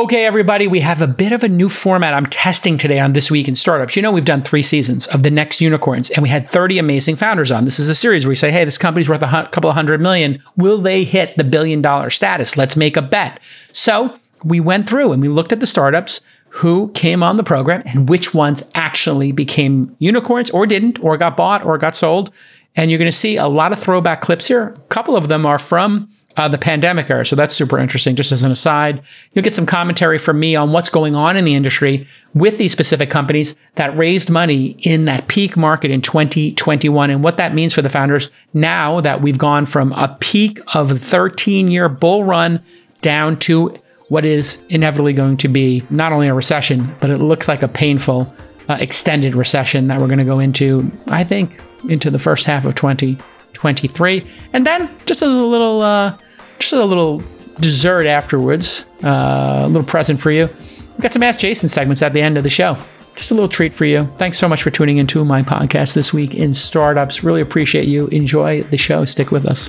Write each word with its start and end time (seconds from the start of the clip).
Okay, 0.00 0.24
everybody, 0.24 0.66
we 0.66 0.80
have 0.80 1.02
a 1.02 1.06
bit 1.06 1.30
of 1.30 1.44
a 1.44 1.48
new 1.48 1.68
format 1.68 2.14
I'm 2.14 2.24
testing 2.24 2.78
today 2.78 2.98
on 2.98 3.12
This 3.12 3.30
Week 3.30 3.46
in 3.48 3.54
Startups. 3.54 3.96
You 3.96 4.00
know, 4.00 4.10
we've 4.10 4.24
done 4.24 4.40
three 4.40 4.62
seasons 4.62 5.06
of 5.08 5.24
the 5.24 5.30
next 5.30 5.60
unicorns, 5.60 6.08
and 6.08 6.22
we 6.22 6.30
had 6.30 6.48
30 6.48 6.78
amazing 6.78 7.16
founders 7.16 7.52
on. 7.52 7.66
This 7.66 7.78
is 7.78 7.90
a 7.90 7.94
series 7.94 8.24
where 8.24 8.30
we 8.30 8.36
say, 8.36 8.50
hey, 8.50 8.64
this 8.64 8.78
company's 8.78 9.10
worth 9.10 9.22
a 9.22 9.48
couple 9.52 9.68
of 9.68 9.74
hundred 9.76 10.00
million. 10.00 10.42
Will 10.56 10.78
they 10.80 11.04
hit 11.04 11.36
the 11.36 11.44
billion 11.44 11.82
dollar 11.82 12.08
status? 12.08 12.56
Let's 12.56 12.76
make 12.76 12.96
a 12.96 13.02
bet. 13.02 13.40
So 13.72 14.18
we 14.42 14.58
went 14.58 14.88
through 14.88 15.12
and 15.12 15.20
we 15.20 15.28
looked 15.28 15.52
at 15.52 15.60
the 15.60 15.66
startups 15.66 16.22
who 16.48 16.90
came 16.92 17.22
on 17.22 17.36
the 17.36 17.44
program 17.44 17.82
and 17.84 18.08
which 18.08 18.32
ones 18.32 18.62
actually 18.74 19.32
became 19.32 19.94
unicorns 19.98 20.50
or 20.50 20.64
didn't, 20.64 20.98
or 21.04 21.18
got 21.18 21.36
bought 21.36 21.62
or 21.62 21.76
got 21.76 21.94
sold. 21.94 22.32
And 22.74 22.90
you're 22.90 22.96
going 22.96 23.12
to 23.12 23.16
see 23.16 23.36
a 23.36 23.48
lot 23.48 23.70
of 23.70 23.78
throwback 23.78 24.22
clips 24.22 24.48
here. 24.48 24.68
A 24.68 24.80
couple 24.88 25.14
of 25.14 25.28
them 25.28 25.44
are 25.44 25.58
from 25.58 26.08
uh, 26.36 26.48
the 26.48 26.58
pandemic 26.58 27.10
era. 27.10 27.26
So 27.26 27.36
that's 27.36 27.54
super 27.54 27.78
interesting. 27.78 28.14
Just 28.14 28.32
as 28.32 28.44
an 28.44 28.52
aside, 28.52 29.02
you'll 29.32 29.42
get 29.42 29.54
some 29.54 29.66
commentary 29.66 30.18
from 30.18 30.38
me 30.38 30.54
on 30.54 30.72
what's 30.72 30.88
going 30.88 31.16
on 31.16 31.36
in 31.36 31.44
the 31.44 31.54
industry 31.54 32.06
with 32.34 32.58
these 32.58 32.72
specific 32.72 33.10
companies 33.10 33.56
that 33.74 33.96
raised 33.96 34.30
money 34.30 34.76
in 34.80 35.06
that 35.06 35.28
peak 35.28 35.56
market 35.56 35.90
in 35.90 36.00
2021 36.00 37.10
and 37.10 37.24
what 37.24 37.36
that 37.36 37.54
means 37.54 37.74
for 37.74 37.82
the 37.82 37.88
founders 37.88 38.30
now 38.54 39.00
that 39.00 39.20
we've 39.20 39.38
gone 39.38 39.66
from 39.66 39.92
a 39.92 40.16
peak 40.20 40.60
of 40.74 40.92
a 40.92 40.96
13 40.96 41.68
year 41.68 41.88
bull 41.88 42.24
run 42.24 42.62
down 43.00 43.38
to 43.38 43.74
what 44.08 44.26
is 44.26 44.62
inevitably 44.68 45.12
going 45.12 45.36
to 45.36 45.48
be 45.48 45.84
not 45.90 46.12
only 46.12 46.28
a 46.28 46.34
recession, 46.34 46.94
but 47.00 47.10
it 47.10 47.18
looks 47.18 47.48
like 47.48 47.62
a 47.62 47.68
painful, 47.68 48.32
uh, 48.68 48.76
extended 48.80 49.34
recession 49.34 49.88
that 49.88 50.00
we're 50.00 50.08
going 50.08 50.18
to 50.18 50.24
go 50.24 50.40
into, 50.40 50.90
I 51.06 51.24
think, 51.24 51.60
into 51.88 52.10
the 52.10 52.18
first 52.18 52.44
half 52.44 52.64
of 52.64 52.74
20. 52.74 53.16
23. 53.60 54.26
And 54.54 54.66
then 54.66 54.88
just 55.04 55.20
a 55.20 55.26
little, 55.26 55.82
uh, 55.82 56.16
just 56.58 56.72
a 56.72 56.82
little 56.82 57.22
dessert 57.60 58.06
afterwards, 58.06 58.86
uh, 59.04 59.60
a 59.64 59.68
little 59.68 59.84
present 59.84 60.18
for 60.18 60.30
you. 60.30 60.46
We've 60.46 61.00
got 61.00 61.12
some 61.12 61.22
Ask 61.22 61.40
Jason 61.40 61.68
segments 61.68 62.00
at 62.00 62.14
the 62.14 62.22
end 62.22 62.38
of 62.38 62.42
the 62.42 62.50
show. 62.50 62.78
Just 63.16 63.30
a 63.30 63.34
little 63.34 63.48
treat 63.48 63.74
for 63.74 63.84
you. 63.84 64.06
Thanks 64.16 64.38
so 64.38 64.48
much 64.48 64.62
for 64.62 64.70
tuning 64.70 64.96
into 64.96 65.22
my 65.26 65.42
podcast 65.42 65.92
this 65.92 66.10
week 66.10 66.34
in 66.34 66.54
startups. 66.54 67.22
Really 67.22 67.42
appreciate 67.42 67.86
you. 67.86 68.06
Enjoy 68.06 68.62
the 68.62 68.78
show. 68.78 69.04
Stick 69.04 69.30
with 69.30 69.44
us. 69.44 69.68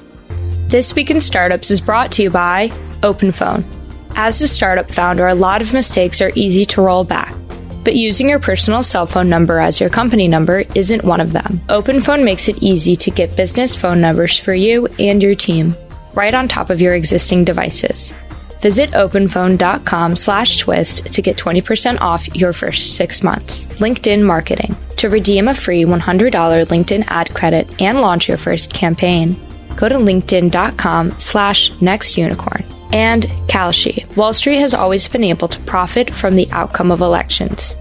This 0.67 0.95
Week 0.95 1.11
in 1.11 1.19
Startups 1.19 1.69
is 1.69 1.81
brought 1.81 2.13
to 2.13 2.23
you 2.23 2.29
by 2.29 2.69
OpenPhone. 3.01 3.65
As 4.15 4.39
a 4.41 4.47
startup 4.47 4.89
founder, 4.89 5.27
a 5.27 5.35
lot 5.35 5.61
of 5.61 5.73
mistakes 5.73 6.21
are 6.21 6.31
easy 6.33 6.63
to 6.63 6.81
roll 6.81 7.03
back 7.03 7.35
but 7.83 7.95
using 7.95 8.29
your 8.29 8.39
personal 8.39 8.83
cell 8.83 9.05
phone 9.05 9.29
number 9.29 9.59
as 9.59 9.79
your 9.79 9.89
company 9.89 10.27
number 10.27 10.63
isn't 10.75 11.03
one 11.03 11.21
of 11.21 11.33
them. 11.33 11.61
OpenPhone 11.67 12.23
makes 12.23 12.47
it 12.47 12.61
easy 12.61 12.95
to 12.95 13.11
get 13.11 13.35
business 13.35 13.75
phone 13.75 14.01
numbers 14.01 14.37
for 14.37 14.53
you 14.53 14.87
and 14.99 15.21
your 15.21 15.35
team 15.35 15.75
right 16.13 16.33
on 16.33 16.47
top 16.47 16.69
of 16.69 16.81
your 16.81 16.93
existing 16.93 17.45
devices. 17.45 18.13
Visit 18.61 18.91
openphone.com 18.91 20.15
slash 20.15 20.59
twist 20.59 21.13
to 21.13 21.21
get 21.21 21.37
20% 21.37 21.99
off 21.99 22.33
your 22.35 22.53
first 22.53 22.95
six 22.95 23.23
months. 23.23 23.65
LinkedIn 23.79 24.23
Marketing. 24.23 24.75
To 24.97 25.09
redeem 25.09 25.47
a 25.47 25.53
free 25.53 25.83
$100 25.83 26.29
LinkedIn 26.31 27.05
ad 27.07 27.33
credit 27.33 27.81
and 27.81 28.01
launch 28.01 28.27
your 28.27 28.37
first 28.37 28.71
campaign, 28.73 29.35
go 29.75 29.89
to 29.89 29.95
linkedin.com 29.95 31.11
slash 31.17 31.71
nextunicorn 31.73 32.80
and 32.93 33.23
Kalshi. 33.47 34.05
Wall 34.15 34.33
Street 34.33 34.59
has 34.59 34.73
always 34.73 35.07
been 35.07 35.23
able 35.23 35.47
to 35.47 35.59
profit 35.61 36.09
from 36.09 36.35
the 36.35 36.49
outcome 36.51 36.91
of 36.91 37.01
elections. 37.01 37.75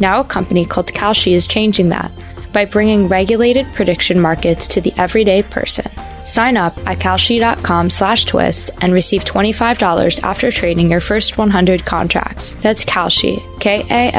Now, 0.00 0.20
a 0.20 0.24
company 0.24 0.64
called 0.64 0.88
Kalshi 0.88 1.32
is 1.32 1.46
changing 1.46 1.88
that 1.90 2.10
by 2.52 2.64
bringing 2.64 3.08
regulated 3.08 3.66
prediction 3.74 4.20
markets 4.20 4.66
to 4.68 4.80
the 4.80 4.92
everyday 4.96 5.42
person. 5.42 5.90
Sign 6.24 6.56
up 6.56 6.76
at 6.86 6.98
kalshi.com 6.98 7.90
slash 7.90 8.24
twist 8.26 8.70
and 8.82 8.92
receive 8.92 9.24
$25 9.24 10.22
after 10.22 10.50
trading 10.50 10.90
your 10.90 11.00
first 11.00 11.38
100 11.38 11.86
contracts. 11.86 12.54
That's 12.56 12.84
Kalshi, 12.84 13.40
K-A-L-S-H-I 13.60 14.12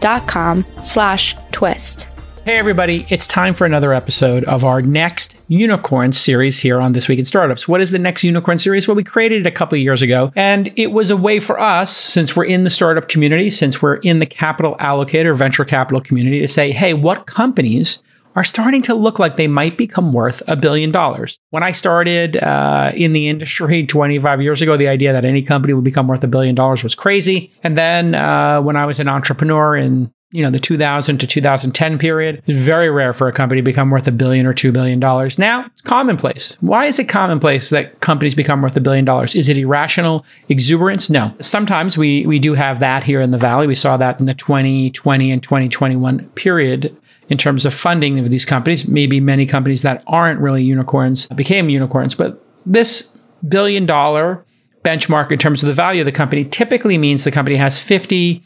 dot 0.00 0.28
com 0.28 0.64
slash 0.82 1.36
twist. 1.52 2.08
Hey, 2.48 2.56
everybody, 2.56 3.04
it's 3.10 3.26
time 3.26 3.52
for 3.52 3.66
another 3.66 3.92
episode 3.92 4.42
of 4.44 4.64
our 4.64 4.80
next 4.80 5.34
unicorn 5.48 6.12
series 6.12 6.58
here 6.58 6.80
on 6.80 6.92
This 6.92 7.06
Week 7.06 7.18
in 7.18 7.26
Startups. 7.26 7.68
What 7.68 7.82
is 7.82 7.90
the 7.90 7.98
next 7.98 8.24
unicorn 8.24 8.58
series? 8.58 8.88
Well, 8.88 8.94
we 8.94 9.04
created 9.04 9.42
it 9.42 9.46
a 9.46 9.50
couple 9.50 9.76
years 9.76 10.00
ago, 10.00 10.32
and 10.34 10.72
it 10.74 10.90
was 10.92 11.10
a 11.10 11.16
way 11.18 11.40
for 11.40 11.60
us, 11.60 11.94
since 11.94 12.34
we're 12.34 12.46
in 12.46 12.64
the 12.64 12.70
startup 12.70 13.10
community, 13.10 13.50
since 13.50 13.82
we're 13.82 13.96
in 13.96 14.20
the 14.20 14.24
capital 14.24 14.76
allocator, 14.76 15.36
venture 15.36 15.66
capital 15.66 16.00
community, 16.00 16.40
to 16.40 16.48
say, 16.48 16.72
hey, 16.72 16.94
what 16.94 17.26
companies 17.26 18.02
are 18.34 18.44
starting 18.44 18.80
to 18.80 18.94
look 18.94 19.18
like 19.18 19.36
they 19.36 19.46
might 19.46 19.76
become 19.76 20.14
worth 20.14 20.42
a 20.46 20.56
billion 20.56 20.90
dollars. 20.90 21.38
When 21.50 21.62
I 21.62 21.72
started 21.72 22.38
uh, 22.38 22.92
in 22.94 23.12
the 23.12 23.28
industry 23.28 23.84
25 23.84 24.40
years 24.40 24.62
ago, 24.62 24.78
the 24.78 24.88
idea 24.88 25.12
that 25.12 25.26
any 25.26 25.42
company 25.42 25.74
would 25.74 25.84
become 25.84 26.08
worth 26.08 26.24
a 26.24 26.28
billion 26.28 26.54
dollars 26.54 26.82
was 26.82 26.94
crazy. 26.94 27.52
And 27.62 27.76
then 27.76 28.14
uh, 28.14 28.62
when 28.62 28.76
I 28.76 28.86
was 28.86 29.00
an 29.00 29.08
entrepreneur 29.08 29.76
in 29.76 30.14
you 30.30 30.42
know, 30.42 30.50
the 30.50 30.60
2000 30.60 31.18
to 31.18 31.26
2010 31.26 31.98
period. 31.98 32.42
It's 32.46 32.58
very 32.58 32.90
rare 32.90 33.14
for 33.14 33.28
a 33.28 33.32
company 33.32 33.60
to 33.60 33.64
become 33.64 33.90
worth 33.90 34.06
a 34.06 34.12
billion 34.12 34.44
or 34.44 34.52
$2 34.52 34.72
billion. 34.72 34.98
Now, 35.00 35.66
it's 35.66 35.80
commonplace. 35.82 36.56
Why 36.60 36.84
is 36.84 36.98
it 36.98 37.08
commonplace 37.08 37.70
that 37.70 38.00
companies 38.00 38.34
become 38.34 38.60
worth 38.60 38.76
a 38.76 38.80
billion 38.80 39.06
dollars? 39.06 39.34
Is 39.34 39.48
it 39.48 39.56
irrational 39.56 40.26
exuberance? 40.50 41.08
No. 41.08 41.34
Sometimes 41.40 41.96
we, 41.96 42.26
we 42.26 42.38
do 42.38 42.54
have 42.54 42.80
that 42.80 43.04
here 43.04 43.22
in 43.22 43.30
the 43.30 43.38
Valley. 43.38 43.66
We 43.66 43.74
saw 43.74 43.96
that 43.96 44.20
in 44.20 44.26
the 44.26 44.34
2020 44.34 45.32
and 45.32 45.42
2021 45.42 46.28
period 46.30 46.94
in 47.30 47.38
terms 47.38 47.64
of 47.64 47.72
funding 47.72 48.18
of 48.18 48.28
these 48.28 48.44
companies. 48.44 48.86
Maybe 48.86 49.20
many 49.20 49.46
companies 49.46 49.80
that 49.82 50.02
aren't 50.06 50.40
really 50.40 50.62
unicorns 50.62 51.26
became 51.28 51.70
unicorns, 51.70 52.14
but 52.14 52.44
this 52.66 53.16
billion 53.46 53.86
dollar 53.86 54.44
benchmark 54.82 55.30
in 55.30 55.38
terms 55.38 55.62
of 55.62 55.68
the 55.68 55.72
value 55.72 56.02
of 56.02 56.06
the 56.06 56.12
company 56.12 56.44
typically 56.44 56.98
means 56.98 57.24
the 57.24 57.30
company 57.30 57.56
has 57.56 57.80
50 57.80 58.42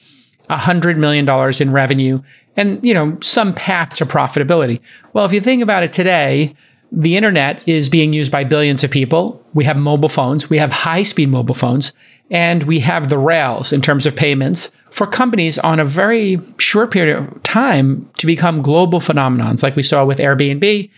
$100 0.56 0.96
million 0.96 1.28
in 1.60 1.72
revenue 1.72 2.22
and, 2.56 2.84
you 2.84 2.92
know, 2.92 3.18
some 3.22 3.54
path 3.54 3.94
to 3.96 4.06
profitability. 4.06 4.80
Well, 5.12 5.24
if 5.24 5.32
you 5.32 5.40
think 5.40 5.62
about 5.62 5.82
it 5.82 5.92
today, 5.92 6.54
the 6.90 7.16
internet 7.16 7.66
is 7.66 7.88
being 7.88 8.12
used 8.12 8.30
by 8.30 8.44
billions 8.44 8.84
of 8.84 8.90
people. 8.90 9.42
We 9.54 9.64
have 9.64 9.76
mobile 9.76 10.10
phones, 10.10 10.50
we 10.50 10.58
have 10.58 10.70
high 10.70 11.02
speed 11.02 11.30
mobile 11.30 11.54
phones, 11.54 11.92
and 12.30 12.62
we 12.64 12.80
have 12.80 13.08
the 13.08 13.18
rails 13.18 13.72
in 13.72 13.80
terms 13.80 14.04
of 14.04 14.14
payments 14.14 14.70
for 14.90 15.06
companies 15.06 15.58
on 15.58 15.80
a 15.80 15.84
very 15.84 16.40
short 16.58 16.90
period 16.90 17.16
of 17.16 17.42
time 17.42 18.10
to 18.18 18.26
become 18.26 18.60
global 18.60 19.00
phenomenons, 19.00 19.62
like 19.62 19.74
we 19.74 19.82
saw 19.82 20.04
with 20.04 20.18
Airbnb, 20.18 20.90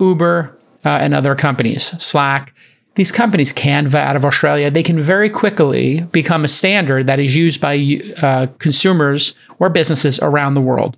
Uber, 0.00 0.58
uh, 0.84 0.88
and 0.88 1.14
other 1.14 1.34
companies, 1.34 1.84
Slack 2.02 2.54
these 2.96 3.12
companies, 3.12 3.52
Canva 3.52 3.94
out 3.94 4.16
of 4.16 4.24
Australia, 4.24 4.70
they 4.70 4.82
can 4.82 4.98
very 4.98 5.28
quickly 5.28 6.00
become 6.12 6.44
a 6.44 6.48
standard 6.48 7.06
that 7.06 7.20
is 7.20 7.36
used 7.36 7.60
by 7.60 8.00
uh, 8.22 8.46
consumers 8.58 9.34
or 9.58 9.68
businesses 9.68 10.18
around 10.20 10.54
the 10.54 10.62
world. 10.62 10.96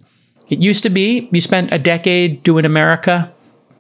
It 0.48 0.60
used 0.60 0.84
to 0.84 0.90
be 0.90 1.28
you 1.32 1.40
spent 1.40 1.72
a 1.72 1.78
decade 1.78 2.42
doing 2.44 2.64
America, 2.64 3.32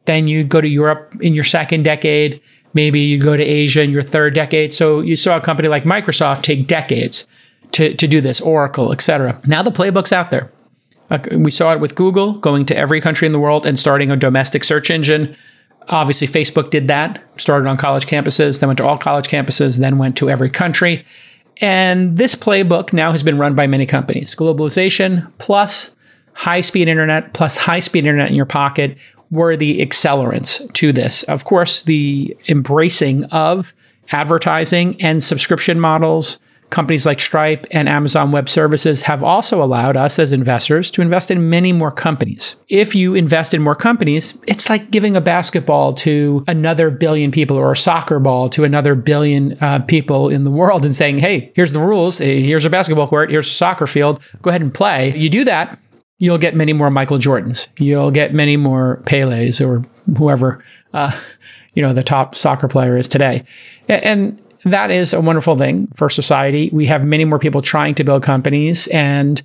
then 0.04 0.26
you'd 0.26 0.48
go 0.48 0.60
to 0.60 0.68
Europe 0.68 1.14
in 1.20 1.34
your 1.34 1.44
second 1.44 1.84
decade, 1.84 2.40
maybe 2.74 3.00
you 3.00 3.18
go 3.20 3.36
to 3.36 3.42
Asia 3.42 3.82
in 3.82 3.90
your 3.90 4.02
third 4.02 4.34
decade. 4.34 4.74
So 4.74 5.00
you 5.00 5.14
saw 5.14 5.36
a 5.36 5.40
company 5.40 5.68
like 5.68 5.84
Microsoft 5.84 6.42
take 6.42 6.66
decades 6.66 7.24
to, 7.72 7.94
to 7.94 8.06
do 8.08 8.20
this, 8.20 8.40
Oracle, 8.40 8.92
etc. 8.92 9.40
Now 9.46 9.62
the 9.62 9.70
playbook's 9.70 10.12
out 10.12 10.32
there. 10.32 10.50
Uh, 11.08 11.18
we 11.36 11.52
saw 11.52 11.72
it 11.72 11.80
with 11.80 11.94
Google 11.94 12.34
going 12.34 12.66
to 12.66 12.76
every 12.76 13.00
country 13.00 13.26
in 13.26 13.32
the 13.32 13.38
world 13.38 13.64
and 13.64 13.78
starting 13.78 14.10
a 14.10 14.16
domestic 14.16 14.64
search 14.64 14.90
engine 14.90 15.36
Obviously, 15.88 16.26
Facebook 16.26 16.70
did 16.70 16.88
that, 16.88 17.22
started 17.36 17.68
on 17.68 17.76
college 17.76 18.06
campuses, 18.06 18.60
then 18.60 18.68
went 18.68 18.78
to 18.78 18.86
all 18.86 18.98
college 18.98 19.28
campuses, 19.28 19.78
then 19.78 19.98
went 19.98 20.16
to 20.18 20.28
every 20.28 20.50
country. 20.50 21.04
And 21.60 22.16
this 22.16 22.34
playbook 22.34 22.92
now 22.92 23.10
has 23.12 23.22
been 23.22 23.38
run 23.38 23.54
by 23.54 23.66
many 23.66 23.86
companies. 23.86 24.34
Globalization 24.34 25.30
plus 25.38 25.96
high 26.34 26.60
speed 26.60 26.88
internet 26.88 27.32
plus 27.32 27.56
high 27.56 27.80
speed 27.80 28.04
internet 28.04 28.28
in 28.28 28.36
your 28.36 28.46
pocket 28.46 28.96
were 29.30 29.56
the 29.56 29.84
accelerants 29.84 30.72
to 30.74 30.92
this. 30.92 31.22
Of 31.24 31.44
course, 31.44 31.82
the 31.82 32.36
embracing 32.48 33.24
of 33.26 33.74
advertising 34.10 35.00
and 35.02 35.22
subscription 35.22 35.80
models 35.80 36.38
Companies 36.70 37.06
like 37.06 37.18
Stripe 37.18 37.66
and 37.70 37.88
Amazon 37.88 38.30
Web 38.30 38.48
Services 38.48 39.02
have 39.02 39.22
also 39.22 39.62
allowed 39.62 39.96
us 39.96 40.18
as 40.18 40.32
investors 40.32 40.90
to 40.90 41.02
invest 41.02 41.30
in 41.30 41.48
many 41.48 41.72
more 41.72 41.90
companies. 41.90 42.56
If 42.68 42.94
you 42.94 43.14
invest 43.14 43.54
in 43.54 43.62
more 43.62 43.74
companies, 43.74 44.38
it's 44.46 44.68
like 44.68 44.90
giving 44.90 45.16
a 45.16 45.20
basketball 45.20 45.94
to 45.94 46.44
another 46.46 46.90
billion 46.90 47.30
people 47.30 47.56
or 47.56 47.72
a 47.72 47.76
soccer 47.76 48.20
ball 48.20 48.50
to 48.50 48.64
another 48.64 48.94
billion 48.94 49.56
uh, 49.62 49.80
people 49.80 50.28
in 50.28 50.44
the 50.44 50.50
world 50.50 50.84
and 50.84 50.94
saying, 50.94 51.18
hey, 51.18 51.52
here's 51.54 51.72
the 51.72 51.80
rules. 51.80 52.18
Here's 52.18 52.66
a 52.66 52.70
basketball 52.70 53.08
court. 53.08 53.30
Here's 53.30 53.48
a 53.48 53.54
soccer 53.54 53.86
field. 53.86 54.20
Go 54.42 54.50
ahead 54.50 54.62
and 54.62 54.72
play. 54.72 55.16
You 55.16 55.30
do 55.30 55.44
that, 55.44 55.78
you'll 56.18 56.38
get 56.38 56.54
many 56.54 56.74
more 56.74 56.90
Michael 56.90 57.18
Jordans. 57.18 57.68
You'll 57.78 58.10
get 58.10 58.34
many 58.34 58.56
more 58.56 59.02
Pele's 59.06 59.60
or 59.60 59.84
whoever, 60.18 60.62
uh, 60.92 61.18
you 61.74 61.82
know, 61.82 61.92
the 61.92 62.02
top 62.02 62.34
soccer 62.34 62.68
player 62.68 62.96
is 62.96 63.08
today. 63.08 63.44
And 63.88 64.42
that 64.64 64.90
is 64.90 65.12
a 65.12 65.20
wonderful 65.20 65.56
thing 65.56 65.88
for 65.94 66.10
society. 66.10 66.70
We 66.72 66.86
have 66.86 67.04
many 67.04 67.24
more 67.24 67.38
people 67.38 67.62
trying 67.62 67.94
to 67.96 68.04
build 68.04 68.22
companies 68.22 68.86
and 68.88 69.42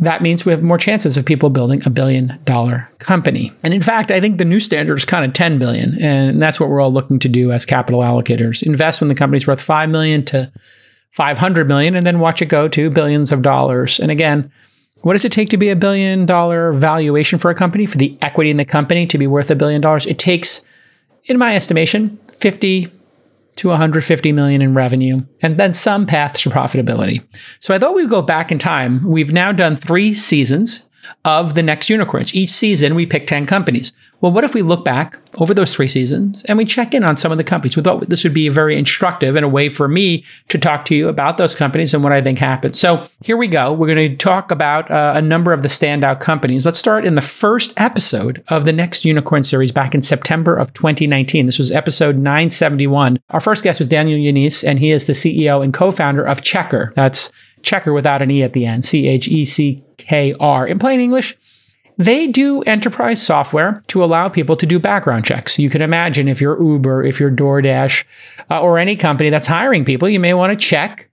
that 0.00 0.22
means 0.22 0.46
we 0.46 0.52
have 0.52 0.62
more 0.62 0.78
chances 0.78 1.18
of 1.18 1.26
people 1.26 1.50
building 1.50 1.82
a 1.84 1.90
billion 1.90 2.38
dollar 2.44 2.88
company. 2.98 3.52
And 3.62 3.74
in 3.74 3.82
fact, 3.82 4.10
I 4.10 4.20
think 4.20 4.38
the 4.38 4.46
new 4.46 4.58
standard 4.58 4.96
is 4.96 5.04
kind 5.04 5.26
of 5.26 5.34
10 5.34 5.58
billion. 5.58 6.00
And 6.00 6.40
that's 6.40 6.58
what 6.58 6.70
we're 6.70 6.80
all 6.80 6.92
looking 6.92 7.18
to 7.18 7.28
do 7.28 7.52
as 7.52 7.66
capital 7.66 8.00
allocators. 8.00 8.62
Invest 8.62 9.00
when 9.00 9.08
the 9.08 9.14
company's 9.14 9.46
worth 9.46 9.60
5 9.60 9.90
million 9.90 10.24
to 10.26 10.50
500 11.10 11.68
million 11.68 11.94
and 11.94 12.06
then 12.06 12.18
watch 12.18 12.40
it 12.40 12.46
go 12.46 12.66
to 12.68 12.88
billions 12.88 13.30
of 13.30 13.42
dollars. 13.42 14.00
And 14.00 14.10
again, 14.10 14.50
what 15.02 15.12
does 15.12 15.24
it 15.24 15.32
take 15.32 15.50
to 15.50 15.56
be 15.56 15.68
a 15.68 15.76
billion 15.76 16.24
dollar 16.24 16.72
valuation 16.72 17.38
for 17.38 17.50
a 17.50 17.54
company, 17.54 17.84
for 17.84 17.98
the 17.98 18.16
equity 18.22 18.50
in 18.50 18.56
the 18.56 18.64
company 18.64 19.06
to 19.06 19.18
be 19.18 19.26
worth 19.26 19.50
a 19.50 19.56
billion 19.56 19.80
dollars? 19.80 20.06
It 20.06 20.18
takes, 20.18 20.64
in 21.24 21.38
my 21.38 21.56
estimation, 21.56 22.18
50 22.32 22.90
to 23.56 23.68
150 23.68 24.32
million 24.32 24.62
in 24.62 24.74
revenue 24.74 25.24
and 25.42 25.58
then 25.58 25.74
some 25.74 26.06
paths 26.06 26.42
to 26.42 26.50
profitability. 26.50 27.22
So 27.60 27.74
I 27.74 27.78
thought 27.78 27.94
we'd 27.94 28.10
go 28.10 28.22
back 28.22 28.50
in 28.50 28.58
time. 28.58 29.02
We've 29.04 29.32
now 29.32 29.52
done 29.52 29.76
three 29.76 30.14
seasons 30.14 30.82
of 31.24 31.54
the 31.54 31.62
next 31.62 31.90
unicorns. 31.90 32.34
Each 32.34 32.50
season, 32.50 32.94
we 32.94 33.06
pick 33.06 33.26
10 33.26 33.46
companies. 33.46 33.92
Well, 34.20 34.32
what 34.32 34.44
if 34.44 34.52
we 34.52 34.60
look 34.60 34.84
back 34.84 35.18
over 35.38 35.54
those 35.54 35.74
three 35.74 35.88
seasons 35.88 36.44
and 36.44 36.58
we 36.58 36.66
check 36.66 36.92
in 36.92 37.04
on 37.04 37.16
some 37.16 37.32
of 37.32 37.38
the 37.38 37.44
companies? 37.44 37.74
We 37.74 37.82
thought 37.82 38.08
this 38.10 38.22
would 38.22 38.34
be 38.34 38.50
very 38.50 38.78
instructive 38.78 39.34
and 39.34 39.44
a 39.44 39.48
way 39.48 39.70
for 39.70 39.88
me 39.88 40.24
to 40.48 40.58
talk 40.58 40.84
to 40.86 40.94
you 40.94 41.08
about 41.08 41.38
those 41.38 41.54
companies 41.54 41.94
and 41.94 42.04
what 42.04 42.12
I 42.12 42.20
think 42.20 42.38
happened. 42.38 42.76
So 42.76 43.08
here 43.24 43.38
we 43.38 43.48
go. 43.48 43.72
We're 43.72 43.86
going 43.86 44.10
to 44.10 44.16
talk 44.16 44.50
about 44.50 44.90
uh, 44.90 45.14
a 45.16 45.22
number 45.22 45.54
of 45.54 45.62
the 45.62 45.68
standout 45.68 46.20
companies. 46.20 46.66
Let's 46.66 46.78
start 46.78 47.06
in 47.06 47.14
the 47.14 47.22
first 47.22 47.72
episode 47.78 48.44
of 48.48 48.66
the 48.66 48.72
next 48.72 49.06
unicorn 49.06 49.42
series 49.42 49.72
back 49.72 49.94
in 49.94 50.02
September 50.02 50.54
of 50.54 50.74
2019. 50.74 51.46
This 51.46 51.58
was 51.58 51.72
episode 51.72 52.16
971. 52.16 53.18
Our 53.30 53.40
first 53.40 53.62
guest 53.62 53.80
was 53.80 53.88
Daniel 53.88 54.18
Yanisse, 54.18 54.68
and 54.68 54.78
he 54.78 54.90
is 54.90 55.06
the 55.06 55.14
CEO 55.14 55.64
and 55.64 55.72
co 55.72 55.90
founder 55.90 56.24
of 56.24 56.42
Checkr. 56.42 56.92
That's 56.94 57.30
Checkr 57.62 57.94
without 57.94 58.22
an 58.22 58.30
E 58.30 58.42
at 58.42 58.52
the 58.52 58.66
end, 58.66 58.84
C 58.84 59.06
H 59.06 59.28
E 59.28 59.44
C 59.44 59.82
K 60.06 60.34
R. 60.38 60.66
In 60.66 60.78
plain 60.78 61.00
English, 61.00 61.36
they 61.96 62.26
do 62.26 62.62
enterprise 62.62 63.22
software 63.22 63.82
to 63.88 64.02
allow 64.02 64.28
people 64.28 64.56
to 64.56 64.66
do 64.66 64.78
background 64.78 65.24
checks. 65.24 65.58
You 65.58 65.68
can 65.68 65.82
imagine 65.82 66.28
if 66.28 66.40
you're 66.40 66.60
Uber, 66.60 67.04
if 67.04 67.20
you're 67.20 67.30
DoorDash, 67.30 68.04
uh, 68.50 68.60
or 68.60 68.78
any 68.78 68.96
company 68.96 69.28
that's 69.28 69.46
hiring 69.46 69.84
people, 69.84 70.08
you 70.08 70.18
may 70.18 70.32
want 70.32 70.58
to 70.58 70.66
check 70.66 71.10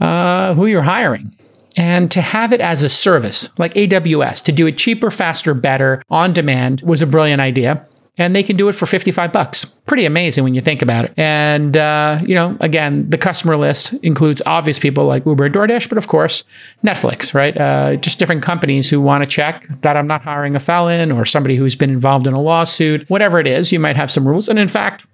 uh, 0.00 0.54
who 0.54 0.66
you're 0.66 0.82
hiring. 0.82 1.36
And 1.76 2.10
to 2.10 2.20
have 2.20 2.52
it 2.52 2.60
as 2.60 2.82
a 2.82 2.88
service 2.88 3.48
like 3.58 3.74
AWS, 3.74 4.42
to 4.44 4.52
do 4.52 4.66
it 4.66 4.78
cheaper, 4.78 5.10
faster, 5.10 5.54
better, 5.54 6.02
on 6.10 6.32
demand 6.32 6.82
was 6.82 7.02
a 7.02 7.06
brilliant 7.06 7.40
idea 7.40 7.86
and 8.20 8.36
they 8.36 8.42
can 8.42 8.54
do 8.54 8.68
it 8.68 8.74
for 8.74 8.84
55 8.84 9.32
bucks. 9.32 9.64
Pretty 9.64 10.04
amazing 10.04 10.44
when 10.44 10.54
you 10.54 10.60
think 10.60 10.82
about 10.82 11.06
it. 11.06 11.14
And, 11.16 11.74
uh, 11.74 12.20
you 12.22 12.34
know, 12.34 12.54
again, 12.60 13.08
the 13.08 13.16
customer 13.16 13.56
list 13.56 13.94
includes 14.02 14.42
obvious 14.44 14.78
people 14.78 15.06
like 15.06 15.24
Uber 15.24 15.46
and 15.46 15.54
DoorDash, 15.54 15.88
but 15.88 15.96
of 15.96 16.06
course, 16.06 16.44
Netflix, 16.84 17.32
right? 17.32 17.56
Uh, 17.56 17.96
just 17.96 18.18
different 18.18 18.42
companies 18.42 18.90
who 18.90 19.00
want 19.00 19.24
to 19.24 19.26
check 19.26 19.66
that 19.80 19.96
I'm 19.96 20.06
not 20.06 20.20
hiring 20.20 20.54
a 20.54 20.60
felon 20.60 21.10
or 21.10 21.24
somebody 21.24 21.56
who's 21.56 21.74
been 21.74 21.88
involved 21.88 22.26
in 22.26 22.34
a 22.34 22.40
lawsuit, 22.40 23.08
whatever 23.08 23.40
it 23.40 23.46
is, 23.46 23.72
you 23.72 23.80
might 23.80 23.96
have 23.96 24.10
some 24.10 24.28
rules. 24.28 24.50
And 24.50 24.58
in 24.58 24.68
fact, 24.68 25.06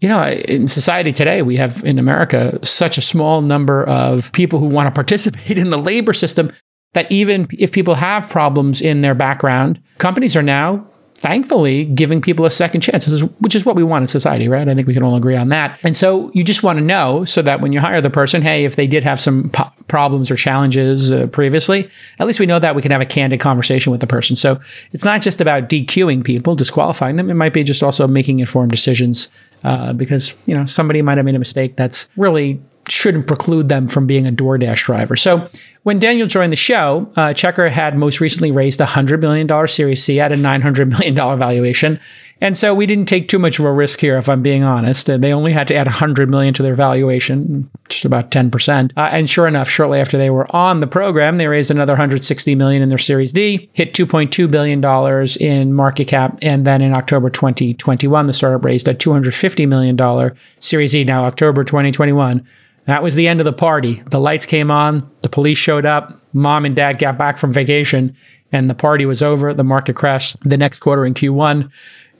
you 0.00 0.08
know, 0.08 0.24
in 0.24 0.68
society 0.68 1.10
today, 1.10 1.42
we 1.42 1.56
have 1.56 1.84
in 1.84 1.98
America 1.98 2.64
such 2.64 2.96
a 2.96 3.02
small 3.02 3.42
number 3.42 3.82
of 3.84 4.30
people 4.30 4.60
who 4.60 4.66
want 4.66 4.86
to 4.86 4.92
participate 4.92 5.58
in 5.58 5.70
the 5.70 5.78
labor 5.78 6.12
system 6.12 6.52
that 6.92 7.10
even 7.10 7.48
if 7.58 7.72
people 7.72 7.96
have 7.96 8.30
problems 8.30 8.80
in 8.80 9.02
their 9.02 9.16
background, 9.16 9.82
companies 9.98 10.36
are 10.36 10.42
now 10.42 10.86
thankfully 11.24 11.86
giving 11.86 12.20
people 12.20 12.44
a 12.44 12.50
second 12.50 12.82
chance, 12.82 13.06
which 13.38 13.54
is 13.54 13.64
what 13.64 13.76
we 13.76 13.82
want 13.82 14.02
in 14.02 14.06
society, 14.06 14.46
right? 14.46 14.68
I 14.68 14.74
think 14.74 14.86
we 14.86 14.92
can 14.92 15.02
all 15.02 15.16
agree 15.16 15.36
on 15.36 15.48
that. 15.48 15.80
And 15.82 15.96
so 15.96 16.30
you 16.34 16.44
just 16.44 16.62
want 16.62 16.78
to 16.78 16.84
know 16.84 17.24
so 17.24 17.40
that 17.40 17.62
when 17.62 17.72
you 17.72 17.80
hire 17.80 18.02
the 18.02 18.10
person, 18.10 18.42
hey, 18.42 18.66
if 18.66 18.76
they 18.76 18.86
did 18.86 19.04
have 19.04 19.18
some 19.18 19.48
po- 19.48 19.72
problems 19.88 20.30
or 20.30 20.36
challenges 20.36 21.10
uh, 21.10 21.26
previously, 21.28 21.88
at 22.18 22.26
least 22.26 22.40
we 22.40 22.44
know 22.44 22.58
that 22.58 22.74
we 22.76 22.82
can 22.82 22.90
have 22.90 23.00
a 23.00 23.06
candid 23.06 23.40
conversation 23.40 23.90
with 23.90 24.02
the 24.02 24.06
person. 24.06 24.36
So 24.36 24.60
it's 24.92 25.02
not 25.02 25.22
just 25.22 25.40
about 25.40 25.70
DQing 25.70 26.24
people, 26.24 26.54
disqualifying 26.54 27.16
them. 27.16 27.30
It 27.30 27.34
might 27.34 27.54
be 27.54 27.64
just 27.64 27.82
also 27.82 28.06
making 28.06 28.40
informed 28.40 28.70
decisions 28.70 29.30
uh, 29.62 29.94
because, 29.94 30.34
you 30.44 30.54
know, 30.54 30.66
somebody 30.66 31.00
might 31.00 31.16
have 31.16 31.24
made 31.24 31.36
a 31.36 31.38
mistake 31.38 31.76
that's 31.76 32.06
really 32.18 32.60
shouldn't 32.86 33.26
preclude 33.26 33.70
them 33.70 33.88
from 33.88 34.06
being 34.06 34.26
a 34.26 34.30
DoorDash 34.30 34.84
driver. 34.84 35.16
So 35.16 35.48
when 35.84 35.98
Daniel 35.98 36.26
joined 36.26 36.50
the 36.50 36.56
show, 36.56 37.06
uh, 37.14 37.28
Checkr 37.28 37.70
had 37.70 37.96
most 37.96 38.18
recently 38.18 38.50
raised 38.50 38.80
a 38.80 38.86
$100 38.86 39.20
million 39.20 39.68
Series 39.68 40.02
C 40.02 40.18
at 40.18 40.32
a 40.32 40.34
$900 40.34 40.88
million 40.90 41.14
valuation. 41.14 42.00
And 42.40 42.56
so 42.56 42.74
we 42.74 42.86
didn't 42.86 43.06
take 43.06 43.28
too 43.28 43.38
much 43.38 43.58
of 43.58 43.66
a 43.66 43.72
risk 43.72 44.00
here, 44.00 44.16
if 44.16 44.28
I'm 44.28 44.42
being 44.42 44.64
honest. 44.64 45.08
And 45.10 45.22
they 45.22 45.32
only 45.32 45.52
had 45.52 45.68
to 45.68 45.74
add 45.74 45.86
100 45.86 46.28
million 46.28 46.54
to 46.54 46.62
their 46.62 46.74
valuation, 46.74 47.70
just 47.88 48.06
about 48.06 48.30
10%. 48.30 48.92
Uh, 48.96 49.08
and 49.12 49.28
sure 49.28 49.46
enough, 49.46 49.68
shortly 49.68 50.00
after 50.00 50.16
they 50.16 50.30
were 50.30 50.46
on 50.56 50.80
the 50.80 50.86
program, 50.86 51.36
they 51.36 51.46
raised 51.46 51.70
another 51.70 51.92
160 51.92 52.54
million 52.54 52.82
in 52.82 52.88
their 52.88 52.98
Series 52.98 53.30
D, 53.30 53.68
hit 53.74 53.92
2.2 53.92 54.50
billion 54.50 54.80
dollars 54.80 55.36
in 55.36 55.74
market 55.74 56.08
cap, 56.08 56.38
and 56.40 56.66
then 56.66 56.80
in 56.80 56.96
October 56.96 57.28
2021, 57.28 58.26
the 58.26 58.32
startup 58.32 58.64
raised 58.64 58.88
a 58.88 58.94
250 58.94 59.66
million 59.66 59.96
dollar 59.96 60.34
Series 60.60 60.96
E. 60.96 61.04
Now 61.04 61.24
October 61.24 61.62
2021 61.62 62.44
that 62.86 63.02
was 63.02 63.14
the 63.14 63.28
end 63.28 63.40
of 63.40 63.44
the 63.44 63.52
party. 63.52 64.02
The 64.06 64.20
lights 64.20 64.46
came 64.46 64.70
on, 64.70 65.10
the 65.22 65.28
police 65.28 65.58
showed 65.58 65.86
up, 65.86 66.12
mom 66.32 66.64
and 66.64 66.76
dad 66.76 66.98
got 66.98 67.16
back 67.16 67.38
from 67.38 67.52
vacation, 67.52 68.16
and 68.52 68.68
the 68.68 68.74
party 68.74 69.06
was 69.06 69.22
over. 69.22 69.52
The 69.54 69.64
market 69.64 69.96
crashed 69.96 70.36
the 70.48 70.56
next 70.56 70.78
quarter 70.78 71.04
in 71.04 71.14
Q1. 71.14 71.70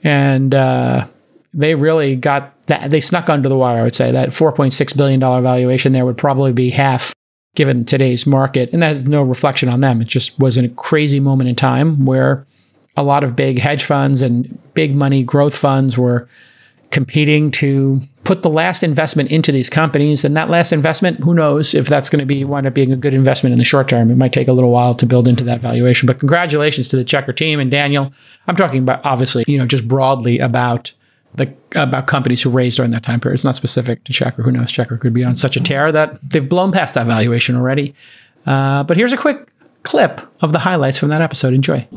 And 0.03 0.53
uh, 0.53 1.07
they 1.53 1.75
really 1.75 2.15
got 2.15 2.61
that. 2.67 2.91
They 2.91 2.99
snuck 2.99 3.29
under 3.29 3.47
the 3.47 3.57
wire, 3.57 3.79
I 3.79 3.83
would 3.83 3.95
say. 3.95 4.11
That 4.11 4.29
$4.6 4.29 4.97
billion 4.97 5.19
valuation 5.19 5.93
there 5.93 6.05
would 6.05 6.17
probably 6.17 6.51
be 6.51 6.71
half 6.71 7.13
given 7.55 7.85
today's 7.85 8.27
market. 8.27 8.71
And 8.73 8.83
that 8.83 8.91
is 8.91 9.05
no 9.05 9.21
reflection 9.23 9.69
on 9.69 9.79
them. 9.79 10.01
It 10.01 10.07
just 10.07 10.37
was 10.37 10.57
a 10.57 10.67
crazy 10.69 11.21
moment 11.21 11.49
in 11.49 11.55
time 11.55 12.05
where 12.05 12.45
a 12.97 13.03
lot 13.03 13.23
of 13.23 13.35
big 13.35 13.59
hedge 13.59 13.85
funds 13.85 14.21
and 14.21 14.59
big 14.73 14.93
money 14.93 15.23
growth 15.23 15.57
funds 15.57 15.97
were 15.97 16.27
competing 16.91 17.49
to 17.51 18.01
put 18.25 18.41
the 18.41 18.49
last 18.49 18.83
investment 18.83 19.29
into 19.29 19.51
these 19.51 19.69
companies. 19.69 20.25
And 20.25 20.35
that 20.35 20.49
last 20.49 20.73
investment, 20.73 21.19
who 21.19 21.33
knows 21.33 21.73
if 21.73 21.87
that's 21.87 22.09
going 22.09 22.19
to 22.19 22.25
be 22.25 22.43
wind 22.43 22.67
up 22.67 22.73
being 22.73 22.91
a 22.91 22.97
good 22.97 23.13
investment 23.13 23.53
in 23.53 23.59
the 23.59 23.63
short 23.63 23.87
term. 23.87 24.11
It 24.11 24.15
might 24.15 24.33
take 24.33 24.47
a 24.47 24.53
little 24.53 24.71
while 24.71 24.95
to 24.95 25.05
build 25.05 25.27
into 25.27 25.43
that 25.45 25.61
valuation. 25.61 26.07
But 26.07 26.19
congratulations 26.19 26.87
to 26.89 26.97
the 26.97 27.05
Checkr 27.05 27.35
team 27.35 27.59
and 27.59 27.71
Daniel. 27.71 28.11
I'm 28.47 28.55
talking 28.55 28.79
about 28.79 29.05
obviously, 29.05 29.45
you 29.47 29.57
know, 29.57 29.65
just 29.65 29.87
broadly 29.87 30.39
about 30.39 30.91
the 31.35 31.53
about 31.75 32.07
companies 32.07 32.41
who 32.41 32.49
raised 32.49 32.77
during 32.77 32.91
that 32.91 33.03
time 33.03 33.19
period. 33.19 33.35
It's 33.35 33.43
not 33.43 33.55
specific 33.55 34.03
to 34.05 34.13
Checkr. 34.13 34.43
Who 34.43 34.51
knows? 34.51 34.71
Checkr 34.71 34.99
could 34.99 35.13
be 35.13 35.23
on 35.23 35.37
such 35.37 35.55
a 35.55 35.59
tear 35.61 35.91
that 35.91 36.17
they've 36.27 36.47
blown 36.47 36.71
past 36.71 36.95
that 36.95 37.05
valuation 37.05 37.55
already. 37.55 37.93
Uh, 38.45 38.83
but 38.83 38.97
here's 38.97 39.13
a 39.13 39.17
quick 39.17 39.49
clip 39.83 40.21
of 40.41 40.51
the 40.51 40.59
highlights 40.59 40.97
from 40.97 41.09
that 41.09 41.21
episode. 41.21 41.53
Enjoy. 41.53 41.87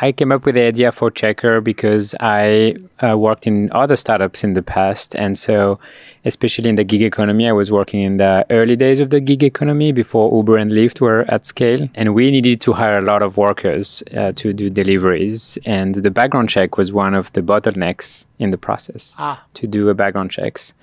I 0.00 0.12
came 0.12 0.30
up 0.30 0.44
with 0.44 0.54
the 0.54 0.62
idea 0.62 0.92
for 0.92 1.10
Checkr 1.10 1.62
because 1.62 2.14
I 2.20 2.76
uh, 3.02 3.18
worked 3.18 3.46
in 3.46 3.68
other 3.72 3.96
startups 3.96 4.44
in 4.44 4.54
the 4.54 4.62
past. 4.62 5.16
And 5.16 5.36
so, 5.36 5.80
especially 6.24 6.70
in 6.70 6.76
the 6.76 6.84
gig 6.84 7.02
economy, 7.02 7.48
I 7.48 7.52
was 7.52 7.72
working 7.72 8.02
in 8.02 8.18
the 8.18 8.46
early 8.50 8.76
days 8.76 9.00
of 9.00 9.10
the 9.10 9.20
gig 9.20 9.42
economy 9.42 9.90
before 9.92 10.34
Uber 10.36 10.56
and 10.56 10.70
Lyft 10.70 11.00
were 11.00 11.24
at 11.28 11.46
scale. 11.46 11.88
And 11.94 12.14
we 12.14 12.30
needed 12.30 12.60
to 12.62 12.72
hire 12.72 12.98
a 12.98 13.02
lot 13.02 13.22
of 13.22 13.36
workers 13.36 14.02
uh, 14.16 14.32
to 14.36 14.52
do 14.52 14.70
deliveries. 14.70 15.58
And 15.64 15.96
the 15.96 16.10
background 16.10 16.48
check 16.48 16.76
was 16.76 16.92
one 16.92 17.14
of 17.14 17.32
the 17.32 17.42
bottlenecks 17.42 18.26
in 18.38 18.50
the 18.52 18.58
process 18.58 19.16
ah. 19.18 19.44
to 19.54 19.66
do 19.66 19.88
a 19.88 19.94
background 19.94 20.30
checks 20.30 20.74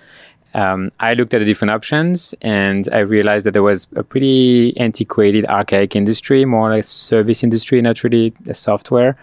um, 0.56 0.90
I 1.02 1.16
looked 1.16 1.34
at 1.34 1.40
the 1.40 1.46
different 1.46 1.72
options 1.72 2.34
and 2.42 2.88
I 2.94 3.00
realized 3.00 3.46
that 3.46 3.52
there 3.52 3.62
was 3.62 3.88
a 3.98 4.04
pretty 4.04 4.76
antiquated, 4.78 5.46
archaic 5.48 5.98
industry, 5.98 6.46
more 6.46 6.70
like 6.70 6.86
service 6.86 7.44
industry, 7.44 7.82
not 7.82 8.04
really 8.04 8.34
a 8.48 8.54
software 8.54 9.18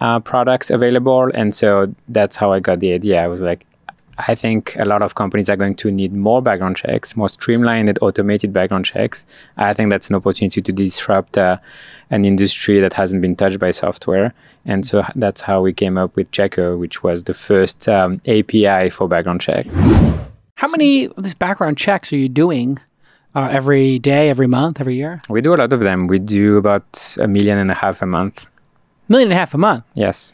uh, 0.00 0.20
products 0.20 0.70
available. 0.70 1.30
And 1.32 1.54
so 1.54 1.94
that's 2.08 2.36
how 2.36 2.52
I 2.52 2.60
got 2.60 2.80
the 2.80 2.92
idea. 2.92 3.24
I 3.24 3.26
was 3.26 3.40
like, 3.40 3.64
I 4.18 4.34
think 4.34 4.76
a 4.78 4.84
lot 4.84 5.00
of 5.00 5.14
companies 5.14 5.48
are 5.48 5.56
going 5.56 5.76
to 5.76 5.90
need 5.90 6.12
more 6.12 6.42
background 6.42 6.76
checks, 6.76 7.16
more 7.16 7.30
streamlined 7.30 7.88
and 7.88 7.98
automated 8.02 8.52
background 8.52 8.84
checks. 8.84 9.24
I 9.56 9.72
think 9.72 9.88
that's 9.88 10.10
an 10.10 10.16
opportunity 10.16 10.60
to 10.60 10.72
disrupt 10.72 11.38
uh, 11.38 11.56
an 12.10 12.26
industry 12.26 12.80
that 12.80 12.92
hasn't 12.92 13.22
been 13.22 13.34
touched 13.34 13.58
by 13.58 13.70
software. 13.70 14.34
And 14.66 14.86
so 14.86 15.06
that's 15.14 15.40
how 15.40 15.62
we 15.62 15.72
came 15.72 15.96
up 15.96 16.16
with 16.16 16.30
Checkr, 16.32 16.78
which 16.78 17.02
was 17.02 17.24
the 17.24 17.34
first 17.34 17.88
um, 17.88 18.20
API 18.26 18.90
for 18.90 19.08
background 19.08 19.40
checks. 19.40 19.74
How 20.56 20.68
many 20.68 21.04
of 21.04 21.22
these 21.22 21.34
background 21.34 21.76
checks 21.76 22.10
are 22.14 22.16
you 22.16 22.30
doing 22.30 22.78
uh, 23.34 23.48
every 23.50 23.98
day, 23.98 24.30
every 24.30 24.46
month, 24.46 24.80
every 24.80 24.96
year? 24.96 25.20
We 25.28 25.42
do 25.42 25.54
a 25.54 25.56
lot 25.56 25.70
of 25.70 25.80
them. 25.80 26.06
We 26.06 26.18
do 26.18 26.56
about 26.56 27.16
a 27.20 27.28
million 27.28 27.58
and 27.58 27.70
a 27.70 27.74
half 27.74 28.00
a 28.00 28.06
month. 28.06 28.46
Million 29.08 29.28
and 29.28 29.34
a 29.34 29.38
half 29.38 29.52
a 29.52 29.58
month? 29.58 29.84
Yes. 29.94 30.32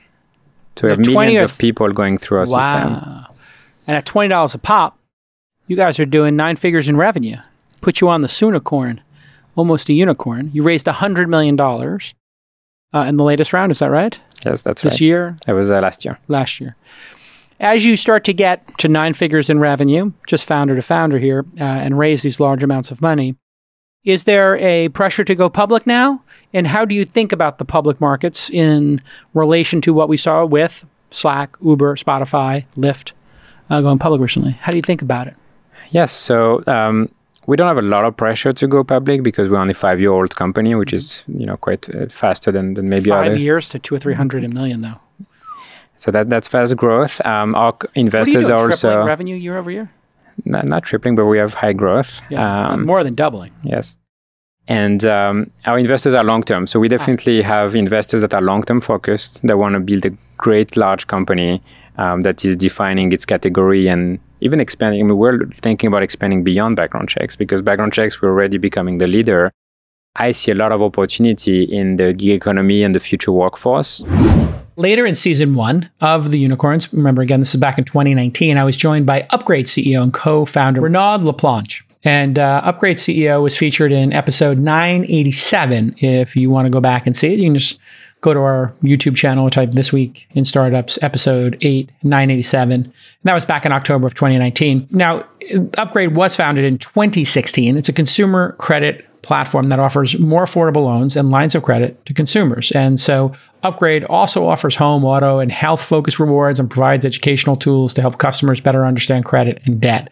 So 0.76 0.87
we 0.87 0.91
have 0.91 1.00
millions 1.00 1.41
of 1.41 1.59
people 1.59 1.91
going 1.91 2.19
through 2.19 2.38
our 2.38 2.47
wow. 2.47 3.26
system. 3.26 3.37
And 3.88 3.97
at 3.97 4.07
$20 4.07 4.55
a 4.55 4.59
pop, 4.59 4.97
you 5.67 5.75
guys 5.75 5.99
are 5.99 6.07
doing 6.07 6.37
nine 6.37 6.55
figures 6.55 6.88
in 6.88 6.97
revenue. 6.97 7.38
Put 7.81 8.00
you 8.00 8.09
on 8.09 8.23
the 8.23 8.29
Soonicorn, 8.29 9.00
almost 9.57 9.88
a 9.88 9.93
unicorn. 9.93 10.50
You 10.55 10.62
raised 10.62 10.87
$100 10.87 11.29
million 11.29 11.61
uh, 11.61 13.09
in 13.09 13.17
the 13.17 13.25
latest 13.25 13.52
round. 13.52 13.73
Is 13.73 13.81
that 13.81 13.91
right? 13.91 14.17
Yes, 14.45 14.62
that's 14.62 14.83
this 14.83 14.85
right. 14.85 14.93
This 14.93 15.00
year? 15.00 15.37
It 15.49 15.52
was 15.52 15.69
uh, 15.69 15.81
last 15.81 16.05
year. 16.05 16.21
Last 16.29 16.61
year 16.61 16.76
as 17.62 17.85
you 17.85 17.97
start 17.97 18.25
to 18.25 18.35
get 18.35 18.76
to 18.78 18.88
nine 18.88 19.14
figures 19.14 19.49
in 19.49 19.61
revenue, 19.61 20.12
just 20.26 20.47
founder 20.47 20.75
to 20.76 20.83
founder 20.83 21.19
here, 21.19 21.47
uh, 21.59 21.64
and 21.64 21.97
raise 21.97 22.23
these 22.23 22.40
large 22.40 22.62
amounts 22.62 22.90
of 22.90 23.00
money, 23.00 23.37
Is 24.04 24.25
there 24.25 24.57
a 24.57 24.88
pressure 24.88 25.23
to 25.25 25.35
go 25.35 25.49
public 25.49 25.87
now? 25.87 26.23
And 26.52 26.66
how 26.66 26.85
do 26.85 26.95
you 26.95 27.04
think 27.04 27.33
about 27.33 27.59
the 27.59 27.64
public 27.64 28.00
markets 28.00 28.50
in 28.50 29.00
relation 29.33 29.81
to 29.83 29.95
what 29.95 30.09
we 30.09 30.16
saw 30.16 30.45
with 30.45 30.85
Slack, 31.11 31.57
Uber, 31.62 31.95
Spotify, 31.97 32.64
Lyft 32.76 33.12
uh, 33.71 33.81
going 33.81 33.99
public 33.99 34.21
recently? 34.21 34.52
How 34.52 34.73
do 34.73 34.76
you 34.76 34.83
think 34.83 35.02
about 35.02 35.28
it? 35.28 35.35
Yes. 35.90 36.11
So 36.11 36.64
um, 36.66 37.11
we 37.47 37.57
don't 37.57 37.69
have 37.69 37.78
a 37.78 37.83
lot 37.83 38.04
of 38.04 38.16
pressure 38.16 38.52
to 38.52 38.66
go 38.66 38.83
public 38.83 39.23
because 39.23 39.49
we're 39.49 39.59
only 39.59 39.75
five 39.75 40.00
year 40.00 40.11
old 40.11 40.35
company, 40.35 40.75
which 40.75 40.92
is 40.92 41.23
you 41.28 41.47
know 41.47 41.57
quite 41.57 41.88
uh, 41.95 42.09
faster 42.09 42.50
than, 42.50 42.75
than 42.75 42.88
maybe 42.88 43.11
five 43.11 43.33
other. 43.33 43.38
years 43.38 43.69
to 43.69 43.78
two 43.78 43.95
or 43.95 43.99
three 43.99 44.14
hundred 44.14 44.42
a 44.45 44.49
million 44.49 44.81
though. 44.81 44.99
So 46.03 46.11
that 46.11 46.29
that's 46.29 46.49
fast 46.49 46.77
growth. 46.77 47.25
Um, 47.25 47.55
our 47.55 47.79
investors 47.95 48.51
are, 48.51 48.57
are 48.57 48.71
also 48.71 49.05
revenue 49.07 49.37
year 49.37 49.57
over 49.57 49.71
year. 49.71 49.89
Not, 50.45 50.65
not, 50.67 50.83
tripling, 50.83 51.15
but 51.15 51.27
we 51.27 51.39
have 51.39 51.55
high 51.55 51.75
growth. 51.75 52.21
Yeah, 52.29 52.71
um, 52.71 52.87
more 52.87 53.05
than 53.05 53.15
doubling. 53.15 53.53
Yes. 53.63 53.99
And 54.67 55.07
um, 55.07 55.53
our 55.65 55.79
investors 55.79 56.15
are 56.15 56.25
long 56.25 56.43
term. 56.43 56.67
So 56.67 56.81
we 56.81 56.89
definitely 56.89 57.41
have 57.43 57.77
investors 57.77 58.21
that 58.21 58.35
are 58.35 58.41
long 58.41 58.65
term 58.65 58.81
focused, 58.81 59.47
that 59.47 59.59
want 59.59 59.75
to 59.75 59.81
build 59.81 60.05
a 60.05 60.11
great 60.39 60.77
large 60.77 61.07
company 61.07 61.63
um, 61.99 62.23
that 62.23 62.45
is 62.45 62.57
defining 62.57 63.13
its 63.13 63.25
category 63.25 63.87
and 63.87 64.19
even 64.41 64.59
expanding. 64.59 65.01
I 65.03 65.05
mean, 65.05 65.17
we're 65.17 65.47
thinking 65.51 65.87
about 65.87 66.03
expanding 66.03 66.43
beyond 66.43 66.75
background 66.75 67.11
checks 67.11 67.37
because 67.37 67.63
background 67.63 67.93
checks, 67.93 68.21
we're 68.21 68.31
already 68.31 68.59
becoming 68.59 68.99
the 68.99 69.07
leader. 69.07 69.53
I 70.17 70.33
see 70.33 70.51
a 70.51 70.57
lot 70.57 70.73
of 70.73 70.83
opportunity 70.83 71.63
in 71.63 71.95
the 71.95 72.13
gig 72.13 72.31
economy 72.31 72.83
and 72.83 72.93
the 72.93 73.01
future 73.01 73.31
workforce. 73.31 74.05
Later 74.76 75.05
in 75.05 75.14
season 75.14 75.55
one 75.55 75.91
of 76.00 76.31
the 76.31 76.38
Unicorns, 76.38 76.93
remember 76.93 77.21
again, 77.21 77.41
this 77.41 77.55
is 77.55 77.61
back 77.61 77.79
in 77.79 77.85
2019, 77.85 78.57
I 78.57 78.64
was 78.64 78.76
joined 78.76 79.05
by 79.05 79.26
Upgrade 79.31 79.67
CEO 79.67 80.02
and 80.02 80.12
co 80.12 80.47
founder 80.47 80.81
Renaud 80.81 81.19
Laplanche. 81.19 81.83
And 82.05 82.38
uh, 82.38 82.62
Upgrade 82.64 82.97
CEO 82.97 83.43
was 83.43 83.57
featured 83.57 83.93
in 83.93 84.12
episode 84.12 84.59
987. 84.59 85.97
If 85.99 86.35
you 86.35 86.50
want 86.50 86.67
to 86.67 86.71
go 86.71 86.81
back 86.81 87.07
and 87.07 87.17
see 87.17 87.33
it, 87.33 87.38
you 87.38 87.47
can 87.47 87.55
just 87.55 87.79
go 88.23 88.33
to 88.33 88.41
our 88.41 88.73
YouTube 88.83 89.14
channel, 89.14 89.50
type 89.50 89.73
This 89.73 89.93
Week 89.93 90.26
in 90.31 90.45
Startups, 90.45 90.99
episode 91.02 91.59
8, 91.61 91.91
987. 92.02 92.85
And 92.85 92.93
that 93.25 93.35
was 93.35 93.45
back 93.45 93.67
in 93.67 93.73
October 93.73 94.07
of 94.07 94.14
2019. 94.14 94.88
Now, 94.91 95.25
Upgrade 95.76 96.17
was 96.17 96.35
founded 96.35 96.64
in 96.64 96.79
2016. 96.79 97.76
It's 97.76 97.88
a 97.88 97.93
consumer 97.93 98.52
credit 98.52 99.07
platform 99.23 99.67
that 99.67 99.79
offers 99.79 100.19
more 100.19 100.45
affordable 100.45 100.85
loans 100.85 101.17
and 101.17 101.31
lines 101.31 101.55
of 101.55 101.62
credit 101.62 102.05
to 102.07 102.14
consumers. 102.14 102.73
And 102.73 102.99
so 102.99 103.33
Upgrade 103.62 104.05
also 104.05 104.47
offers 104.47 104.76
home, 104.76 105.05
auto, 105.05 105.38
and 105.38 105.52
health 105.52 105.83
focused 105.83 106.19
rewards 106.19 106.59
and 106.59 106.69
provides 106.69 107.05
educational 107.05 107.57
tools 107.57 107.95
to 107.95 108.00
help 108.00 108.19
customers 108.19 108.61
better 108.61 108.85
understand 108.85 109.25
credit 109.25 109.62
and 109.64 109.81
debt. 109.81 110.11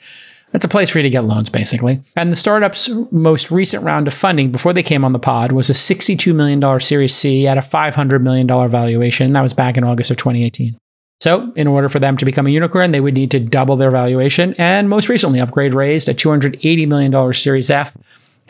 That's 0.53 0.65
a 0.65 0.69
place 0.69 0.91
for 0.91 0.99
you 0.99 1.03
to 1.03 1.11
get 1.11 1.25
loans, 1.25 1.49
basically. 1.49 2.03
And 2.17 2.33
the 2.33 2.37
startup's 2.37 2.89
most 3.11 3.51
recent 3.51 3.85
round 3.85 4.09
of 4.09 4.15
funding 4.15 4.51
before 4.51 4.73
they 4.73 4.83
came 4.83 5.05
on 5.05 5.13
the 5.13 5.19
pod 5.19 5.53
was 5.53 5.71
a 5.71 5.75
$62 5.75 6.35
million 6.35 6.81
Series 6.81 7.15
C 7.15 7.47
at 7.47 7.59
a 7.59 7.61
$500 7.61 8.21
million 8.21 8.47
valuation. 8.47 9.33
That 9.33 9.43
was 9.43 9.55
back 9.55 9.77
in 9.77 9.85
August 9.85 10.11
of 10.11 10.17
2018. 10.17 10.77
So, 11.21 11.53
in 11.55 11.67
order 11.67 11.89
for 11.91 11.99
them 11.99 12.17
to 12.17 12.25
become 12.25 12.47
a 12.47 12.51
unicorn, 12.51 12.93
they 12.93 13.01
would 13.01 13.13
need 13.13 13.31
to 13.33 13.41
double 13.41 13.77
their 13.77 13.91
valuation. 13.91 14.55
And 14.57 14.89
most 14.89 15.11
recently, 15.11 15.39
Upgrade 15.39 15.75
raised 15.75 16.09
a 16.09 16.15
$280 16.15 16.89
million 16.89 17.35
Series 17.35 17.71
F 17.71 17.97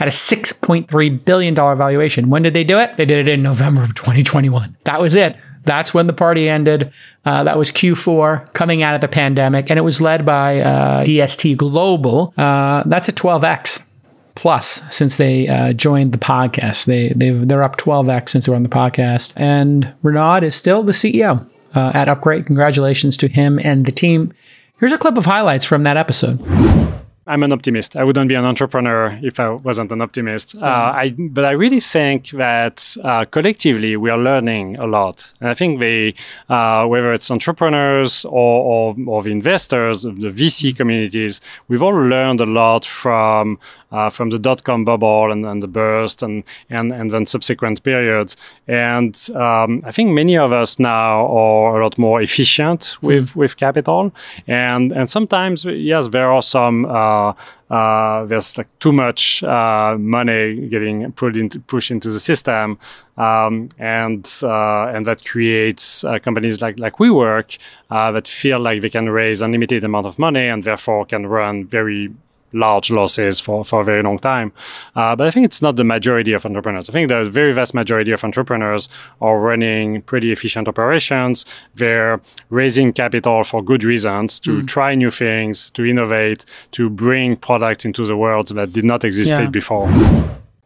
at 0.01 0.09
a 0.09 0.11
$6.3 0.11 1.25
billion 1.25 1.55
valuation. 1.55 2.31
When 2.31 2.43
did 2.43 2.55
they 2.55 2.65
do 2.65 2.79
it? 2.79 2.97
They 2.97 3.05
did 3.05 3.29
it 3.29 3.31
in 3.31 3.43
November 3.43 3.83
of 3.83 3.95
2021. 3.95 4.77
That 4.85 5.01
was 5.01 5.15
it. 5.15 5.37
That's 5.65 5.93
when 5.93 6.07
the 6.07 6.15
party 6.15 6.49
ended. 6.49 6.91
Uh, 7.25 7.45
that 7.45 7.59
was 7.59 7.71
Q4 7.71 8.53
coming 8.55 8.83
out 8.83 8.95
of 8.95 9.03
the 9.03 9.09
pandemic, 9.09 9.71
and 9.71 9.79
it 9.79 9.83
was 9.83 10.01
led 10.01 10.25
by 10.25 10.61
uh, 10.61 11.05
DST 11.05 11.57
Global. 11.57 12.33
Uh, 12.37 12.83
that's 12.87 13.09
a 13.09 13.13
12x 13.13 13.83
plus 14.35 14.83
since 14.95 15.19
they 15.19 15.47
uh, 15.49 15.75
joined 15.75 16.13
the 16.13 16.19
podcast. 16.19 16.87
They 16.87 17.11
they 17.11 17.31
they're 17.31 17.63
up 17.63 17.77
12x 17.77 18.31
since 18.31 18.47
they 18.47 18.51
were 18.51 18.57
on 18.57 18.63
the 18.63 18.71
podcast, 18.71 19.35
and 19.37 19.93
Renaud 20.03 20.45
is 20.45 20.55
still 20.55 20.83
the 20.83 20.93
CEO 20.93 21.47
uh, 21.75 21.93
at 21.95 22.09
Upgrade. 22.09 22.47
Congratulations 22.47 23.19
to 23.19 23.29
him 23.29 23.61
and 23.63 23.85
the 23.85 23.93
team. 23.93 24.33
Here's 24.79 24.93
a 24.93 24.99
clip 24.99 25.19
of 25.19 25.27
highlights 25.27 25.67
from 25.67 25.83
that 25.83 25.99
episode. 25.99 26.41
I'm 27.31 27.45
an 27.45 27.53
optimist. 27.53 27.97
I 27.97 28.03
wouldn't 28.03 28.29
be 28.29 28.35
an 28.35 28.45
entrepreneur 28.45 29.17
if 29.23 29.39
I 29.39 29.51
wasn't 29.51 29.93
an 29.93 30.03
optimist. 30.03 30.57
Mm. 30.57 30.63
Uh, 30.63 30.93
I, 31.03 31.15
but 31.17 31.45
I 31.45 31.53
really 31.53 31.79
think 31.79 32.31
that 32.31 32.97
uh, 33.05 33.25
collectively 33.25 33.97
we 33.97 34.11
are 34.11 34.19
learning 34.19 34.77
a 34.79 34.87
lot. 34.87 35.33
And 35.41 35.49
I 35.49 35.55
think 35.55 35.79
they, 35.79 36.15
uh, 36.49 36.87
whether 36.87 37.13
it's 37.13 37.31
entrepreneurs 37.31 38.25
or, 38.25 38.33
or, 38.73 38.97
or, 39.07 39.23
the 39.23 39.31
investors, 39.31 40.03
the 40.03 40.33
VC 40.41 40.77
communities, 40.77 41.41
we've 41.69 41.83
all 41.83 41.95
learned 41.95 42.41
a 42.41 42.47
lot 42.47 42.85
from 42.85 43.61
uh, 43.93 44.11
from 44.11 44.31
the 44.31 44.39
dot 44.39 44.65
com 44.65 44.85
bubble 44.85 45.33
and, 45.33 45.45
and 45.47 45.63
the 45.63 45.69
burst 45.69 46.23
and, 46.23 46.45
and, 46.69 46.93
and 46.93 47.11
then 47.11 47.27
subsequent 47.27 47.83
periods. 47.83 48.37
And 48.69 49.19
um, 49.35 49.83
I 49.85 49.93
think 49.93 50.11
many 50.11 50.37
of 50.39 50.53
us 50.53 50.79
now 50.79 51.27
are 51.27 51.81
a 51.81 51.85
lot 51.85 51.99
more 51.99 52.23
efficient 52.23 52.97
with, 53.03 53.31
mm. 53.31 53.37
with 53.37 53.57
capital. 53.57 54.13
And, 54.47 54.93
and 54.93 55.09
sometimes, 55.09 55.65
yes, 55.65 56.09
there 56.09 56.31
are 56.31 56.43
some 56.43 56.85
uh, 56.87 57.33
uh, 57.71 58.25
there's 58.27 58.59
like 58.59 58.67
too 58.81 58.93
much 58.93 59.45
uh, 59.45 59.97
money 59.99 60.69
getting 60.69 61.13
put 61.13 61.37
into 61.37 61.61
pushed 61.61 61.91
into 61.91 62.11
the 62.11 62.19
system, 62.19 62.79
um, 63.17 63.69
and 63.79 64.29
uh, 64.43 64.87
and 64.89 65.07
that 65.07 65.25
creates 65.25 66.03
uh, 66.03 66.19
companies 66.19 66.61
like 66.61 66.79
like 66.81 66.97
WeWork 66.97 67.59
uh, 67.91 68.11
that 68.11 68.27
feel 68.27 68.59
like 68.59 68.83
they 68.83 68.91
can 68.91 69.09
raise 69.09 69.41
unlimited 69.41 69.85
amount 69.85 70.07
of 70.07 70.19
money 70.19 70.49
and 70.49 70.65
therefore 70.65 71.07
can 71.07 71.27
run 71.27 71.65
very 71.65 72.11
large 72.53 72.91
losses 72.91 73.41
for, 73.41 73.65
for 73.65 73.81
a 73.81 73.85
very 73.85 74.03
long 74.03 74.19
time. 74.19 74.53
Uh, 74.97 75.15
but 75.17 75.27
I 75.27 75.31
think 75.31 75.45
it's 75.45 75.63
not 75.63 75.77
the 75.77 75.85
majority 75.85 76.33
of 76.33 76.45
entrepreneurs. 76.45 76.89
I 76.89 76.93
think 76.93 77.09
the 77.09 77.25
very 77.25 77.53
vast 77.53 77.75
majority 77.75 78.13
of 78.13 78.25
entrepreneurs 78.25 78.89
are 79.21 79.39
running 79.41 80.03
pretty 80.03 80.33
efficient 80.33 80.69
operations. 80.69 81.45
They're 81.75 82.21
raising 82.49 82.93
capital 82.93 83.45
for 83.45 83.63
good 83.63 83.85
reasons 83.85 84.41
to 84.41 84.63
mm. 84.63 84.67
try 84.67 84.95
new 84.95 85.11
things, 85.11 85.71
to 85.71 85.85
innovate, 85.85 86.45
to 86.73 86.91
bring 86.91 87.37
products 87.37 87.85
into 87.85 88.05
the 88.05 88.17
world 88.17 88.49
that 88.49 88.73
did 88.73 88.85
not 88.85 89.05
exist 89.05 89.33
yeah. 89.33 89.47
before. 89.47 89.89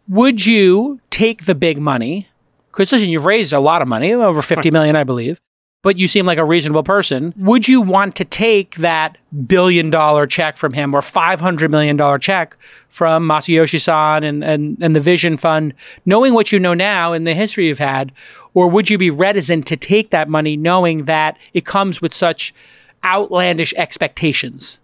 Would 0.08 0.44
you 0.44 1.00
take 1.10 1.44
the 1.44 1.54
big 1.54 1.78
money? 1.78 2.28
Because 2.70 2.92
listen, 2.92 3.08
you've 3.08 3.24
raised 3.24 3.52
a 3.52 3.60
lot 3.60 3.82
of 3.82 3.88
money, 3.88 4.12
over 4.12 4.42
fifty 4.42 4.70
million, 4.70 4.96
I 4.96 5.04
believe 5.04 5.40
but 5.84 5.98
you 5.98 6.08
seem 6.08 6.24
like 6.26 6.38
a 6.38 6.44
reasonable 6.44 6.82
person. 6.82 7.34
Would 7.36 7.68
you 7.68 7.82
want 7.82 8.16
to 8.16 8.24
take 8.24 8.76
that 8.76 9.18
billion 9.46 9.90
dollar 9.90 10.26
check 10.26 10.56
from 10.56 10.72
him 10.72 10.94
or 10.94 11.00
$500 11.00 11.70
million 11.70 12.20
check 12.20 12.56
from 12.88 13.28
Masayoshi 13.28 13.80
san 13.80 14.24
and, 14.24 14.42
and, 14.42 14.78
and 14.80 14.96
the 14.96 15.00
Vision 15.00 15.36
Fund, 15.36 15.74
knowing 16.06 16.32
what 16.32 16.50
you 16.50 16.58
know 16.58 16.72
now 16.74 17.12
and 17.12 17.26
the 17.26 17.34
history 17.34 17.68
you've 17.68 17.78
had? 17.78 18.12
Or 18.54 18.66
would 18.66 18.88
you 18.88 18.96
be 18.96 19.10
reticent 19.10 19.66
to 19.66 19.76
take 19.76 20.10
that 20.10 20.28
money 20.28 20.56
knowing 20.56 21.04
that 21.04 21.36
it 21.52 21.66
comes 21.66 22.00
with 22.00 22.14
such 22.14 22.54
outlandish 23.04 23.74
expectations? 23.76 24.78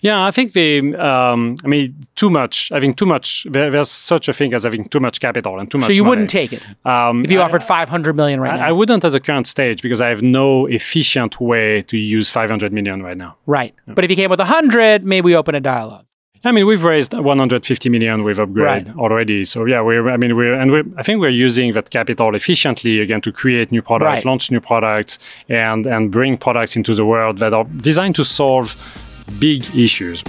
Yeah, 0.00 0.24
I 0.24 0.30
think 0.30 0.52
the, 0.52 0.94
um, 0.96 1.54
I 1.64 1.68
mean, 1.68 2.06
too 2.16 2.28
much. 2.28 2.68
Having 2.70 2.94
too 2.94 3.06
much. 3.06 3.46
There, 3.48 3.70
there's 3.70 3.90
such 3.90 4.28
a 4.28 4.32
thing 4.32 4.52
as 4.54 4.64
having 4.64 4.88
too 4.88 5.00
much 5.00 5.20
capital 5.20 5.58
and 5.58 5.70
too 5.70 5.78
much. 5.78 5.86
So 5.86 5.92
you 5.92 6.02
money. 6.02 6.10
wouldn't 6.10 6.30
take 6.30 6.52
it 6.52 6.64
um, 6.84 7.24
if 7.24 7.30
you 7.30 7.40
I, 7.40 7.44
offered 7.44 7.62
500 7.62 8.16
million 8.16 8.40
right 8.40 8.54
I, 8.54 8.56
now. 8.56 8.66
I 8.66 8.72
wouldn't 8.72 9.04
at 9.04 9.12
the 9.12 9.20
current 9.20 9.46
stage 9.46 9.82
because 9.82 10.00
I 10.00 10.08
have 10.08 10.22
no 10.22 10.66
efficient 10.66 11.40
way 11.40 11.82
to 11.82 11.96
use 11.96 12.30
500 12.30 12.72
million 12.72 13.02
right 13.02 13.16
now. 13.16 13.36
Right, 13.46 13.74
yeah. 13.86 13.94
but 13.94 14.04
if 14.04 14.10
you 14.10 14.16
came 14.16 14.30
with 14.30 14.40
100, 14.40 15.04
maybe 15.04 15.24
we 15.24 15.36
open 15.36 15.54
a 15.54 15.60
dialogue. 15.60 16.06
I 16.44 16.50
mean, 16.50 16.66
we've 16.66 16.82
raised 16.82 17.14
150 17.14 17.88
million 17.88 18.24
with 18.24 18.40
upgrade 18.40 18.88
right. 18.88 18.96
already. 18.96 19.44
So 19.44 19.64
yeah, 19.64 19.80
we're, 19.80 20.10
I 20.10 20.16
mean, 20.16 20.34
we're, 20.34 20.54
and 20.54 20.72
we're, 20.72 20.82
I 20.96 21.02
think 21.04 21.20
we're 21.20 21.28
using 21.28 21.72
that 21.72 21.90
capital 21.90 22.34
efficiently 22.34 22.98
again 22.98 23.20
to 23.20 23.32
create 23.32 23.70
new 23.70 23.80
products, 23.80 24.04
right. 24.04 24.24
launch 24.24 24.50
new 24.50 24.60
products 24.60 25.20
and, 25.48 25.86
and 25.86 26.10
bring 26.10 26.36
products 26.36 26.74
into 26.74 26.96
the 26.96 27.04
world 27.04 27.38
that 27.38 27.52
are 27.52 27.64
designed 27.64 28.16
to 28.16 28.24
solve 28.24 28.76
big 29.38 29.62
issues. 29.76 30.22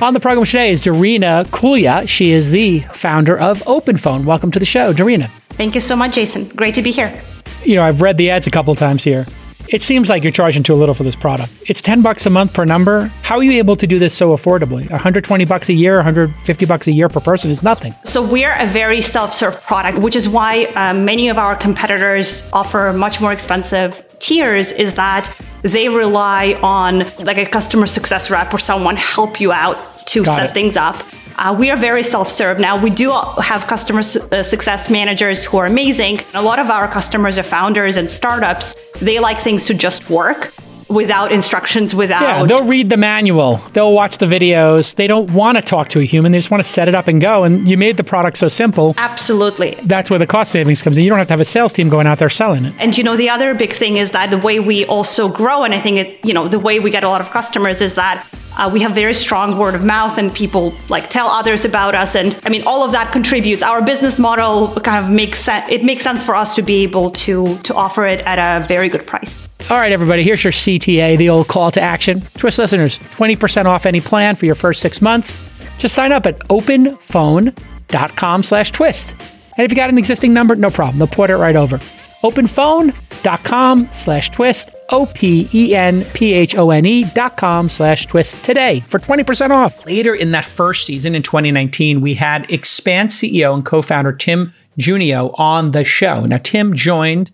On 0.00 0.12
the 0.12 0.20
program 0.20 0.44
today 0.44 0.70
is 0.70 0.82
Daryna 0.82 1.46
Kulya. 1.46 2.06
She 2.06 2.32
is 2.32 2.50
the 2.50 2.80
founder 2.92 3.38
of 3.38 3.60
OpenPhone. 3.60 4.24
Welcome 4.24 4.50
to 4.50 4.58
the 4.58 4.64
show, 4.64 4.92
Daryna. 4.92 5.28
Thank 5.50 5.74
you 5.74 5.80
so 5.80 5.94
much, 5.94 6.16
Jason. 6.16 6.48
Great 6.48 6.74
to 6.74 6.82
be 6.82 6.90
here. 6.90 7.22
You 7.64 7.76
know, 7.76 7.84
I've 7.84 8.00
read 8.02 8.18
the 8.18 8.30
ads 8.30 8.46
a 8.46 8.50
couple 8.50 8.74
times 8.74 9.04
here. 9.04 9.24
It 9.68 9.82
seems 9.82 10.10
like 10.10 10.22
you're 10.22 10.32
charging 10.32 10.62
too 10.62 10.74
little 10.74 10.94
for 10.94 11.04
this 11.04 11.16
product. 11.16 11.50
It's 11.66 11.80
10 11.80 12.02
bucks 12.02 12.26
a 12.26 12.30
month 12.30 12.52
per 12.52 12.64
number. 12.64 13.10
How 13.22 13.38
are 13.38 13.42
you 13.42 13.52
able 13.52 13.76
to 13.76 13.86
do 13.86 13.98
this 13.98 14.14
so 14.14 14.36
affordably? 14.36 14.90
120 14.90 15.44
bucks 15.46 15.68
a 15.70 15.72
year, 15.72 15.94
150 15.94 16.66
bucks 16.66 16.86
a 16.86 16.92
year 16.92 17.08
per 17.08 17.20
person 17.20 17.50
is 17.50 17.62
nothing. 17.62 17.94
So 18.04 18.22
we're 18.22 18.54
a 18.58 18.66
very 18.66 19.00
self-serve 19.00 19.62
product, 19.62 19.98
which 19.98 20.16
is 20.16 20.28
why 20.28 20.66
uh, 20.76 20.92
many 20.92 21.28
of 21.28 21.38
our 21.38 21.56
competitors 21.56 22.48
offer 22.52 22.92
much 22.92 23.20
more 23.22 23.32
expensive 23.32 24.13
tiers 24.26 24.72
is 24.72 24.94
that 24.94 25.24
they 25.62 25.88
rely 25.88 26.58
on 26.62 27.00
like 27.30 27.38
a 27.38 27.46
customer 27.46 27.86
success 27.86 28.30
rep 28.30 28.52
or 28.54 28.58
someone 28.58 28.96
help 28.96 29.40
you 29.40 29.52
out 29.52 29.76
to 30.06 30.24
Got 30.24 30.36
set 30.36 30.50
it. 30.50 30.52
things 30.52 30.76
up. 30.76 30.96
Uh, 31.36 31.54
we 31.58 31.70
are 31.72 31.76
very 31.76 32.02
self-serve 32.04 32.60
now. 32.60 32.80
We 32.80 32.90
do 32.90 33.10
have 33.10 33.66
customer 33.66 34.02
su- 34.02 34.20
uh, 34.30 34.42
success 34.42 34.88
managers 34.88 35.44
who 35.44 35.56
are 35.58 35.66
amazing. 35.66 36.20
A 36.34 36.42
lot 36.42 36.58
of 36.58 36.70
our 36.70 36.86
customers 36.86 37.38
are 37.38 37.42
founders 37.42 37.96
and 37.96 38.08
startups. 38.08 38.74
They 39.00 39.18
like 39.18 39.38
things 39.40 39.66
to 39.66 39.74
just 39.74 40.08
work. 40.08 40.52
Without 40.94 41.32
instructions, 41.32 41.94
without. 41.94 42.22
Yeah, 42.22 42.46
they'll 42.46 42.66
read 42.66 42.88
the 42.88 42.96
manual, 42.96 43.56
they'll 43.72 43.92
watch 43.92 44.18
the 44.18 44.26
videos. 44.26 44.94
They 44.94 45.06
don't 45.06 45.30
want 45.32 45.58
to 45.58 45.62
talk 45.62 45.88
to 45.88 46.00
a 46.00 46.04
human, 46.04 46.32
they 46.32 46.38
just 46.38 46.50
want 46.50 46.62
to 46.62 46.68
set 46.68 46.88
it 46.88 46.94
up 46.94 47.08
and 47.08 47.20
go. 47.20 47.44
And 47.44 47.68
you 47.68 47.76
made 47.76 47.96
the 47.96 48.04
product 48.04 48.38
so 48.38 48.48
simple. 48.48 48.94
Absolutely. 48.96 49.76
That's 49.82 50.08
where 50.08 50.18
the 50.18 50.26
cost 50.26 50.52
savings 50.52 50.82
comes 50.82 50.96
in. 50.96 51.04
You 51.04 51.10
don't 51.10 51.18
have 51.18 51.26
to 51.28 51.32
have 51.32 51.40
a 51.40 51.44
sales 51.44 51.72
team 51.72 51.88
going 51.88 52.06
out 52.06 52.18
there 52.18 52.30
selling 52.30 52.64
it. 52.64 52.74
And 52.78 52.96
you 52.96 53.04
know, 53.04 53.16
the 53.16 53.28
other 53.28 53.54
big 53.54 53.72
thing 53.72 53.96
is 53.96 54.12
that 54.12 54.30
the 54.30 54.38
way 54.38 54.60
we 54.60 54.86
also 54.86 55.28
grow, 55.28 55.64
and 55.64 55.74
I 55.74 55.80
think 55.80 55.96
it, 55.98 56.24
you 56.24 56.32
know, 56.32 56.48
the 56.48 56.58
way 56.58 56.80
we 56.80 56.90
get 56.90 57.04
a 57.04 57.08
lot 57.08 57.20
of 57.20 57.30
customers 57.30 57.80
is 57.80 57.94
that 57.94 58.26
uh, 58.56 58.70
we 58.72 58.80
have 58.80 58.92
very 58.92 59.14
strong 59.14 59.58
word 59.58 59.74
of 59.74 59.84
mouth 59.84 60.18
and 60.18 60.32
people 60.32 60.74
like 60.88 61.10
tell 61.10 61.28
others 61.28 61.64
about 61.64 61.94
us. 61.94 62.14
And 62.14 62.38
I 62.44 62.48
mean, 62.48 62.62
all 62.66 62.84
of 62.84 62.92
that 62.92 63.12
contributes. 63.12 63.62
Our 63.62 63.82
business 63.82 64.18
model 64.18 64.74
kind 64.80 65.04
of 65.04 65.10
makes 65.10 65.40
sense. 65.40 65.66
It 65.70 65.84
makes 65.84 66.04
sense 66.04 66.22
for 66.22 66.34
us 66.34 66.54
to 66.56 66.62
be 66.62 66.82
able 66.82 67.10
to, 67.12 67.56
to 67.58 67.74
offer 67.74 68.06
it 68.06 68.20
at 68.20 68.38
a 68.38 68.66
very 68.66 68.88
good 68.88 69.06
price. 69.06 69.48
All 69.70 69.78
right, 69.78 69.92
everybody, 69.92 70.22
here's 70.22 70.44
your 70.44 70.52
CTA, 70.52 71.16
the 71.16 71.30
old 71.30 71.48
call 71.48 71.70
to 71.70 71.80
action. 71.80 72.20
Twist 72.36 72.58
listeners, 72.58 72.98
20% 72.98 73.64
off 73.64 73.86
any 73.86 74.00
plan 74.00 74.36
for 74.36 74.44
your 74.44 74.54
first 74.54 74.82
six 74.82 75.00
months. 75.00 75.34
Just 75.78 75.94
sign 75.94 76.12
up 76.12 76.26
at 76.26 76.38
openphone.com 76.48 78.42
slash 78.42 78.72
twist. 78.72 79.14
And 79.56 79.64
if 79.64 79.70
you 79.70 79.76
got 79.76 79.88
an 79.88 79.98
existing 79.98 80.34
number, 80.34 80.54
no 80.54 80.70
problem. 80.70 80.98
They'll 80.98 81.06
port 81.06 81.30
it 81.30 81.36
right 81.36 81.56
over. 81.56 81.80
Openphone.com 82.24 83.86
slash 83.92 84.30
twist, 84.30 84.74
O 84.88 85.04
P 85.04 85.46
E 85.52 85.74
N 85.74 86.02
P 86.14 86.32
H 86.32 86.56
O 86.56 86.70
N 86.70 86.86
E 86.86 87.04
dot 87.14 87.36
com 87.36 87.68
slash 87.68 88.06
twist 88.06 88.42
today 88.42 88.80
for 88.80 88.98
20% 88.98 89.50
off. 89.50 89.84
Later 89.84 90.14
in 90.14 90.30
that 90.30 90.46
first 90.46 90.86
season 90.86 91.14
in 91.14 91.22
2019, 91.22 92.00
we 92.00 92.14
had 92.14 92.50
Expanse 92.50 93.14
CEO 93.14 93.52
and 93.52 93.62
co 93.62 93.82
founder 93.82 94.10
Tim 94.10 94.54
Junio 94.78 95.38
on 95.38 95.72
the 95.72 95.84
show. 95.84 96.24
Now, 96.24 96.38
Tim 96.38 96.72
joined 96.72 97.30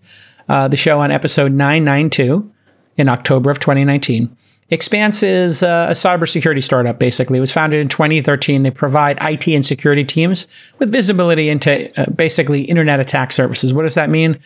uh, 0.49 0.67
the 0.67 0.75
show 0.75 0.99
on 0.99 1.09
episode 1.09 1.53
992 1.53 2.51
in 2.97 3.07
October 3.07 3.49
of 3.49 3.59
2019. 3.59 4.35
Expanse 4.71 5.23
is 5.23 5.63
a 5.63 5.91
cybersecurity 5.91 6.61
startup, 6.61 6.99
basically. 6.99 7.37
It 7.37 7.41
was 7.41 7.53
founded 7.53 7.79
in 7.79 7.87
2013. 7.87 8.63
They 8.63 8.71
provide 8.71 9.17
IT 9.21 9.47
and 9.47 9.65
security 9.65 10.03
teams 10.03 10.47
with 10.79 10.91
visibility 10.91 11.47
into 11.47 11.97
uh, 11.97 12.09
basically 12.09 12.63
internet 12.63 12.99
attack 12.99 13.31
surfaces. 13.31 13.73
What 13.73 13.83
does 13.83 13.95
that 13.95 14.09
mean? 14.09 14.37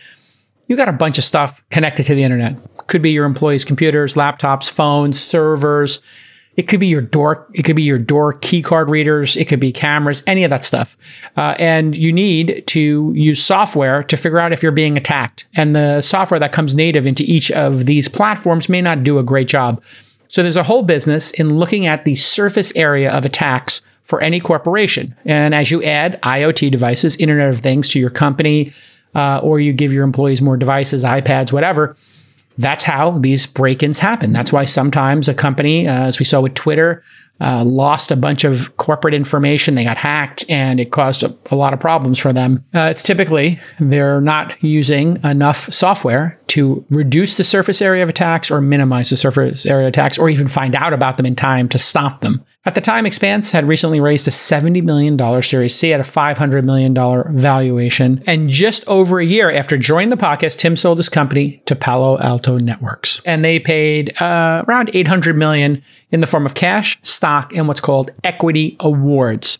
You 0.67 0.75
got 0.75 0.89
a 0.89 0.93
bunch 0.93 1.17
of 1.17 1.23
stuff 1.23 1.63
connected 1.69 2.05
to 2.07 2.15
the 2.15 2.23
internet. 2.23 2.57
Could 2.87 3.01
be 3.01 3.11
your 3.11 3.25
employees' 3.25 3.65
computers, 3.65 4.15
laptops, 4.15 4.69
phones, 4.69 5.19
servers. 5.19 6.01
It 6.55 6.67
could 6.69 6.79
be 6.79 6.87
your 6.87 7.01
door. 7.01 7.47
It 7.53 7.63
could 7.63 7.75
be 7.75 7.83
your 7.83 7.97
door 7.97 8.33
key 8.33 8.61
card 8.61 8.89
readers. 8.89 9.35
It 9.35 9.45
could 9.45 9.59
be 9.59 9.71
cameras, 9.71 10.23
any 10.25 10.43
of 10.43 10.49
that 10.49 10.63
stuff. 10.63 10.95
Uh, 11.35 11.55
and 11.59 11.97
you 11.97 12.13
need 12.13 12.63
to 12.67 13.11
use 13.13 13.43
software 13.43 14.03
to 14.03 14.15
figure 14.15 14.39
out 14.39 14.53
if 14.53 14.63
you're 14.63 14.71
being 14.71 14.97
attacked. 14.97 15.45
And 15.55 15.75
the 15.75 16.01
software 16.01 16.39
that 16.39 16.53
comes 16.53 16.73
native 16.73 17.05
into 17.05 17.23
each 17.23 17.51
of 17.51 17.85
these 17.85 18.07
platforms 18.07 18.69
may 18.69 18.81
not 18.81 19.03
do 19.03 19.19
a 19.19 19.23
great 19.23 19.47
job. 19.47 19.83
So 20.29 20.41
there's 20.41 20.55
a 20.55 20.63
whole 20.63 20.83
business 20.83 21.31
in 21.31 21.57
looking 21.57 21.85
at 21.85 22.05
the 22.05 22.15
surface 22.15 22.71
area 22.75 23.11
of 23.11 23.25
attacks 23.25 23.81
for 24.03 24.21
any 24.21 24.39
corporation. 24.39 25.15
And 25.25 25.53
as 25.53 25.71
you 25.71 25.83
add 25.83 26.21
IoT 26.21 26.71
devices, 26.71 27.15
Internet 27.17 27.49
of 27.49 27.59
Things 27.59 27.89
to 27.89 27.99
your 27.99 28.09
company, 28.09 28.71
uh, 29.15 29.39
or 29.43 29.59
you 29.59 29.73
give 29.73 29.91
your 29.91 30.03
employees 30.03 30.41
more 30.41 30.57
devices, 30.57 31.03
iPads, 31.03 31.51
whatever, 31.51 31.95
that's 32.57 32.83
how 32.83 33.17
these 33.19 33.45
break 33.47 33.83
ins 33.83 33.99
happen. 33.99 34.31
That's 34.31 34.53
why 34.53 34.65
sometimes 34.65 35.27
a 35.27 35.33
company, 35.33 35.87
uh, 35.87 36.05
as 36.05 36.19
we 36.19 36.25
saw 36.25 36.41
with 36.41 36.53
Twitter, 36.53 37.03
uh, 37.41 37.63
lost 37.63 38.11
a 38.11 38.15
bunch 38.15 38.43
of 38.43 38.75
corporate 38.77 39.13
information. 39.13 39.75
They 39.75 39.83
got 39.83 39.97
hacked 39.97 40.45
and 40.49 40.79
it 40.79 40.91
caused 40.91 41.23
a, 41.23 41.35
a 41.51 41.55
lot 41.55 41.73
of 41.73 41.79
problems 41.79 42.17
for 42.17 42.31
them. 42.31 42.63
Uh, 42.73 42.87
it's 42.91 43.03
typically 43.03 43.59
they're 43.79 44.21
not 44.21 44.61
using 44.63 45.21
enough 45.23 45.71
software 45.73 46.39
to 46.47 46.85
reduce 46.89 47.37
the 47.37 47.43
surface 47.43 47.81
area 47.81 48.03
of 48.03 48.09
attacks 48.09 48.49
or 48.49 48.61
minimize 48.61 49.09
the 49.09 49.17
surface 49.17 49.65
area 49.65 49.87
attacks 49.87 50.17
or 50.17 50.29
even 50.29 50.47
find 50.47 50.75
out 50.75 50.93
about 50.93 51.17
them 51.17 51.25
in 51.25 51.35
time 51.35 51.67
to 51.69 51.79
stop 51.79 52.21
them. 52.21 52.45
At 52.67 52.73
the 52.73 52.81
time, 52.81 53.05
Expanse 53.05 53.51
had 53.51 53.67
recently 53.67 53.99
raised 53.99 54.27
a 54.27 54.31
$70 54.31 54.81
million 54.83 55.41
Series 55.43 55.75
C 55.75 55.93
at 55.93 55.99
a 55.99 56.03
$500 56.03 56.63
million 56.63 56.95
valuation. 57.37 58.23
And 58.25 58.49
just 58.49 58.87
over 58.87 59.19
a 59.19 59.25
year 59.25 59.51
after 59.51 59.77
joining 59.77 60.09
the 60.09 60.17
podcast, 60.17 60.57
Tim 60.57 60.75
sold 60.75 60.97
his 60.97 61.07
company 61.07 61.61
to 61.67 61.75
Palo 61.75 62.17
Alto 62.17 62.57
Networks. 62.57 63.21
And 63.23 63.45
they 63.45 63.59
paid 63.59 64.19
uh, 64.19 64.65
around 64.67 64.87
$800 64.87 65.35
million 65.35 65.83
in 66.15 66.21
the 66.21 66.27
form 66.27 66.45
of 66.45 66.53
cash, 66.53 66.97
stock, 67.03 67.53
and 67.53 67.67
what's 67.67 67.81
called 67.81 68.09
equity 68.23 68.77
awards. 68.79 69.59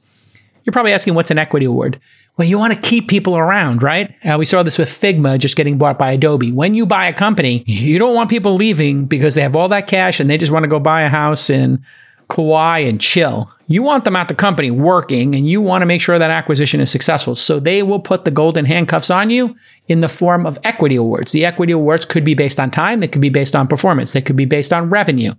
You're 0.64 0.72
probably 0.72 0.94
asking, 0.94 1.14
what's 1.14 1.30
an 1.30 1.38
equity 1.38 1.66
award? 1.66 2.00
Well, 2.38 2.48
you 2.48 2.58
want 2.58 2.74
to 2.74 2.80
keep 2.80 3.10
people 3.10 3.36
around, 3.36 3.84
right? 3.84 4.16
Uh, 4.26 4.38
we 4.40 4.46
saw 4.46 4.64
this 4.64 4.78
with 4.78 4.88
Figma 4.88 5.38
just 5.38 5.58
getting 5.58 5.78
bought 5.78 6.00
by 6.00 6.14
Adobe. 6.14 6.54
When 6.54 6.74
you 6.74 6.86
buy 6.86 7.08
a 7.08 7.14
company, 7.14 7.66
you 7.68 8.00
don't 8.00 8.16
want 8.16 8.30
people 8.30 8.56
leaving 8.56 9.06
because 9.06 9.36
they 9.36 9.42
have 9.42 9.56
all 9.56 9.68
that 9.68 9.88
cash 9.88 10.22
and 10.22 10.30
they 10.30 10.38
just 10.38 10.52
want 10.52 10.64
to 10.64 10.70
go 10.70 10.80
buy 10.80 11.02
a 11.02 11.10
house 11.10 11.50
in 11.50 11.84
Kauai 12.30 12.80
and 12.80 13.02
chill. 13.02 13.52
You 13.68 13.84
want 13.84 14.06
them 14.06 14.16
at 14.16 14.30
the 14.30 14.34
company 14.34 14.72
working 14.72 15.36
and 15.36 15.48
you 15.48 15.60
want 15.60 15.82
to 15.82 15.86
make 15.86 16.02
sure 16.02 16.18
that 16.18 16.32
acquisition 16.32 16.80
is 16.80 16.90
successful. 16.90 17.36
So 17.36 17.60
they 17.60 17.84
will 17.84 18.00
put 18.00 18.24
the 18.24 18.32
golden 18.32 18.64
handcuffs 18.64 19.10
on 19.10 19.30
you 19.30 19.58
in 19.90 20.00
the 20.00 20.10
form 20.10 20.46
of 20.46 20.58
equity 20.64 20.96
awards. 20.96 21.34
The 21.34 21.46
equity 21.46 21.74
awards 21.74 22.06
could 22.06 22.24
be 22.24 22.34
based 22.34 22.62
on 22.62 22.72
time, 22.72 23.02
they 23.02 23.10
could 23.10 23.22
be 23.22 23.30
based 23.30 23.56
on 23.56 23.68
performance, 23.68 24.14
they 24.14 24.22
could 24.22 24.38
be 24.38 24.46
based 24.46 24.72
on 24.72 24.90
revenue, 24.90 25.34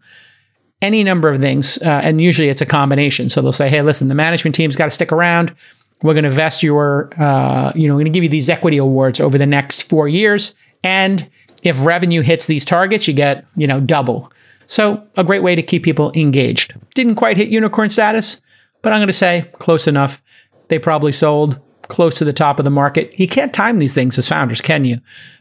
any 0.83 1.03
number 1.03 1.29
of 1.29 1.41
things. 1.41 1.79
Uh, 1.79 2.01
and 2.03 2.21
usually 2.21 2.49
it's 2.49 2.61
a 2.61 2.67
combination. 2.67 3.29
So 3.29 3.41
they'll 3.43 3.53
say, 3.53 3.69
hey, 3.69 3.83
listen, 3.83 4.09
the 4.09 4.15
management 4.15 4.55
team's 4.55 4.77
got 4.77 4.87
to 4.87 4.91
stick 4.91 5.13
around. 5.13 5.55
We're 6.03 6.15
going 6.15 6.25
to 6.25 6.31
vest 6.31 6.63
your, 6.63 7.11
uh, 7.19 7.73
you 7.75 7.89
know, 7.89 7.95
we're 7.95 8.01
going 8.01 8.13
to 8.13 8.17
give 8.17 8.23
you 8.23 8.29
these 8.29 8.51
equity 8.51 8.77
awards 8.77 9.21
over 9.21 9.39
the 9.39 9.47
next 9.47 9.89
four 9.89 10.09
years. 10.09 10.55
And 10.85 11.29
if 11.63 11.85
revenue 11.85 12.21
hits 12.21 12.47
these 12.47 12.65
targets, 12.65 13.09
you 13.09 13.15
get, 13.15 13.47
you 13.57 13.67
know, 13.67 13.81
double. 13.81 14.31
So, 14.67 15.07
a 15.17 15.25
great 15.25 15.43
way 15.43 15.55
to 15.55 15.63
keep 15.63 15.85
people 15.85 16.13
engaged. 16.15 16.75
Didn't 16.95 17.15
quite 17.15 17.37
hit 17.37 17.49
unicorn 17.49 17.89
status, 17.89 18.43
but 18.83 18.93
I'm 18.93 18.99
going 18.99 19.07
to 19.07 19.13
say 19.13 19.49
close 19.55 19.87
enough. 19.87 20.21
They 20.69 20.79
probably 20.79 21.13
sold 21.13 21.61
close 21.89 22.15
to 22.17 22.25
the 22.25 22.33
top 22.33 22.59
of 22.59 22.65
the 22.65 22.71
market. 22.71 23.19
You 23.19 23.29
can't 23.29 23.53
time 23.53 23.79
these 23.79 23.95
things 23.95 24.19
as 24.19 24.29
founders, 24.29 24.61
can 24.61 24.85
you? 24.85 25.01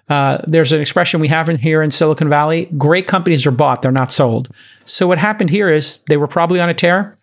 Uh, 0.09 0.37
there's 0.47 0.71
an 0.71 0.81
expression 0.81 1.19
we 1.19 1.27
have 1.27 1.49
in 1.49 1.57
here 1.57 1.81
in 1.81 1.91
Silicon 1.91 2.29
Valley 2.29 2.65
great 2.77 3.07
companies 3.07 3.45
are 3.45 3.51
bought, 3.51 3.81
they're 3.81 3.91
not 3.91 4.11
sold. 4.11 4.49
So, 4.85 5.07
what 5.07 5.17
happened 5.17 5.49
here 5.49 5.69
is 5.69 5.99
they 6.09 6.17
were 6.17 6.27
probably 6.27 6.59
on 6.59 6.69
a 6.69 6.73
tear. 6.73 7.17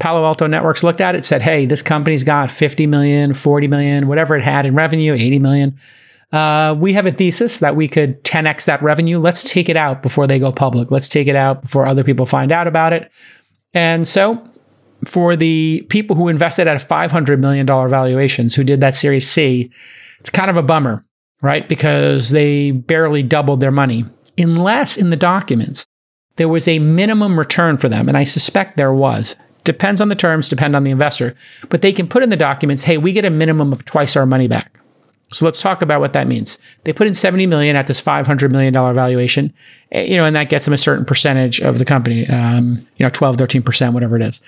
Palo 0.00 0.24
Alto 0.24 0.48
Networks 0.48 0.82
looked 0.82 1.00
at 1.00 1.14
it, 1.14 1.24
said, 1.24 1.40
hey, 1.40 1.66
this 1.66 1.80
company's 1.80 2.24
got 2.24 2.50
50 2.50 2.88
million, 2.88 3.32
40 3.32 3.68
million, 3.68 4.08
whatever 4.08 4.36
it 4.36 4.42
had 4.42 4.66
in 4.66 4.74
revenue, 4.74 5.14
80 5.14 5.38
million 5.38 5.78
uh, 6.34 6.74
we 6.74 6.92
have 6.94 7.06
a 7.06 7.12
thesis 7.12 7.58
that 7.58 7.76
we 7.76 7.86
could 7.86 8.22
10x 8.24 8.64
that 8.64 8.82
revenue. 8.82 9.20
Let's 9.20 9.48
take 9.48 9.68
it 9.68 9.76
out 9.76 10.02
before 10.02 10.26
they 10.26 10.40
go 10.40 10.50
public. 10.50 10.90
Let's 10.90 11.08
take 11.08 11.28
it 11.28 11.36
out 11.36 11.62
before 11.62 11.86
other 11.86 12.02
people 12.02 12.26
find 12.26 12.50
out 12.50 12.66
about 12.66 12.92
it. 12.92 13.08
And 13.72 14.06
so, 14.06 14.44
for 15.04 15.36
the 15.36 15.84
people 15.88 16.16
who 16.16 16.28
invested 16.28 16.66
at 16.66 16.82
a 16.82 16.86
$500 16.86 17.38
million 17.38 17.66
valuations, 17.66 18.54
who 18.54 18.64
did 18.64 18.80
that 18.80 18.94
Series 18.94 19.28
C, 19.28 19.70
it's 20.20 20.30
kind 20.30 20.50
of 20.50 20.56
a 20.56 20.62
bummer, 20.62 21.04
right? 21.42 21.68
Because 21.68 22.30
they 22.30 22.70
barely 22.70 23.22
doubled 23.22 23.60
their 23.60 23.70
money, 23.70 24.04
unless 24.38 24.96
in 24.96 25.10
the 25.10 25.16
documents 25.16 25.86
there 26.36 26.48
was 26.48 26.66
a 26.66 26.78
minimum 26.78 27.38
return 27.38 27.76
for 27.76 27.88
them. 27.88 28.08
And 28.08 28.16
I 28.16 28.24
suspect 28.24 28.76
there 28.76 28.92
was. 28.92 29.36
Depends 29.62 30.00
on 30.00 30.08
the 30.08 30.14
terms, 30.14 30.48
depend 30.48 30.76
on 30.76 30.84
the 30.84 30.90
investor. 30.90 31.34
But 31.70 31.80
they 31.80 31.92
can 31.92 32.08
put 32.08 32.22
in 32.22 32.28
the 32.28 32.36
documents, 32.36 32.82
hey, 32.82 32.98
we 32.98 33.12
get 33.12 33.24
a 33.24 33.30
minimum 33.30 33.72
of 33.72 33.84
twice 33.84 34.16
our 34.16 34.26
money 34.26 34.48
back. 34.48 34.78
So 35.32 35.44
let's 35.44 35.60
talk 35.60 35.82
about 35.82 36.00
what 36.00 36.12
that 36.12 36.28
means. 36.28 36.58
They 36.84 36.92
put 36.92 37.06
in 37.06 37.14
70 37.14 37.46
million 37.46 37.76
at 37.76 37.86
this 37.86 38.00
500 38.00 38.52
million 38.52 38.72
dollar 38.72 38.92
valuation, 38.92 39.52
eh, 39.90 40.04
you 40.04 40.16
know, 40.16 40.24
and 40.24 40.36
that 40.36 40.48
gets 40.48 40.64
them 40.64 40.74
a 40.74 40.78
certain 40.78 41.04
percentage 41.04 41.60
of 41.60 41.78
the 41.78 41.84
company, 41.84 42.26
um, 42.28 42.86
you 42.96 43.04
know, 43.04 43.10
12, 43.10 43.36
13%, 43.36 43.92
whatever 43.92 44.16
it 44.16 44.22
is. 44.22 44.40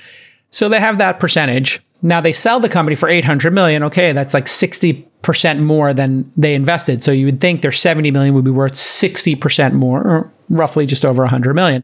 So 0.51 0.69
they 0.69 0.81
have 0.81 0.99
that 0.99 1.19
percentage. 1.19 1.83
Now 2.03 2.21
they 2.21 2.33
sell 2.33 2.61
the 2.61 2.69
company 2.69 2.95
for 2.95 3.09
800 3.09 3.53
million. 3.53 3.83
Okay, 3.85 4.13
that's 4.13 4.35
like 4.35 4.47
60% 4.47 5.61
more 5.61 5.93
than 5.93 6.31
they 6.37 6.55
invested. 6.55 7.03
So 7.03 7.13
you 7.13 7.27
would 7.27 7.41
think 7.41 7.63
their 7.63 7.73
70 7.73 8.11
million 8.11 8.35
would 8.35 8.45
be 8.45 8.51
worth 8.51 8.75
60% 8.75 9.73
more, 9.73 10.01
or 10.01 10.33
roughly 10.49 10.87
just 10.87 11.05
over 11.05 11.23
100 11.23 11.55
million. 11.55 11.83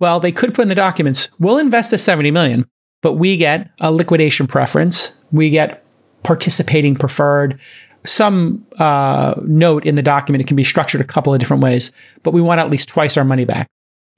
Well, 0.00 0.20
they 0.20 0.32
could 0.32 0.54
put 0.54 0.62
in 0.62 0.68
the 0.68 0.74
documents, 0.74 1.28
we'll 1.38 1.58
invest 1.58 1.92
a 1.92 1.98
70 1.98 2.30
million, 2.30 2.66
but 3.02 3.14
we 3.14 3.36
get 3.36 3.70
a 3.80 3.92
liquidation 3.92 4.46
preference. 4.46 5.14
We 5.30 5.50
get 5.50 5.84
participating 6.22 6.96
preferred 6.96 7.60
some 8.04 8.66
uh, 8.78 9.34
note 9.44 9.86
in 9.86 9.94
the 9.94 10.02
document. 10.02 10.42
It 10.42 10.46
can 10.46 10.56
be 10.56 10.64
structured 10.64 11.00
a 11.00 11.04
couple 11.04 11.32
of 11.32 11.40
different 11.40 11.62
ways, 11.62 11.92
but 12.22 12.32
we 12.32 12.40
want 12.40 12.60
at 12.60 12.70
least 12.70 12.88
twice 12.88 13.16
our 13.16 13.24
money 13.24 13.44
back. 13.44 13.68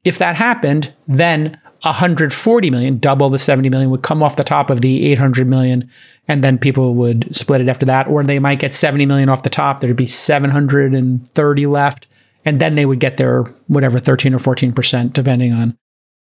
If 0.04 0.18
that 0.18 0.36
happened, 0.36 0.92
then 1.08 1.60
140 1.86 2.70
million, 2.70 2.98
double 2.98 3.30
the 3.30 3.38
70 3.38 3.68
million, 3.70 3.90
would 3.90 4.02
come 4.02 4.22
off 4.22 4.36
the 4.36 4.44
top 4.44 4.70
of 4.70 4.80
the 4.80 5.06
800 5.06 5.46
million, 5.46 5.90
and 6.28 6.44
then 6.44 6.58
people 6.58 6.94
would 6.94 7.34
split 7.34 7.60
it 7.60 7.68
after 7.68 7.86
that. 7.86 8.08
Or 8.08 8.22
they 8.22 8.38
might 8.38 8.58
get 8.58 8.74
70 8.74 9.06
million 9.06 9.28
off 9.28 9.42
the 9.42 9.50
top. 9.50 9.80
There'd 9.80 9.96
be 9.96 10.06
730 10.06 11.66
left, 11.66 12.06
and 12.44 12.60
then 12.60 12.74
they 12.74 12.86
would 12.86 13.00
get 13.00 13.16
their 13.16 13.42
whatever 13.68 13.98
13 13.98 14.34
or 14.34 14.38
14 14.38 14.72
percent, 14.72 15.12
depending 15.12 15.52
on 15.52 15.76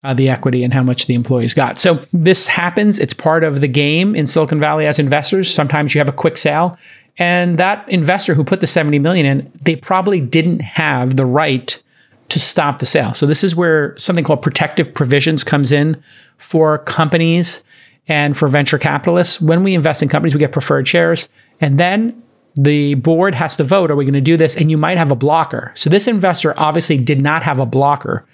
uh, 0.02 0.14
the 0.14 0.30
equity 0.30 0.64
and 0.64 0.72
how 0.72 0.82
much 0.82 1.06
the 1.06 1.14
employees 1.14 1.52
got. 1.52 1.78
So 1.78 2.04
this 2.12 2.46
happens. 2.46 2.98
It's 2.98 3.12
part 3.12 3.44
of 3.44 3.60
the 3.60 3.68
game 3.68 4.14
in 4.14 4.26
Silicon 4.26 4.58
Valley 4.60 4.86
as 4.86 4.98
investors. 4.98 5.52
Sometimes 5.52 5.94
you 5.94 5.98
have 6.00 6.08
a 6.08 6.12
quick 6.12 6.38
sale 6.38 6.78
and 7.20 7.58
that 7.58 7.86
investor 7.88 8.34
who 8.34 8.42
put 8.42 8.60
the 8.60 8.66
70 8.66 8.98
million 8.98 9.26
in, 9.26 9.52
they 9.60 9.76
probably 9.76 10.20
didn't 10.20 10.60
have 10.60 11.16
the 11.16 11.26
right 11.26 11.80
to 12.30 12.40
stop 12.40 12.78
the 12.78 12.86
sale. 12.86 13.14
So 13.14 13.26
this 13.26 13.44
is 13.44 13.54
where 13.54 13.96
something 13.96 14.24
called 14.24 14.42
protective 14.42 14.92
provisions 14.94 15.44
comes 15.44 15.72
in 15.72 16.02
for 16.38 16.78
companies 16.78 17.64
and 18.08 18.36
for 18.36 18.48
venture 18.48 18.78
capitalists. 18.78 19.40
When 19.40 19.62
we 19.62 19.74
invest 19.74 20.02
in 20.02 20.08
companies, 20.08 20.34
we 20.34 20.40
get 20.40 20.52
preferred 20.52 20.88
shares. 20.88 21.28
And 21.60 21.78
then 21.78 22.22
the 22.56 22.94
board 22.94 23.34
has 23.34 23.56
to 23.56 23.64
vote 23.64 23.90
are 23.90 23.96
we 23.96 24.04
going 24.04 24.14
to 24.14 24.20
do 24.20 24.36
this? 24.36 24.56
And 24.56 24.70
you 24.70 24.76
might 24.76 24.98
have 24.98 25.10
a 25.10 25.16
blocker. 25.16 25.72
So 25.74 25.90
this 25.90 26.08
investor 26.08 26.54
obviously 26.58 26.96
did 26.96 27.20
not 27.20 27.42
have 27.42 27.58
a 27.58 27.66
blocker, 27.66 28.26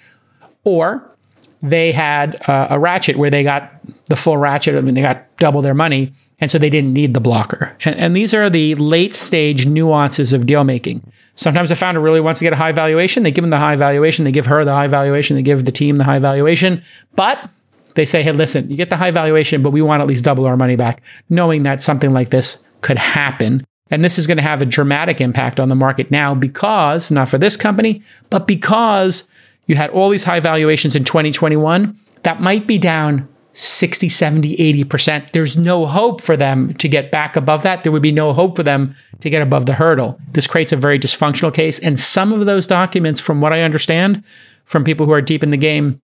or 0.63 1.15
they 1.61 1.91
had 1.91 2.41
uh, 2.49 2.67
a 2.69 2.79
ratchet 2.79 3.17
where 3.17 3.29
they 3.29 3.43
got 3.43 3.71
the 4.05 4.15
full 4.15 4.37
ratchet. 4.37 4.75
I 4.75 4.81
mean, 4.81 4.95
they 4.95 5.01
got 5.01 5.35
double 5.37 5.61
their 5.61 5.73
money. 5.73 6.13
And 6.39 6.51
so 6.51 6.59
they 6.59 6.69
didn't 6.69 6.93
need 6.93 7.13
the 7.13 7.19
blocker. 7.19 7.75
And, 7.83 7.95
and 7.95 8.15
these 8.15 8.33
are 8.33 8.49
the 8.49 8.75
late 8.75 9.13
stage 9.13 9.65
nuances 9.65 10.33
of 10.33 10.45
deal 10.45 10.63
making. 10.63 11.11
Sometimes 11.35 11.71
a 11.71 11.75
founder 11.75 11.99
really 11.99 12.21
wants 12.21 12.39
to 12.39 12.45
get 12.45 12.53
a 12.53 12.57
high 12.57 12.71
valuation. 12.71 13.23
They 13.23 13.31
give 13.31 13.43
them 13.43 13.49
the 13.49 13.57
high 13.57 13.75
valuation. 13.75 14.23
They 14.23 14.31
give 14.31 14.45
her 14.45 14.63
the 14.63 14.73
high 14.73 14.87
valuation. 14.87 15.35
They 15.35 15.41
give 15.41 15.65
the 15.65 15.71
team 15.71 15.97
the 15.97 16.03
high 16.03 16.19
valuation. 16.19 16.83
But 17.15 17.49
they 17.95 18.05
say, 18.05 18.21
hey, 18.21 18.31
listen, 18.31 18.69
you 18.69 18.77
get 18.77 18.91
the 18.91 18.97
high 18.97 19.11
valuation, 19.11 19.63
but 19.63 19.71
we 19.71 19.81
want 19.81 20.01
at 20.01 20.07
least 20.07 20.23
double 20.23 20.45
our 20.45 20.55
money 20.55 20.75
back, 20.75 21.01
knowing 21.29 21.63
that 21.63 21.81
something 21.81 22.13
like 22.13 22.29
this 22.29 22.63
could 22.81 22.99
happen. 22.99 23.65
And 23.89 24.03
this 24.03 24.19
is 24.19 24.27
going 24.27 24.37
to 24.37 24.43
have 24.43 24.61
a 24.61 24.65
dramatic 24.65 25.19
impact 25.19 25.59
on 25.59 25.69
the 25.69 25.75
market 25.75 26.11
now 26.11 26.35
because, 26.35 27.09
not 27.09 27.29
for 27.29 27.39
this 27.39 27.55
company, 27.55 28.03
but 28.29 28.45
because 28.45 29.27
you 29.65 29.75
had 29.75 29.89
all 29.89 30.09
these 30.09 30.23
high 30.23 30.39
valuations 30.39 30.95
in 30.95 31.03
2021, 31.03 31.97
that 32.23 32.41
might 32.41 32.67
be 32.67 32.77
down 32.77 33.27
60, 33.59 34.07
70, 34.07 34.55
80%. 34.85 35.31
There's 35.31 35.57
no 35.57 35.87
hope 35.87 36.21
for 36.21 36.37
them 36.37 36.75
to 36.75 36.87
get 36.87 37.09
back 37.09 37.35
above 37.35 37.63
that. 37.63 37.81
There 37.81 37.91
would 37.91 38.03
be 38.03 38.11
no 38.11 38.31
hope 38.31 38.55
for 38.55 38.61
them 38.61 38.95
to 39.21 39.31
get 39.31 39.41
above 39.41 39.65
the 39.65 39.73
hurdle. 39.73 40.19
This 40.33 40.45
creates 40.45 40.71
a 40.71 40.75
very 40.75 40.99
dysfunctional 40.99 41.51
case. 41.51 41.79
And 41.79 41.99
some 41.99 42.31
of 42.31 42.45
those 42.45 42.67
documents, 42.67 43.19
from 43.19 43.41
what 43.41 43.53
I 43.53 43.63
understand 43.63 44.23
from 44.65 44.83
people 44.83 45.07
who 45.07 45.11
are 45.11 45.23
deep 45.23 45.41
in 45.41 45.49
the 45.49 45.57
game, 45.57 45.99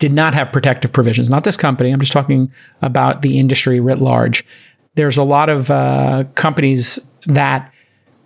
did 0.00 0.12
not 0.12 0.34
have 0.34 0.52
protective 0.52 0.92
provisions. 0.92 1.30
Not 1.30 1.44
this 1.44 1.56
company. 1.56 1.92
I'm 1.92 2.00
just 2.00 2.12
talking 2.12 2.52
about 2.82 3.22
the 3.22 3.38
industry 3.38 3.80
writ 3.80 3.98
large. 3.98 4.44
There's 4.94 5.16
a 5.16 5.24
lot 5.24 5.48
of 5.48 5.70
uh, 5.70 6.24
companies 6.34 6.98
that 7.24 7.72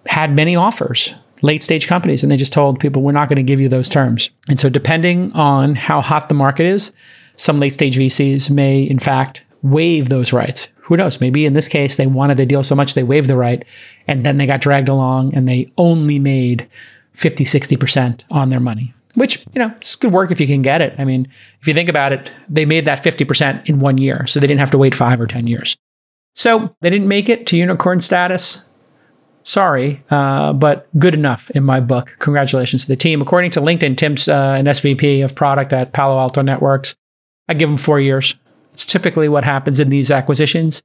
had 0.07 0.35
many 0.35 0.57
offers 0.57 1.15
late 1.43 1.63
stage 1.63 1.87
companies 1.87 2.25
and 2.25 2.33
they 2.33 2.37
just 2.37 2.53
told 2.53 2.81
people 2.81 3.03
we're 3.03 3.13
not 3.13 3.29
going 3.29 3.37
to 3.37 3.43
give 3.45 3.61
you 3.61 3.69
those 3.69 3.89
terms. 3.89 4.31
And 4.49 4.59
so 4.59 4.69
depending 4.69 5.33
on 5.35 5.77
how 5.77 6.01
hot 6.01 6.29
the 6.29 6.35
market 6.35 6.67
is, 6.67 6.93
some 7.37 7.61
late 7.61 7.73
stage 7.73 7.97
VCs 7.97 8.51
may 8.51 8.83
in 8.83 8.99
fact 8.99 9.45
waive 9.63 10.09
those 10.09 10.33
rights. 10.33 10.69
Who 10.83 10.97
knows? 10.97 11.21
Maybe 11.21 11.47
in 11.47 11.55
this 11.55 11.69
case 11.69 11.97
they 11.97 12.07
wanted 12.07 12.37
the 12.37 12.47
deal 12.47 12.63
so 12.63 12.75
much 12.75 12.95
they 12.95 13.03
waived 13.03 13.29
the 13.29 13.37
right 13.37 13.65
and 14.07 14.25
then 14.25 14.37
they 14.37 14.47
got 14.47 14.61
dragged 14.61 14.89
along 14.89 15.35
and 15.35 15.49
they 15.49 15.71
only 15.77 16.19
made 16.19 16.69
50, 17.15 17.45
60% 17.45 18.23
on 18.31 18.51
their 18.51 18.61
money. 18.61 18.95
Which, 19.15 19.47
you 19.55 19.59
know, 19.59 19.73
it's 19.79 19.97
good 19.97 20.13
work 20.13 20.31
if 20.31 20.41
you 20.41 20.47
can 20.47 20.61
get 20.61 20.83
it. 20.83 20.95
I 20.99 21.07
mean, 21.07 21.27
if 21.61 21.67
you 21.67 21.73
think 21.73 21.89
about 21.89 22.13
it, 22.13 22.31
they 22.51 22.67
made 22.67 22.85
that 22.85 23.03
50% 23.03 23.67
in 23.67 23.81
one 23.81 23.97
year. 23.97 24.27
So 24.27 24.39
they 24.39 24.47
didn't 24.47 24.61
have 24.61 24.71
to 24.73 24.79
wait 24.79 24.95
five 24.95 25.21
or 25.21 25.27
10 25.27 25.47
years. 25.47 25.75
So 26.35 26.77
they 26.83 26.91
didn't 26.91 27.09
make 27.09 27.31
it 27.31 27.47
to 27.47 27.57
unicorn 27.57 28.01
status. 28.01 28.67
Sorry, 29.43 30.05
uh, 30.11 30.53
but 30.53 30.87
good 30.99 31.15
enough 31.15 31.51
in 31.53 31.65
my 31.65 31.81
book. 31.81 32.17
Congratulations 32.19 32.83
to 32.83 32.89
the 32.89 32.97
team. 32.97 33.23
According 33.23 33.53
to 33.53 33.61
LinkedIn, 33.61 33.97
Tim's 33.97 34.29
uh, 34.29 34.55
an 34.59 34.67
SVP 34.67 35.25
of 35.25 35.35
product 35.35 35.73
at 35.73 35.93
Palo 35.93 36.19
Alto 36.19 36.43
Networks. 36.43 36.95
I 37.49 37.55
give 37.55 37.69
them 37.69 37.79
four 37.79 38.01
years. 38.01 38.35
It's 38.73 38.87
typically 38.87 39.29
what 39.29 39.45
happens 39.45 39.81
in 39.81 39.89
these 39.89 40.11
acquisitions. 40.11 40.83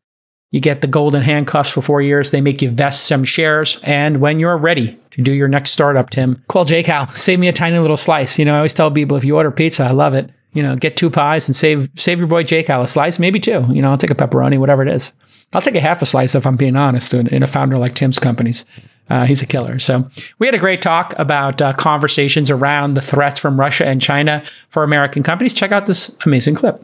You 0.51 0.59
get 0.59 0.81
the 0.81 0.87
golden 0.87 1.23
handcuffs 1.23 1.69
for 1.69 1.81
four 1.81 2.01
years. 2.01 2.31
They 2.31 2.41
make 2.41 2.61
you 2.61 2.69
vest 2.69 3.05
some 3.05 3.23
shares. 3.23 3.79
And 3.83 4.19
when 4.19 4.39
you're 4.39 4.57
ready 4.57 4.99
to 5.11 5.21
do 5.21 5.31
your 5.31 5.47
next 5.47 5.71
startup, 5.71 6.09
Tim, 6.09 6.43
call 6.49 6.65
JCal. 6.65 7.17
Save 7.17 7.39
me 7.39 7.47
a 7.47 7.53
tiny 7.53 7.79
little 7.79 7.97
slice. 7.97 8.37
You 8.37 8.45
know, 8.45 8.53
I 8.53 8.57
always 8.57 8.73
tell 8.73 8.91
people 8.91 9.15
if 9.15 9.23
you 9.23 9.37
order 9.37 9.51
pizza, 9.51 9.85
I 9.85 9.91
love 9.91 10.13
it. 10.13 10.29
You 10.53 10.61
know, 10.61 10.75
get 10.75 10.97
two 10.97 11.09
pies 11.09 11.47
and 11.47 11.55
save 11.55 11.89
save 11.95 12.19
your 12.19 12.27
boy 12.27 12.43
JCal 12.43 12.83
a 12.83 12.87
slice, 12.87 13.17
maybe 13.17 13.39
two. 13.39 13.65
You 13.69 13.81
know, 13.81 13.91
I'll 13.91 13.97
take 13.97 14.11
a 14.11 14.15
pepperoni, 14.15 14.57
whatever 14.57 14.81
it 14.81 14.89
is. 14.89 15.13
I'll 15.53 15.61
take 15.61 15.75
a 15.75 15.79
half 15.81 16.01
a 16.01 16.05
slice 16.05 16.35
if 16.35 16.45
I'm 16.45 16.57
being 16.57 16.75
honest 16.75 17.13
in, 17.13 17.27
in 17.27 17.43
a 17.43 17.47
founder 17.47 17.77
like 17.77 17.95
Tim's 17.95 18.19
companies. 18.19 18.65
Uh, 19.11 19.25
he's 19.25 19.41
a 19.41 19.45
killer. 19.45 19.77
So 19.77 20.09
we 20.39 20.47
had 20.47 20.55
a 20.55 20.57
great 20.57 20.81
talk 20.81 21.13
about 21.19 21.61
uh, 21.61 21.73
conversations 21.73 22.49
around 22.49 22.93
the 22.93 23.01
threats 23.01 23.41
from 23.41 23.59
Russia 23.59 23.85
and 23.85 24.01
China 24.01 24.41
for 24.69 24.83
American 24.83 25.21
companies. 25.21 25.53
Check 25.53 25.73
out 25.73 25.85
this 25.85 26.15
amazing 26.25 26.55
clip. 26.55 26.81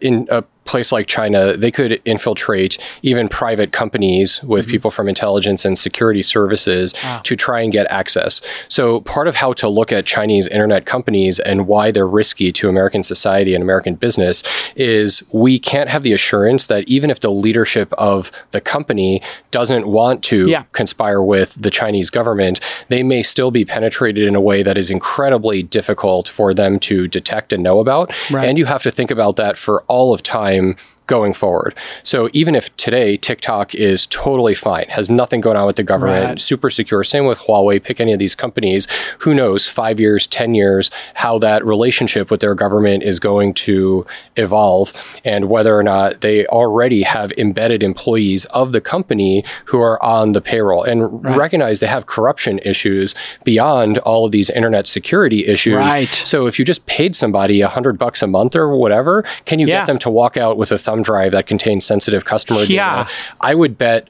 In 0.00 0.28
a 0.30 0.44
place 0.64 0.92
like 0.92 1.06
China, 1.06 1.56
they 1.56 1.70
could 1.70 2.00
infiltrate 2.04 2.78
even 3.02 3.28
private 3.28 3.72
companies 3.72 4.42
with 4.42 4.64
mm-hmm. 4.64 4.72
people 4.72 4.90
from 4.90 5.08
intelligence 5.08 5.64
and 5.64 5.78
security 5.78 6.22
services 6.22 6.94
wow. 7.02 7.20
to 7.24 7.36
try 7.36 7.60
and 7.60 7.72
get 7.72 7.90
access. 7.90 8.40
So, 8.68 9.00
part 9.00 9.28
of 9.28 9.36
how 9.36 9.52
to 9.54 9.68
look 9.68 9.92
at 9.92 10.06
Chinese 10.06 10.46
internet 10.48 10.86
companies 10.86 11.38
and 11.40 11.66
why 11.66 11.90
they're 11.90 12.06
risky 12.06 12.52
to 12.52 12.68
American 12.68 13.02
society 13.02 13.54
and 13.54 13.62
American 13.62 13.94
business 13.94 14.42
is 14.76 15.22
we 15.32 15.58
can't 15.58 15.90
have 15.90 16.02
the 16.02 16.12
assurance 16.12 16.66
that 16.66 16.88
even 16.88 17.10
if 17.10 17.20
the 17.20 17.30
leadership 17.30 17.92
of 17.94 18.32
the 18.52 18.60
company 18.60 19.22
doesn't 19.50 19.86
want 19.86 20.22
to 20.24 20.48
yeah. 20.48 20.64
conspire 20.72 21.22
with 21.22 21.60
the 21.60 21.70
Chinese 21.70 22.10
government, 22.10 22.60
they 22.88 23.02
may 23.02 23.22
still 23.22 23.50
be 23.50 23.64
penetrated 23.64 24.26
in 24.26 24.34
a 24.34 24.40
way 24.40 24.62
that 24.62 24.78
is 24.78 24.90
incredibly 24.90 25.62
difficult 25.62 26.28
for 26.28 26.54
them 26.54 26.78
to 26.78 27.06
detect 27.08 27.52
and 27.52 27.62
know 27.62 27.80
about. 27.80 28.12
Right. 28.30 28.48
And 28.48 28.58
you 28.58 28.64
have 28.66 28.82
to 28.82 28.90
think 28.90 29.10
about 29.10 29.36
that 29.36 29.58
for 29.58 29.82
all 29.82 30.14
of 30.14 30.22
time 30.22 30.53
time 30.54 30.76
going 31.06 31.34
forward. 31.34 31.74
So 32.02 32.30
even 32.32 32.54
if 32.54 32.74
today 32.76 33.16
TikTok 33.16 33.74
is 33.74 34.06
totally 34.06 34.54
fine, 34.54 34.86
has 34.88 35.10
nothing 35.10 35.40
going 35.40 35.56
on 35.56 35.66
with 35.66 35.76
the 35.76 35.82
government, 35.82 36.24
right. 36.24 36.40
super 36.40 36.70
secure, 36.70 37.04
same 37.04 37.26
with 37.26 37.40
Huawei, 37.40 37.82
pick 37.82 38.00
any 38.00 38.12
of 38.12 38.18
these 38.18 38.34
companies, 38.34 38.88
who 39.18 39.34
knows, 39.34 39.68
five 39.68 40.00
years, 40.00 40.26
10 40.26 40.54
years, 40.54 40.90
how 41.14 41.38
that 41.38 41.64
relationship 41.64 42.30
with 42.30 42.40
their 42.40 42.54
government 42.54 43.02
is 43.02 43.20
going 43.20 43.52
to 43.54 44.06
evolve 44.36 44.92
and 45.24 45.48
whether 45.50 45.78
or 45.78 45.82
not 45.82 46.22
they 46.22 46.46
already 46.46 47.02
have 47.02 47.32
embedded 47.32 47.82
employees 47.82 48.46
of 48.46 48.72
the 48.72 48.80
company 48.80 49.44
who 49.66 49.80
are 49.80 50.02
on 50.02 50.32
the 50.32 50.40
payroll 50.40 50.82
and 50.82 51.22
right. 51.24 51.36
recognize 51.36 51.80
they 51.80 51.86
have 51.86 52.06
corruption 52.06 52.58
issues 52.60 53.14
beyond 53.44 53.98
all 53.98 54.24
of 54.24 54.32
these 54.32 54.48
internet 54.50 54.86
security 54.86 55.46
issues. 55.46 55.74
Right. 55.74 56.08
So 56.08 56.46
if 56.46 56.58
you 56.58 56.64
just 56.64 56.86
paid 56.86 57.14
somebody 57.14 57.60
a 57.60 57.68
hundred 57.68 57.98
bucks 57.98 58.22
a 58.22 58.26
month 58.26 58.56
or 58.56 58.74
whatever, 58.76 59.24
can 59.44 59.58
you 59.58 59.66
yeah. 59.66 59.80
get 59.80 59.86
them 59.86 59.98
to 59.98 60.10
walk 60.10 60.36
out 60.36 60.56
with 60.56 60.72
a 60.72 60.78
thumb 60.78 60.93
drive 61.02 61.32
that 61.32 61.46
contains 61.46 61.84
sensitive 61.84 62.24
customer 62.24 62.60
yeah. 62.62 63.04
data. 63.04 63.10
I 63.40 63.54
would 63.54 63.78
bet 63.78 64.08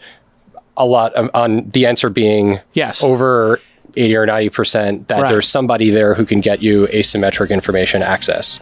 a 0.77 0.87
lot 0.87 1.15
on 1.35 1.71
the 1.71 1.87
answer 1.87 2.11
being 2.11 2.61
yes 2.73 3.03
over 3.03 3.61
80 3.97 4.17
or 4.17 4.27
90% 4.27 5.07
that 5.07 5.23
right. 5.23 5.29
there's 5.29 5.49
somebody 5.49 5.91
there 5.91 6.15
who 6.15 6.25
can 6.25 6.41
get 6.41 6.63
you 6.63 6.87
asymmetric 6.89 7.51
information 7.51 8.03
access. 8.03 8.59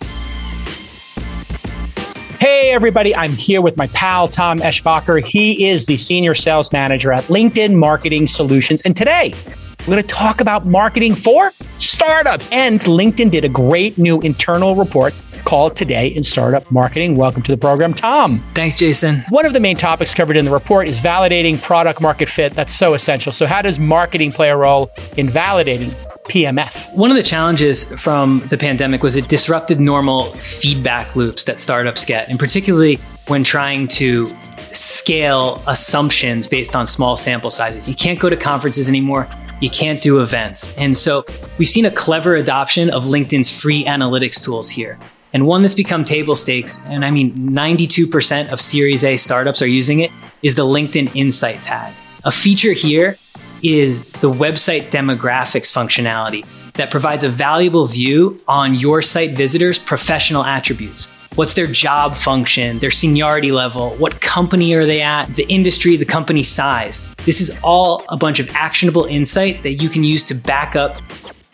Hey, 2.39 2.73
everybody, 2.73 3.15
I'm 3.15 3.33
here 3.33 3.63
with 3.63 3.77
my 3.77 3.87
pal, 3.89 4.27
Tom 4.27 4.59
Eschbacher. 4.59 5.25
He 5.25 5.69
is 5.69 5.87
the 5.87 5.97
senior 5.97 6.35
sales 6.35 6.73
manager 6.73 7.13
at 7.13 7.23
LinkedIn 7.25 7.75
Marketing 7.75 8.27
Solutions. 8.27 8.83
And 8.83 8.97
today, 8.97 9.33
we're 9.81 9.95
going 9.95 10.03
to 10.03 10.09
talk 10.09 10.41
about 10.41 10.67
marketing 10.67 11.15
for 11.15 11.53
startups. 11.79 12.49
And 12.51 12.81
LinkedIn 12.81 13.31
did 13.31 13.45
a 13.45 13.49
great 13.49 13.97
new 13.97 14.21
internal 14.23 14.75
report 14.75 15.15
called 15.44 15.76
Today 15.76 16.09
in 16.09 16.24
Startup 16.24 16.68
Marketing. 16.70 17.14
Welcome 17.14 17.42
to 17.42 17.52
the 17.52 17.59
program, 17.59 17.94
Tom. 17.94 18.38
Thanks, 18.55 18.76
Jason. 18.76 19.20
One 19.28 19.46
of 19.46 19.52
the 19.52 19.61
main 19.61 19.76
topics 19.76 20.14
covered 20.14 20.37
in 20.37 20.44
the 20.44 20.50
report 20.50 20.88
is 20.88 21.00
validating 21.00 21.61
product 21.61 22.00
market 22.00 22.28
fit. 22.28 22.52
That's 22.52 22.74
so 22.74 22.94
essential. 22.94 23.33
So, 23.33 23.46
how 23.46 23.62
does 23.62 23.78
marketing 23.78 24.33
play 24.33 24.50
a 24.50 24.57
role 24.57 24.90
in 25.16 25.28
validating 25.28 25.90
PMF? 26.28 26.96
One 26.96 27.11
of 27.11 27.16
the 27.16 27.22
challenges 27.22 27.85
from 28.00 28.40
the 28.48 28.59
pandemic 28.59 29.02
was 29.02 29.16
it 29.16 29.28
disrupted 29.28 29.81
normal 29.81 30.33
feedback 30.35 31.14
loops 31.16 31.44
that 31.44 31.61
startups 31.61 32.05
get, 32.05 32.28
and 32.28 32.38
particularly 32.38 32.96
when 33.26 33.44
trying 33.44 33.88
to 33.88 34.28
scale 34.72 35.62
assumptions 35.66 36.46
based 36.46 36.74
on 36.74 36.87
small 36.87 37.16
sample 37.16 37.50
sizes. 37.50 37.88
You 37.88 37.94
can't 37.94 38.18
go 38.18 38.31
to 38.31 38.37
conferences 38.37 38.88
anymore. 38.88 39.28
You 39.61 39.70
can't 39.70 40.02
do 40.02 40.20
events. 40.20 40.76
And 40.76 40.96
so 40.96 41.24
we've 41.59 41.68
seen 41.68 41.85
a 41.85 41.90
clever 41.90 42.35
adoption 42.35 42.90
of 42.90 43.05
LinkedIn's 43.05 43.50
free 43.50 43.85
analytics 43.85 44.42
tools 44.42 44.70
here 44.70 44.98
and 45.33 45.47
one 45.47 45.62
that's 45.62 45.75
become 45.75 46.05
table 46.05 46.37
stakes, 46.37 46.81
and 46.87 47.05
I 47.05 47.11
mean 47.11 47.35
92% 47.51 48.53
of 48.53 48.61
Series 48.61 49.05
A 49.05 49.16
startups 49.16 49.62
are 49.62 49.66
using 49.66 50.01
it, 50.01 50.11
is 50.42 50.55
the 50.55 50.64
LinkedIn 50.64 51.14
Insight 51.14 51.62
tag. 51.62 51.95
A 52.25 52.31
feature 52.31 52.73
here 52.73 53.16
is 53.62 54.05
the 54.05 54.31
website 54.31 54.90
demographics 54.90 55.73
functionality 55.73 56.45
that 56.75 56.90
provides 56.90 57.25
a 57.25 57.29
valuable 57.29 57.87
view 57.87 58.40
on 58.49 58.75
your 58.75 59.03
site 59.03 59.33
visitors' 59.33 59.79
professional 59.79 60.45
attributes. 60.45 61.07
What's 61.35 61.55
their 61.55 61.66
job 61.66 62.14
function, 62.14 62.79
their 62.81 62.90
seniority 62.90 63.53
level, 63.53 63.90
what 63.92 64.21
company 64.21 64.75
are 64.75 64.85
they 64.85 65.01
at, 65.01 65.27
the 65.35 65.45
industry, 65.45 65.97
the 65.97 66.05
company 66.05 66.42
size. 66.42 67.03
This 67.25 67.40
is 67.40 67.59
all 67.62 68.05
a 68.11 68.18
bunch 68.18 68.38
of 68.38 68.51
actionable 68.51 69.05
insight 69.05 69.62
that 69.62 69.75
you 69.75 69.88
can 69.88 70.05
use 70.05 70.23
to 70.25 70.35
back 70.35 70.77
up 70.77 71.01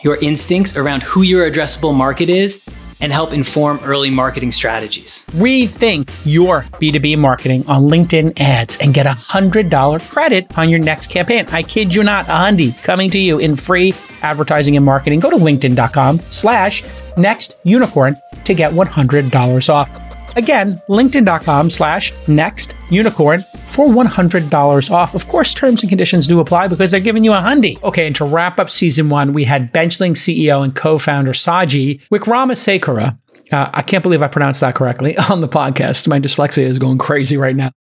your 0.01 0.17
instincts 0.17 0.77
around 0.77 1.05
who 1.05 1.23
your 1.23 1.49
addressable 1.49 1.95
market 1.95 2.29
is 2.29 2.65
and 3.01 3.13
help 3.13 3.33
inform 3.33 3.81
early 3.83 4.11
marketing 4.11 4.51
strategies. 4.51 5.25
Rethink 5.31 6.11
your 6.25 6.63
B2B 6.81 7.19
marketing 7.19 7.67
on 7.69 7.83
LinkedIn 7.83 8.39
ads 8.41 8.77
and 8.79 8.95
get 8.95 9.07
a 9.07 9.11
$100 9.11 10.09
credit 10.09 10.59
on 10.59 10.69
your 10.69 10.81
next 10.81 11.09
campaign. 11.09 11.47
I 11.51 11.63
kid 11.63 11.95
you 11.95 12.03
not, 12.03 12.27
a 12.27 12.31
hundy 12.31 12.81
coming 12.83 13.11
to 13.11 13.19
you 13.19 13.39
in 13.39 13.57
free 13.57 13.95
advertising 14.23 14.77
and 14.77 14.85
marketing. 14.85 15.21
Go 15.21 15.31
to 15.31 15.37
linkedin.com 15.37 16.21
slash 16.31 16.83
next 17.17 17.59
unicorn 17.65 18.17
to 18.45 18.55
get 18.55 18.73
$100 18.73 19.75
off. 19.75 20.08
Again, 20.39 20.81
linkedin.com 20.89 21.69
slash 21.69 22.13
next 22.29 22.77
unicorn 22.91 23.43
for 23.67 23.89
$100 23.89 24.91
off. 24.93 25.17
Of 25.17 25.27
course, 25.27 25.53
terms 25.53 25.83
and 25.83 25.91
conditions 25.91 26.29
do 26.29 26.39
apply 26.39 26.69
because 26.69 26.93
they're 26.93 27.01
giving 27.01 27.25
you 27.25 27.33
a 27.33 27.39
hundy. 27.39 27.83
Okay, 27.83 28.07
and 28.07 28.15
to 28.15 28.25
wrap 28.25 28.61
up 28.61 28.71
season 28.71 29.09
one, 29.09 29.33
we 29.33 29.43
had 29.43 29.75
Benchling 29.75 30.13
CEO 30.13 30.63
and 30.63 30.77
co-founder 30.77 31.33
Saji 31.33 32.01
Wickramasekara. 32.13 33.19
Uh, 33.51 33.71
I 33.75 33.83
can't 33.83 34.05
believe 34.05 34.23
I 34.23 34.29
pronounced 34.29 34.61
that 34.61 34.77
correctly 34.77 35.19
on 35.29 35.41
the 35.41 35.49
podcast. 35.49 36.07
My 36.07 36.21
dyslexia 36.21 36.63
is 36.63 36.79
going 36.79 36.99
crazy 36.99 37.37
right 37.37 37.57
now. 37.57 37.73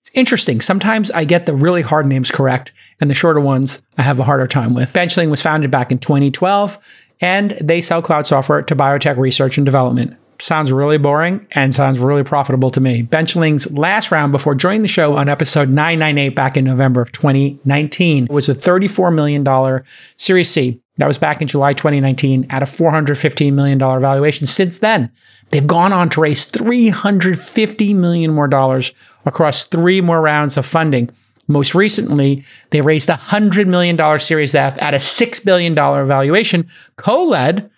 It's 0.00 0.10
interesting. 0.14 0.62
Sometimes 0.62 1.10
I 1.10 1.24
get 1.26 1.44
the 1.44 1.54
really 1.54 1.82
hard 1.82 2.06
names 2.06 2.30
correct, 2.30 2.72
and 2.98 3.10
the 3.10 3.14
shorter 3.14 3.40
ones 3.40 3.82
I 3.98 4.02
have 4.02 4.18
a 4.18 4.24
harder 4.24 4.46
time 4.46 4.72
with. 4.72 4.90
Benchling 4.94 5.28
was 5.28 5.42
founded 5.42 5.70
back 5.70 5.92
in 5.92 5.98
2012, 5.98 6.78
and 7.20 7.50
they 7.60 7.82
sell 7.82 8.00
cloud 8.00 8.26
software 8.26 8.62
to 8.62 8.74
biotech 8.74 9.18
research 9.18 9.58
and 9.58 9.66
development 9.66 10.16
sounds 10.40 10.72
really 10.72 10.98
boring 10.98 11.46
and 11.52 11.74
sounds 11.74 11.98
really 11.98 12.24
profitable 12.24 12.70
to 12.70 12.80
me. 12.80 13.02
Benchling's 13.02 13.70
last 13.72 14.10
round 14.10 14.32
before 14.32 14.54
joining 14.54 14.82
the 14.82 14.88
show 14.88 15.16
on 15.16 15.28
episode 15.28 15.68
998 15.68 16.34
back 16.34 16.56
in 16.56 16.64
November 16.64 17.00
of 17.00 17.12
2019 17.12 18.26
was 18.30 18.48
a 18.48 18.54
$34 18.54 19.14
million 19.14 19.84
Series 20.16 20.50
C. 20.50 20.80
That 20.98 21.08
was 21.08 21.18
back 21.18 21.42
in 21.42 21.48
July 21.48 21.74
2019 21.74 22.46
at 22.48 22.62
a 22.62 22.66
$415 22.66 23.52
million 23.52 23.78
valuation. 23.78 24.46
Since 24.46 24.78
then, 24.78 25.10
they've 25.50 25.66
gone 25.66 25.92
on 25.92 26.08
to 26.10 26.20
raise 26.20 26.46
350 26.46 27.94
million 27.94 28.32
more 28.32 28.48
dollars 28.48 28.92
across 29.26 29.66
three 29.66 30.00
more 30.00 30.20
rounds 30.20 30.56
of 30.56 30.64
funding. 30.64 31.10
Most 31.48 31.74
recently, 31.74 32.44
they 32.70 32.80
raised 32.80 33.08
a 33.08 33.14
$100 33.14 33.66
million 33.66 34.18
Series 34.18 34.54
F 34.54 34.80
at 34.82 34.94
a 34.94 34.98
$6 34.98 35.44
billion 35.44 35.74
valuation, 35.74 36.68
co 36.96 37.24
led 37.24 37.70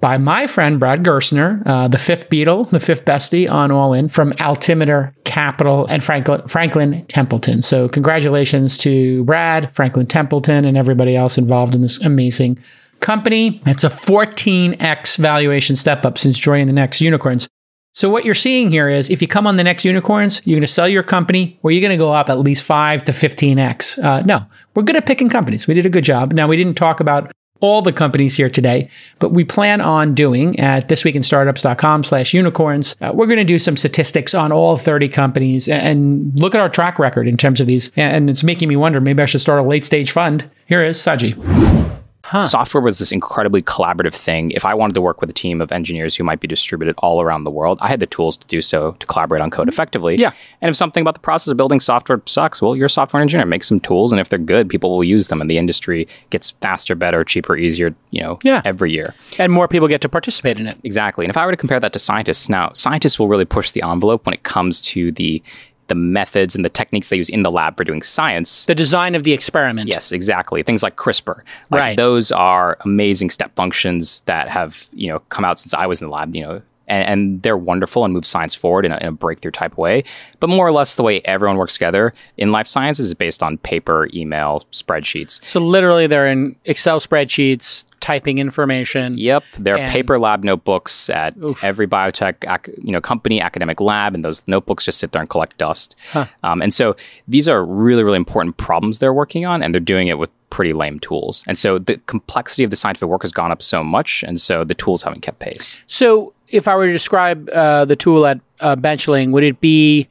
by 0.00 0.18
my 0.18 0.46
friend 0.46 0.78
Brad 0.78 1.02
Gerstner, 1.02 1.62
uh, 1.66 1.88
the 1.88 1.98
fifth 1.98 2.28
Beatle, 2.28 2.68
the 2.70 2.80
fifth 2.80 3.04
bestie 3.04 3.50
on 3.50 3.70
All 3.70 3.92
In 3.92 4.08
from 4.08 4.32
Altimeter 4.38 5.14
Capital 5.24 5.86
and 5.86 6.02
Franklin, 6.02 6.46
Franklin 6.46 7.04
Templeton. 7.06 7.62
So, 7.62 7.88
congratulations 7.88 8.78
to 8.78 9.24
Brad, 9.24 9.74
Franklin 9.74 10.06
Templeton, 10.06 10.64
and 10.64 10.76
everybody 10.76 11.16
else 11.16 11.38
involved 11.38 11.74
in 11.74 11.82
this 11.82 12.00
amazing 12.00 12.58
company. 13.00 13.60
It's 13.66 13.84
a 13.84 13.88
14x 13.88 15.18
valuation 15.18 15.76
step 15.76 16.04
up 16.04 16.18
since 16.18 16.38
joining 16.38 16.66
the 16.66 16.72
next 16.72 17.00
unicorns. 17.00 17.48
So, 17.94 18.08
what 18.08 18.24
you're 18.24 18.34
seeing 18.34 18.70
here 18.70 18.88
is 18.88 19.10
if 19.10 19.20
you 19.20 19.26
come 19.26 19.46
on 19.46 19.56
the 19.56 19.64
next 19.64 19.84
unicorns, 19.84 20.40
you're 20.44 20.54
going 20.54 20.66
to 20.66 20.72
sell 20.72 20.88
your 20.88 21.02
company 21.02 21.58
or 21.62 21.72
you're 21.72 21.80
going 21.80 21.90
to 21.90 21.96
go 21.96 22.12
up 22.12 22.30
at 22.30 22.38
least 22.38 22.62
5 22.62 23.02
to 23.04 23.12
15x. 23.12 24.02
Uh, 24.02 24.22
no, 24.22 24.46
we're 24.74 24.84
good 24.84 24.96
at 24.96 25.06
picking 25.06 25.28
companies. 25.28 25.66
We 25.66 25.74
did 25.74 25.86
a 25.86 25.90
good 25.90 26.04
job. 26.04 26.32
Now, 26.32 26.46
we 26.46 26.56
didn't 26.56 26.76
talk 26.76 27.00
about 27.00 27.32
all 27.60 27.82
the 27.82 27.92
companies 27.92 28.36
here 28.36 28.50
today, 28.50 28.88
but 29.18 29.32
we 29.32 29.44
plan 29.44 29.80
on 29.80 30.14
doing 30.14 30.58
at 30.58 30.88
thisweekinstartups.com 30.88 32.04
slash 32.04 32.34
unicorns. 32.34 32.96
Uh, 33.00 33.12
we're 33.14 33.26
going 33.26 33.38
to 33.38 33.44
do 33.44 33.58
some 33.58 33.76
statistics 33.76 34.34
on 34.34 34.52
all 34.52 34.76
30 34.76 35.08
companies 35.08 35.68
and 35.68 36.32
look 36.38 36.54
at 36.54 36.60
our 36.60 36.68
track 36.68 36.98
record 36.98 37.26
in 37.26 37.36
terms 37.36 37.60
of 37.60 37.66
these. 37.66 37.90
And 37.96 38.30
it's 38.30 38.44
making 38.44 38.68
me 38.68 38.76
wonder, 38.76 39.00
maybe 39.00 39.22
I 39.22 39.26
should 39.26 39.40
start 39.40 39.60
a 39.60 39.64
late 39.64 39.84
stage 39.84 40.10
fund. 40.10 40.48
Here 40.66 40.84
is 40.84 40.98
Saji. 40.98 41.97
Huh. 42.28 42.42
Software 42.42 42.82
was 42.82 42.98
this 42.98 43.10
incredibly 43.10 43.62
collaborative 43.62 44.12
thing. 44.12 44.50
If 44.50 44.66
I 44.66 44.74
wanted 44.74 44.92
to 44.92 45.00
work 45.00 45.22
with 45.22 45.30
a 45.30 45.32
team 45.32 45.62
of 45.62 45.72
engineers 45.72 46.14
who 46.14 46.24
might 46.24 46.40
be 46.40 46.46
distributed 46.46 46.94
all 46.98 47.22
around 47.22 47.44
the 47.44 47.50
world, 47.50 47.78
I 47.80 47.88
had 47.88 48.00
the 48.00 48.06
tools 48.06 48.36
to 48.36 48.46
do 48.48 48.60
so 48.60 48.92
to 48.92 49.06
collaborate 49.06 49.40
on 49.40 49.50
code 49.50 49.62
mm-hmm. 49.62 49.68
effectively. 49.70 50.16
Yeah. 50.16 50.32
And 50.60 50.68
if 50.68 50.76
something 50.76 51.00
about 51.00 51.14
the 51.14 51.20
process 51.20 51.50
of 51.50 51.56
building 51.56 51.80
software 51.80 52.20
sucks, 52.26 52.60
well, 52.60 52.76
you're 52.76 52.86
a 52.86 52.90
software 52.90 53.22
engineer. 53.22 53.46
Make 53.46 53.64
some 53.64 53.80
tools, 53.80 54.12
and 54.12 54.20
if 54.20 54.28
they're 54.28 54.38
good, 54.38 54.68
people 54.68 54.90
will 54.90 55.04
use 55.04 55.28
them, 55.28 55.40
and 55.40 55.48
the 55.50 55.56
industry 55.56 56.06
gets 56.28 56.50
faster, 56.50 56.94
better, 56.94 57.24
cheaper, 57.24 57.56
easier. 57.56 57.94
You 58.10 58.22
know, 58.22 58.38
yeah. 58.42 58.60
every 58.64 58.92
year. 58.92 59.14
And 59.38 59.50
more 59.50 59.66
people 59.66 59.88
get 59.88 60.02
to 60.02 60.08
participate 60.08 60.58
in 60.58 60.66
it. 60.66 60.78
Exactly. 60.84 61.24
And 61.24 61.30
if 61.30 61.36
I 61.38 61.46
were 61.46 61.52
to 61.52 61.56
compare 61.56 61.80
that 61.80 61.94
to 61.94 61.98
scientists, 61.98 62.50
now 62.50 62.72
scientists 62.74 63.18
will 63.18 63.28
really 63.28 63.46
push 63.46 63.70
the 63.70 63.82
envelope 63.82 64.26
when 64.26 64.34
it 64.34 64.42
comes 64.42 64.82
to 64.82 65.12
the 65.12 65.42
the 65.88 65.94
methods 65.94 66.54
and 66.54 66.64
the 66.64 66.68
techniques 66.70 67.08
they 67.08 67.16
use 67.16 67.28
in 67.28 67.42
the 67.42 67.50
lab 67.50 67.76
for 67.76 67.84
doing 67.84 68.02
science. 68.02 68.64
The 68.66 68.74
design 68.74 69.14
of 69.14 69.24
the 69.24 69.32
experiment. 69.32 69.88
Yes, 69.88 70.12
exactly. 70.12 70.62
Things 70.62 70.82
like 70.82 70.96
CRISPR. 70.96 71.42
Like 71.70 71.80
right. 71.80 71.96
Those 71.96 72.30
are 72.32 72.78
amazing 72.80 73.30
step 73.30 73.54
functions 73.56 74.20
that 74.22 74.48
have, 74.48 74.88
you 74.92 75.08
know, 75.08 75.18
come 75.30 75.44
out 75.44 75.58
since 75.58 75.74
I 75.74 75.86
was 75.86 76.00
in 76.00 76.06
the 76.06 76.12
lab, 76.12 76.34
you 76.34 76.42
know, 76.42 76.62
and, 76.88 77.08
and 77.08 77.42
they're 77.42 77.56
wonderful 77.56 78.04
and 78.04 78.12
move 78.12 78.26
science 78.26 78.54
forward 78.54 78.84
in 78.84 78.92
a, 78.92 78.96
in 78.98 79.06
a, 79.06 79.12
breakthrough 79.12 79.50
type 79.50 79.76
way. 79.76 80.04
But 80.40 80.48
more 80.48 80.66
or 80.66 80.72
less, 80.72 80.96
the 80.96 81.02
way 81.02 81.20
everyone 81.24 81.56
works 81.56 81.74
together 81.74 82.12
in 82.36 82.52
life 82.52 82.66
sciences 82.66 83.06
is 83.06 83.14
based 83.14 83.42
on 83.42 83.58
paper, 83.58 84.08
email, 84.14 84.66
spreadsheets. 84.72 85.46
So 85.46 85.60
literally, 85.60 86.06
they're 86.06 86.26
in 86.26 86.56
Excel 86.64 87.00
spreadsheets 87.00 87.86
typing 88.00 88.38
information. 88.38 89.18
Yep, 89.18 89.44
there 89.58 89.76
are 89.76 89.88
paper 89.90 90.18
lab 90.18 90.44
notebooks 90.44 91.10
at 91.10 91.36
oof. 91.42 91.62
every 91.62 91.86
biotech, 91.86 92.48
ac- 92.48 92.80
you 92.82 92.92
know, 92.92 93.00
company, 93.00 93.40
academic 93.40 93.80
lab, 93.80 94.14
and 94.14 94.24
those 94.24 94.42
notebooks 94.46 94.84
just 94.84 94.98
sit 94.98 95.12
there 95.12 95.20
and 95.20 95.28
collect 95.28 95.58
dust. 95.58 95.96
Huh. 96.12 96.26
Um, 96.42 96.62
and 96.62 96.72
so 96.72 96.96
these 97.26 97.48
are 97.48 97.64
really, 97.64 98.04
really 98.04 98.16
important 98.16 98.56
problems 98.56 98.98
they're 98.98 99.12
working 99.12 99.44
on, 99.46 99.62
and 99.62 99.74
they're 99.74 99.80
doing 99.80 100.08
it 100.08 100.18
with 100.18 100.30
pretty 100.50 100.72
lame 100.72 100.98
tools. 101.00 101.44
And 101.46 101.58
so 101.58 101.78
the 101.78 101.98
complexity 102.06 102.64
of 102.64 102.70
the 102.70 102.76
scientific 102.76 103.08
work 103.08 103.22
has 103.22 103.32
gone 103.32 103.52
up 103.52 103.62
so 103.62 103.84
much, 103.84 104.22
and 104.22 104.40
so 104.40 104.64
the 104.64 104.74
tools 104.74 105.02
haven't 105.02 105.20
kept 105.20 105.38
pace. 105.40 105.80
So, 105.86 106.32
if 106.50 106.68
I 106.68 106.76
were 106.76 106.86
to 106.86 106.92
describe 106.92 107.48
uh, 107.50 107.84
the 107.84 107.96
tool 107.96 108.26
at 108.26 108.40
uh, 108.60 108.76
Benchling, 108.76 109.30
would 109.32 109.44
it 109.44 109.60
be 109.60 110.08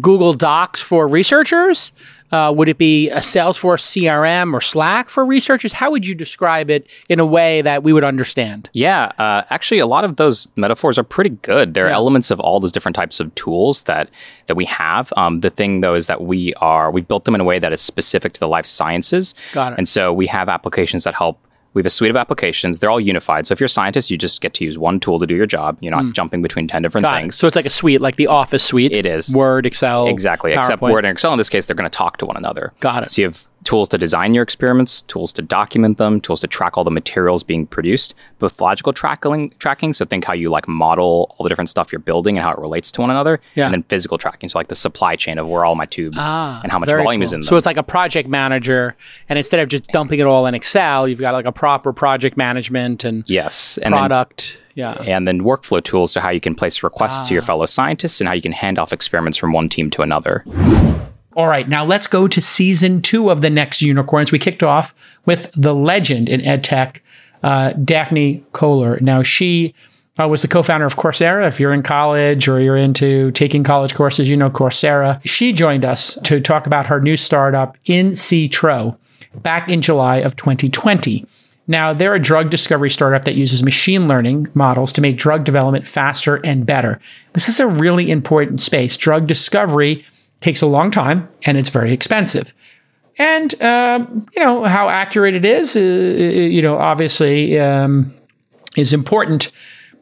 Google 0.00 0.34
Docs 0.34 0.80
for 0.80 1.06
researchers? 1.06 1.92
Uh, 2.30 2.52
would 2.54 2.68
it 2.68 2.76
be 2.76 3.08
a 3.08 3.18
Salesforce 3.18 3.82
CRM 3.82 4.52
or 4.52 4.60
Slack 4.60 5.08
for 5.08 5.24
researchers? 5.24 5.72
How 5.72 5.90
would 5.90 6.06
you 6.06 6.14
describe 6.14 6.68
it 6.68 6.90
in 7.08 7.20
a 7.20 7.26
way 7.26 7.62
that 7.62 7.82
we 7.82 7.92
would 7.92 8.04
understand? 8.04 8.68
Yeah, 8.74 9.12
uh, 9.18 9.44
actually, 9.48 9.78
a 9.78 9.86
lot 9.86 10.04
of 10.04 10.16
those 10.16 10.46
metaphors 10.54 10.98
are 10.98 11.04
pretty 11.04 11.30
good. 11.30 11.72
There 11.72 11.86
are 11.86 11.90
yeah. 11.90 11.94
elements 11.94 12.30
of 12.30 12.38
all 12.38 12.60
those 12.60 12.72
different 12.72 12.96
types 12.96 13.18
of 13.18 13.34
tools 13.34 13.84
that 13.84 14.10
that 14.46 14.56
we 14.56 14.66
have. 14.66 15.10
Um, 15.16 15.38
the 15.38 15.50
thing 15.50 15.80
though 15.80 15.94
is 15.94 16.06
that 16.08 16.20
we 16.20 16.52
are 16.54 16.90
we 16.90 17.00
built 17.00 17.24
them 17.24 17.34
in 17.34 17.40
a 17.40 17.44
way 17.44 17.58
that 17.58 17.72
is 17.72 17.80
specific 17.80 18.34
to 18.34 18.40
the 18.40 18.48
life 18.48 18.66
sciences. 18.66 19.34
Got 19.54 19.72
it. 19.72 19.78
And 19.78 19.88
so 19.88 20.12
we 20.12 20.26
have 20.26 20.50
applications 20.50 21.04
that 21.04 21.14
help 21.14 21.40
we 21.74 21.80
have 21.80 21.86
a 21.86 21.90
suite 21.90 22.10
of 22.10 22.16
applications. 22.16 22.78
They're 22.78 22.90
all 22.90 23.00
unified. 23.00 23.46
So 23.46 23.52
if 23.52 23.60
you're 23.60 23.66
a 23.66 23.70
scientist, 23.70 24.10
you 24.10 24.16
just 24.16 24.40
get 24.40 24.54
to 24.54 24.64
use 24.64 24.78
one 24.78 25.00
tool 25.00 25.18
to 25.18 25.26
do 25.26 25.34
your 25.34 25.46
job. 25.46 25.78
You're 25.80 25.90
not 25.90 26.04
mm. 26.04 26.12
jumping 26.12 26.42
between 26.42 26.66
10 26.66 26.82
different 26.82 27.04
Got 27.04 27.14
things. 27.14 27.34
It. 27.34 27.38
So 27.38 27.46
it's 27.46 27.56
like 27.56 27.66
a 27.66 27.70
suite, 27.70 28.00
like 28.00 28.16
the 28.16 28.26
Office 28.26 28.64
suite. 28.64 28.92
It 28.92 29.06
is. 29.06 29.34
Word, 29.34 29.66
Excel. 29.66 30.08
Exactly. 30.08 30.52
PowerPoint. 30.52 30.58
Except 30.58 30.82
Word 30.82 31.04
and 31.04 31.12
Excel 31.12 31.32
in 31.32 31.38
this 31.38 31.48
case, 31.48 31.66
they're 31.66 31.76
going 31.76 31.90
to 31.90 31.96
talk 31.96 32.16
to 32.18 32.26
one 32.26 32.36
another. 32.36 32.72
Got 32.80 33.02
it. 33.02 33.10
So 33.10 33.22
you 33.22 33.28
have 33.28 33.46
tools 33.68 33.86
to 33.86 33.98
design 33.98 34.32
your 34.32 34.42
experiments, 34.42 35.02
tools 35.02 35.30
to 35.30 35.42
document 35.42 35.98
them, 35.98 36.22
tools 36.22 36.40
to 36.40 36.46
track 36.46 36.78
all 36.78 36.84
the 36.84 36.90
materials 36.90 37.42
being 37.42 37.66
produced, 37.66 38.14
both 38.38 38.58
logical 38.62 38.94
tracking, 38.94 39.50
tracking. 39.58 39.92
So 39.92 40.06
think 40.06 40.24
how 40.24 40.32
you 40.32 40.48
like 40.48 40.66
model 40.66 41.36
all 41.36 41.44
the 41.44 41.50
different 41.50 41.68
stuff 41.68 41.92
you're 41.92 41.98
building 41.98 42.38
and 42.38 42.46
how 42.46 42.50
it 42.50 42.58
relates 42.58 42.90
to 42.92 43.02
one 43.02 43.10
another. 43.10 43.42
Yeah. 43.56 43.66
And 43.66 43.74
then 43.74 43.82
physical 43.82 44.16
tracking. 44.16 44.48
So 44.48 44.58
like 44.58 44.68
the 44.68 44.74
supply 44.74 45.16
chain 45.16 45.36
of 45.36 45.46
where 45.46 45.66
all 45.66 45.74
my 45.74 45.84
tubes 45.84 46.16
ah, 46.18 46.62
and 46.62 46.72
how 46.72 46.78
much 46.78 46.88
volume 46.88 47.20
cool. 47.20 47.22
is 47.24 47.34
in 47.34 47.40
them. 47.40 47.46
So 47.46 47.56
it's 47.56 47.66
like 47.66 47.76
a 47.76 47.82
project 47.82 48.26
manager. 48.26 48.96
And 49.28 49.36
instead 49.36 49.60
of 49.60 49.68
just 49.68 49.86
dumping 49.88 50.18
it 50.18 50.26
all 50.26 50.46
in 50.46 50.54
Excel, 50.54 51.06
you've 51.06 51.20
got 51.20 51.34
like 51.34 51.44
a 51.44 51.52
proper 51.52 51.92
project 51.92 52.38
management 52.38 53.04
and 53.04 53.22
yes, 53.26 53.76
and 53.82 53.92
product. 53.92 54.56
Then, 54.76 54.76
yeah. 54.76 54.92
And 55.02 55.28
then 55.28 55.42
workflow 55.42 55.84
tools 55.84 56.14
to 56.14 56.22
how 56.22 56.30
you 56.30 56.40
can 56.40 56.54
place 56.54 56.82
requests 56.82 57.20
ah. 57.20 57.24
to 57.26 57.34
your 57.34 57.42
ah. 57.42 57.46
fellow 57.46 57.66
scientists 57.66 58.22
and 58.22 58.28
how 58.28 58.34
you 58.34 58.40
can 58.40 58.52
hand 58.52 58.78
off 58.78 58.94
experiments 58.94 59.36
from 59.36 59.52
one 59.52 59.68
team 59.68 59.90
to 59.90 60.00
another. 60.00 60.42
All 61.38 61.46
right, 61.46 61.68
now 61.68 61.84
let's 61.84 62.08
go 62.08 62.26
to 62.26 62.40
season 62.42 63.00
two 63.00 63.30
of 63.30 63.42
the 63.42 63.48
next 63.48 63.80
unicorns. 63.80 64.32
We 64.32 64.40
kicked 64.40 64.64
off 64.64 64.92
with 65.24 65.48
the 65.54 65.72
legend 65.72 66.28
in 66.28 66.40
edtech, 66.40 66.96
uh, 67.44 67.74
Daphne 67.74 68.44
Koller. 68.50 68.98
Now 69.00 69.22
she 69.22 69.72
uh, 70.18 70.26
was 70.26 70.42
the 70.42 70.48
co-founder 70.48 70.84
of 70.84 70.96
Coursera. 70.96 71.46
If 71.46 71.60
you're 71.60 71.72
in 71.72 71.84
college 71.84 72.48
or 72.48 72.60
you're 72.60 72.76
into 72.76 73.30
taking 73.30 73.62
college 73.62 73.94
courses, 73.94 74.28
you 74.28 74.36
know 74.36 74.50
Coursera. 74.50 75.20
She 75.24 75.52
joined 75.52 75.84
us 75.84 76.18
to 76.24 76.40
talk 76.40 76.66
about 76.66 76.86
her 76.86 77.00
new 77.00 77.16
startup, 77.16 77.76
Insitro, 77.86 78.98
back 79.36 79.68
in 79.68 79.80
July 79.80 80.16
of 80.16 80.34
2020. 80.34 81.24
Now, 81.68 81.92
they're 81.92 82.16
a 82.16 82.20
drug 82.20 82.50
discovery 82.50 82.90
startup 82.90 83.26
that 83.26 83.36
uses 83.36 83.62
machine 83.62 84.08
learning 84.08 84.48
models 84.54 84.90
to 84.94 85.00
make 85.00 85.18
drug 85.18 85.44
development 85.44 85.86
faster 85.86 86.44
and 86.44 86.66
better. 86.66 86.98
This 87.34 87.48
is 87.48 87.60
a 87.60 87.68
really 87.68 88.10
important 88.10 88.60
space. 88.60 88.96
Drug 88.96 89.28
discovery 89.28 90.04
takes 90.40 90.62
a 90.62 90.66
long 90.66 90.90
time 90.90 91.28
and 91.42 91.58
it's 91.58 91.70
very 91.70 91.92
expensive. 91.92 92.52
And, 93.18 93.60
uh, 93.60 94.06
you 94.34 94.42
know, 94.42 94.64
how 94.64 94.88
accurate 94.88 95.34
it 95.34 95.44
is, 95.44 95.76
uh, 95.76 95.80
you 95.80 96.62
know, 96.62 96.78
obviously 96.78 97.58
um, 97.58 98.14
is 98.76 98.92
important. 98.92 99.50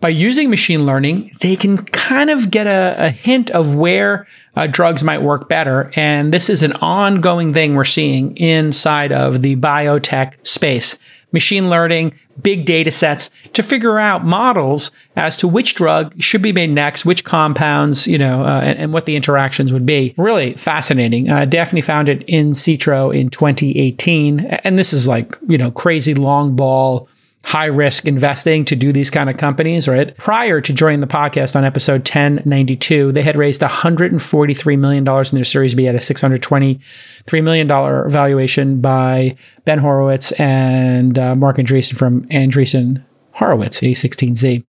By 0.01 0.11
using 0.11 0.51
machine 0.51 0.85
learning, 0.85 1.35
they 1.41 1.57
can 1.57 1.79
kind 1.79 2.29
of 2.29 2.51
get 2.51 2.67
a, 2.67 3.07
a 3.07 3.09
hint 3.09 3.51
of 3.51 3.75
where 3.75 4.27
uh, 4.55 4.67
drugs 4.67 5.03
might 5.03 5.23
work 5.23 5.49
better. 5.49 5.91
And 5.97 6.35
this 6.35 6.51
is 6.51 6.63
an 6.63 6.75
ongoing 6.75 7.55
thing 7.55 7.75
we're 7.75 7.85
seeing 7.85 8.37
inside 8.37 9.11
of 9.11 9.41
the 9.41 9.57
biotech 9.57 10.35
space. 10.47 10.99
Machine 11.33 11.69
learning, 11.69 12.15
big 12.41 12.65
data 12.65 12.91
sets 12.93 13.31
to 13.53 13.63
figure 13.63 13.99
out 13.99 14.25
models 14.25 14.91
as 15.17 15.37
to 15.39 15.49
which 15.49 15.75
drug 15.75 16.15
should 16.23 16.41
be 16.41 16.53
made 16.53 16.71
next, 16.71 17.05
which 17.05 17.25
compounds, 17.25 18.07
you 18.07 18.17
know, 18.17 18.45
uh, 18.45 18.61
and, 18.63 18.79
and, 18.79 18.93
what 18.93 19.07
the 19.07 19.17
interactions 19.17 19.73
would 19.73 19.85
be. 19.85 20.15
Really 20.17 20.55
fascinating. 20.55 21.29
Uh, 21.29 21.45
Daphne 21.45 21.83
Insitro 22.29 23.15
in 23.15 23.29
2018. 23.31 24.41
And 24.41 24.79
this 24.79 24.93
is 24.93 25.09
like, 25.09 25.37
you 25.47 25.59
know, 25.59 25.71
crazy 25.71 26.15
long 26.15 26.55
ball 26.55 27.09
high 27.47 27.67
risk 27.67 28.07
investing 28.07 28.65
to 28.65 28.75
do 28.75 28.93
these 28.93 29.09
kind 29.09 29.31
of 29.31 29.37
companies, 29.37 29.87
right? 29.87 30.17
Prior 30.17 30.61
to 30.61 30.73
joining 30.73 30.99
the 30.99 31.07
podcast 31.07 31.55
on 31.55 31.65
episode 31.65 32.01
1092, 32.01 33.13
they 33.13 33.23
had 33.23 33.37
raised 33.37 33.61
$143 33.61 34.79
million 34.79 35.07
in 35.07 35.35
their 35.37 35.45
Series 35.45 35.77
B 35.77 35.87
at 35.87 35.95
a 35.95 35.99
$623 35.99 37.45
million 37.45 37.69
valuation 38.11 38.81
by 38.81 39.37
Ben 39.65 39.79
Horowitz 39.79 40.33
and 40.33 41.17
uh, 41.21 41.37
Marc 41.37 41.59
Andreessen 41.59 41.97
from 41.97 42.25
Andreessen 42.31 43.05
Horowitz, 43.35 43.81
A16Z. 43.81 44.65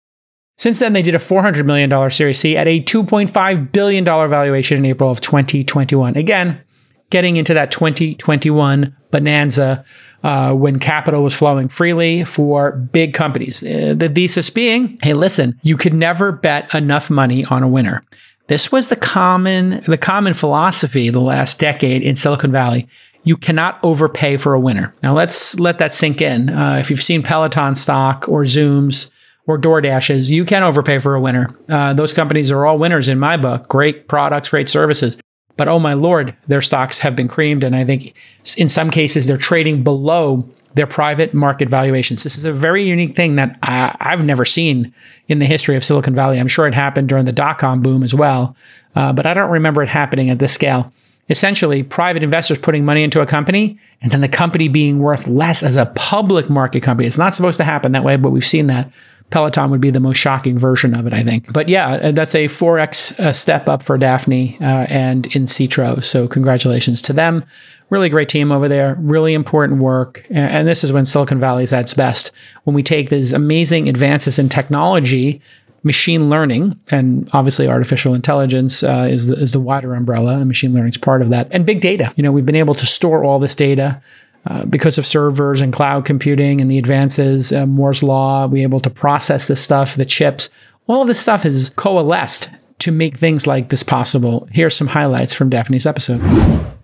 Since 0.57 0.79
then, 0.79 0.91
they 0.91 1.01
did 1.01 1.15
a 1.15 1.19
$400 1.19 1.65
million 1.65 2.11
Series 2.11 2.39
C 2.39 2.57
at 2.57 2.67
a 2.67 2.81
$2.5 2.81 3.71
billion 3.71 4.03
valuation 4.03 4.79
in 4.79 4.85
April 4.85 5.09
of 5.09 5.21
2021. 5.21 6.17
Again, 6.17 6.61
getting 7.09 7.37
into 7.37 7.53
that 7.53 7.71
2021 7.71 8.93
bonanza 9.11 9.85
uh, 10.25 10.51
when 10.53 10.79
capital 10.79 11.21
was 11.21 11.35
flowing 11.35 11.67
freely 11.67 12.23
for 12.23 12.71
big 12.71 13.13
companies. 13.13 13.61
Uh, 13.61 13.93
the 13.95 14.09
thesis 14.09 14.49
being, 14.49 14.97
hey, 15.03 15.13
listen, 15.13 15.59
you 15.61 15.77
could 15.77 15.93
never 15.93 16.31
bet 16.31 16.73
enough 16.73 17.11
money 17.11 17.45
on 17.45 17.61
a 17.61 17.67
winner. 17.67 18.03
This 18.47 18.71
was 18.71 18.89
the 18.89 18.95
common 18.95 19.83
the 19.87 19.99
common 19.99 20.33
philosophy 20.33 21.11
the 21.11 21.21
last 21.21 21.59
decade 21.59 22.01
in 22.01 22.15
Silicon 22.15 22.51
Valley. 22.51 22.87
You 23.23 23.37
cannot 23.37 23.79
overpay 23.83 24.37
for 24.37 24.55
a 24.55 24.59
winner. 24.59 24.95
Now 25.03 25.13
let's 25.13 25.59
let 25.59 25.77
that 25.77 25.93
sink 25.93 26.21
in. 26.21 26.49
Uh, 26.49 26.77
if 26.79 26.89
you've 26.89 27.03
seen 27.03 27.21
Peloton 27.21 27.75
stock 27.75 28.27
or 28.27 28.43
Zooms 28.43 29.11
or 29.45 29.59
DoorDashes, 29.59 30.27
you 30.27 30.43
can 30.43 30.63
overpay 30.63 30.97
for 30.97 31.13
a 31.13 31.21
winner. 31.21 31.51
Uh, 31.69 31.93
those 31.93 32.15
companies 32.15 32.51
are 32.51 32.65
all 32.65 32.79
winners 32.79 33.09
in 33.09 33.19
my 33.19 33.37
book. 33.37 33.67
Great 33.67 34.07
products, 34.07 34.49
great 34.49 34.69
services. 34.69 35.17
But 35.57 35.67
oh 35.67 35.79
my 35.79 35.93
lord, 35.93 36.35
their 36.47 36.61
stocks 36.61 36.99
have 36.99 37.15
been 37.15 37.27
creamed. 37.27 37.63
And 37.63 37.75
I 37.75 37.85
think 37.85 38.13
in 38.57 38.69
some 38.69 38.91
cases 38.91 39.27
they're 39.27 39.37
trading 39.37 39.83
below 39.83 40.47
their 40.73 40.85
private 40.85 41.33
market 41.33 41.69
valuations. 41.69 42.23
This 42.23 42.37
is 42.37 42.43
a 42.43 42.51
very 42.51 42.83
unique 42.83 43.15
thing 43.15 43.37
that 43.37 43.57
I, 43.63 43.95
have 43.99 44.25
never 44.25 44.43
seen 44.43 44.93
in 45.29 45.39
the 45.39 45.45
history 45.45 45.77
of 45.77 45.85
Silicon 45.85 46.13
Valley. 46.13 46.37
I'm 46.37 46.49
sure 46.49 46.67
it 46.67 46.73
happened 46.73 47.07
during 47.07 47.23
the 47.23 47.31
dot 47.31 47.59
com 47.59 47.81
boom 47.81 48.03
as 48.03 48.13
well, 48.13 48.57
uh, 48.93 49.13
but 49.13 49.25
I 49.25 49.33
don't 49.33 49.51
remember 49.51 49.81
it 49.81 49.87
happening 49.87 50.29
at 50.29 50.39
this 50.39 50.51
scale. 50.51 50.91
Essentially, 51.29 51.81
private 51.81 52.23
investors 52.23 52.59
putting 52.59 52.83
money 52.83 53.03
into 53.03 53.21
a 53.21 53.25
company 53.25 53.79
and 54.01 54.11
then 54.11 54.19
the 54.19 54.27
company 54.27 54.67
being 54.67 54.99
worth 54.99 55.27
less 55.27 55.63
as 55.63 55.77
a 55.77 55.85
public 55.95 56.49
market 56.49 56.83
company. 56.83 57.07
It's 57.07 57.17
not 57.17 57.35
supposed 57.35 57.57
to 57.57 57.63
happen 57.63 57.93
that 57.93 58.03
way, 58.03 58.17
but 58.17 58.31
we've 58.31 58.45
seen 58.45 58.67
that 58.67 58.91
Peloton 59.31 59.71
would 59.71 59.81
be 59.81 59.89
the 59.89 59.99
most 59.99 60.17
shocking 60.17 60.57
version 60.57 60.97
of 60.97 61.07
it, 61.07 61.13
I 61.13 61.23
think. 61.23 61.51
But 61.51 61.67
yeah, 61.67 61.93
uh, 61.93 62.11
that's 62.11 62.35
a 62.35 62.45
4x 62.45 63.19
uh, 63.19 63.33
step 63.33 63.67
up 63.67 63.83
for 63.83 63.97
Daphne 63.97 64.57
uh, 64.61 64.85
and 64.87 65.23
Insitro. 65.31 66.03
So 66.03 66.27
congratulations 66.27 67.01
to 67.03 67.13
them. 67.13 67.43
Really 67.89 68.09
great 68.09 68.29
team 68.29 68.51
over 68.51 68.67
there. 68.67 68.95
Really 68.99 69.33
important 69.33 69.81
work. 69.81 70.25
And 70.29 70.67
this 70.67 70.83
is 70.83 70.93
when 70.93 71.05
Silicon 71.05 71.39
Valley 71.39 71.63
is 71.63 71.73
at 71.73 71.81
its 71.81 71.93
best. 71.93 72.31
When 72.63 72.73
we 72.73 72.83
take 72.83 73.09
these 73.09 73.33
amazing 73.33 73.89
advances 73.89 74.39
in 74.39 74.49
technology, 74.49 75.41
machine 75.83 76.29
learning, 76.29 76.79
and 76.89 77.29
obviously 77.31 77.67
artificial 77.67 78.15
intelligence 78.15 78.83
uh, 78.83 79.07
is, 79.09 79.27
the, 79.27 79.35
is 79.35 79.51
the 79.51 79.59
wider 79.59 79.93
umbrella, 79.93 80.37
and 80.37 80.47
machine 80.47 80.73
learning 80.73 80.89
is 80.89 80.97
part 80.97 81.21
of 81.21 81.29
that, 81.29 81.47
and 81.51 81.65
big 81.65 81.79
data. 81.79 82.11
You 82.15 82.23
know, 82.23 82.31
we've 82.31 82.45
been 82.45 82.55
able 82.55 82.73
to 82.75 82.87
store 82.87 83.23
all 83.23 83.37
this 83.37 83.53
data 83.53 84.01
uh, 84.47 84.65
because 84.65 84.97
of 84.97 85.05
servers 85.05 85.61
and 85.61 85.73
cloud 85.73 86.05
computing 86.05 86.61
and 86.61 86.69
the 86.69 86.77
advances, 86.77 87.51
uh, 87.51 87.65
Moore's 87.65 88.03
law, 88.03 88.47
we 88.47 88.63
able 88.63 88.79
to 88.79 88.89
process 88.89 89.47
this 89.47 89.61
stuff, 89.61 89.95
the 89.95 90.05
chips, 90.05 90.49
all 90.87 91.01
of 91.01 91.07
this 91.07 91.19
stuff 91.19 91.43
has 91.43 91.69
coalesced 91.71 92.49
to 92.79 92.91
make 92.91 93.17
things 93.17 93.47
like 93.47 93.69
this 93.69 93.83
possible. 93.83 94.47
Here's 94.51 94.75
some 94.75 94.87
highlights 94.87 95.33
from 95.33 95.49
Daphne's 95.49 95.85
episode. 95.85 96.21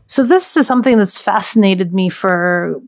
So 0.07 0.23
this 0.23 0.57
is 0.57 0.67
something 0.67 0.97
that's 0.97 1.21
fascinated 1.21 1.93
me 1.93 2.09
for 2.09 2.81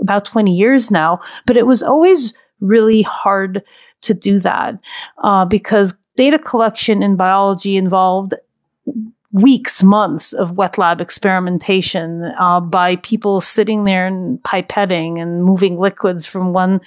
about 0.00 0.24
20 0.24 0.54
years 0.54 0.90
now, 0.90 1.20
but 1.46 1.56
it 1.56 1.66
was 1.66 1.82
always 1.82 2.34
really 2.60 3.02
hard 3.02 3.62
to 4.02 4.14
do 4.14 4.38
that 4.40 4.78
uh, 5.22 5.44
because 5.44 5.98
data 6.16 6.38
collection 6.38 7.02
in 7.02 7.16
biology 7.16 7.76
involved 7.76 8.34
weeks, 9.36 9.82
months 9.82 10.32
of 10.32 10.56
wet 10.56 10.78
lab 10.78 11.00
experimentation 11.00 12.32
uh, 12.38 12.60
by 12.60 12.96
people 12.96 13.40
sitting 13.40 13.84
there 13.84 14.06
and 14.06 14.42
pipetting 14.42 15.20
and 15.20 15.44
moving 15.44 15.78
liquids 15.78 16.26
from 16.26 16.52
one 16.52 16.80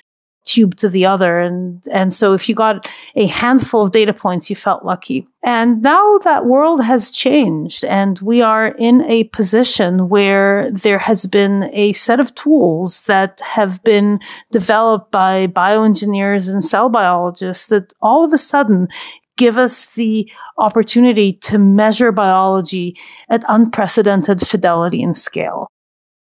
tube 0.46 0.76
to 0.78 0.90
the 0.90 1.06
other. 1.06 1.40
And, 1.40 1.84
and 1.92 2.14
so 2.14 2.34
if 2.34 2.50
you 2.50 2.56
got 2.56 2.90
a 3.16 3.28
handful 3.28 3.84
of 3.84 3.92
data 3.92 4.14
points, 4.14 4.50
you 4.50 4.56
felt 4.56 4.84
lucky. 4.84 5.28
And 5.44 5.82
now 5.82 6.18
that 6.20 6.46
world 6.46 6.84
has 6.84 7.12
changed 7.12 7.86
and 7.86 8.20
we 8.20 8.42
are 8.42 8.68
in 8.78 9.02
a 9.04 9.26
position 9.26 10.10
where 10.10 10.70
there 10.72 11.00
has 11.00 11.26
been 11.28 11.70
a 11.72 11.94
set 11.94 12.20
of 12.20 12.36
tools 12.36 13.06
that 13.06 13.40
have 13.42 13.82
been 13.84 14.20
developed 14.52 15.12
by 15.12 15.48
bioengineers 15.48 16.52
and 16.52 16.64
cell 16.64 16.90
biologists 16.90 17.68
that 17.68 17.94
all 18.02 18.26
of 18.26 18.34
a 18.34 18.38
sudden 18.38 18.90
give 19.40 19.58
us 19.58 19.94
the 19.94 20.32
opportunity 20.58 21.32
to 21.32 21.58
measure 21.58 22.12
biology 22.12 22.96
at 23.30 23.44
unprecedented 23.48 24.46
fidelity 24.46 25.02
and 25.02 25.18
scale. 25.18 25.68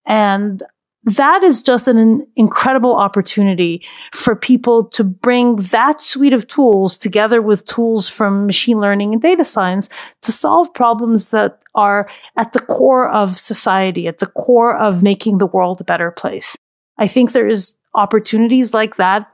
And 0.06 0.62
that 1.04 1.42
is 1.42 1.64
just 1.64 1.88
an 1.88 2.28
incredible 2.36 2.96
opportunity 2.96 3.84
for 4.14 4.36
people 4.36 4.84
to 4.90 5.04
bring 5.04 5.56
that 5.56 6.00
suite 6.00 6.34
of 6.34 6.48
tools 6.48 6.96
together 6.96 7.42
with 7.42 7.66
tools 7.66 8.08
from 8.08 8.46
machine 8.46 8.80
learning 8.80 9.14
and 9.14 9.22
data 9.22 9.44
science 9.44 9.90
to 10.22 10.32
solve 10.32 10.74
problems 10.74 11.32
that 11.32 11.62
are 11.74 12.08
at 12.38 12.54
the 12.54 12.60
core 12.60 13.10
of 13.10 13.32
society, 13.32 14.08
at 14.08 14.20
the 14.20 14.28
core 14.28 14.78
of 14.78 15.02
making 15.02 15.40
the 15.40 15.48
world 15.48 15.82
a 15.82 15.86
better 15.86 16.12
place. 16.12 16.56
I 17.00 17.08
think 17.08 17.32
there 17.32 17.48
is 17.48 17.76
opportunities 17.96 18.74
like 18.74 18.98
that 18.98 19.28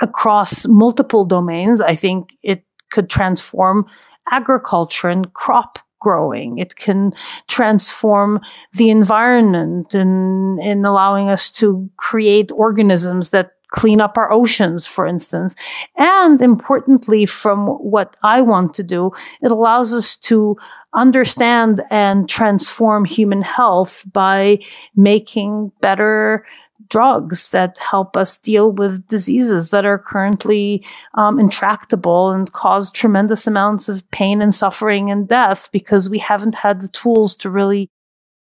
across 0.00 0.66
multiple 0.66 1.24
domains. 1.24 1.80
I 1.80 1.94
think 1.94 2.30
it 2.42 2.64
could 2.90 3.08
transform 3.08 3.86
agriculture 4.30 5.08
and 5.08 5.32
crop 5.32 5.78
growing. 6.00 6.58
It 6.58 6.76
can 6.76 7.12
transform 7.48 8.40
the 8.72 8.90
environment 8.90 9.94
in, 9.94 10.58
in 10.60 10.84
allowing 10.84 11.28
us 11.28 11.50
to 11.52 11.90
create 11.96 12.52
organisms 12.52 13.30
that 13.30 13.52
clean 13.70 14.00
up 14.00 14.16
our 14.16 14.32
oceans, 14.32 14.86
for 14.86 15.06
instance. 15.06 15.54
And 15.96 16.40
importantly, 16.40 17.26
from 17.26 17.66
what 17.66 18.16
I 18.22 18.40
want 18.40 18.74
to 18.74 18.82
do, 18.82 19.10
it 19.42 19.50
allows 19.50 19.92
us 19.92 20.16
to 20.16 20.56
understand 20.94 21.82
and 21.90 22.28
transform 22.28 23.04
human 23.04 23.42
health 23.42 24.04
by 24.10 24.60
making 24.96 25.72
better 25.80 26.46
drugs 26.88 27.50
that 27.50 27.78
help 27.78 28.16
us 28.16 28.38
deal 28.38 28.70
with 28.70 29.06
diseases 29.06 29.70
that 29.70 29.84
are 29.84 29.98
currently 29.98 30.84
um, 31.14 31.38
intractable 31.38 32.30
and 32.30 32.52
cause 32.52 32.90
tremendous 32.90 33.46
amounts 33.46 33.88
of 33.88 34.08
pain 34.10 34.40
and 34.40 34.54
suffering 34.54 35.10
and 35.10 35.28
death 35.28 35.70
because 35.72 36.08
we 36.08 36.18
haven't 36.18 36.54
had 36.54 36.80
the 36.80 36.88
tools 36.88 37.34
to 37.36 37.50
really 37.50 37.90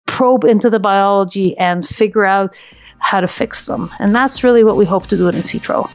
probe 0.07 0.45
into 0.45 0.69
the 0.69 0.81
biology 0.81 1.57
and 1.59 1.87
figure 1.87 2.25
out 2.25 2.61
how 2.99 3.21
to 3.21 3.29
fix 3.29 3.67
them. 3.67 3.91
And 3.99 4.15
that's 4.15 4.45
really 4.45 4.65
what 4.65 4.77
we 4.77 4.85
hope 4.85 5.07
to 5.07 5.17
do 5.17 5.29
at 5.29 5.35
Insitro. 5.35 5.91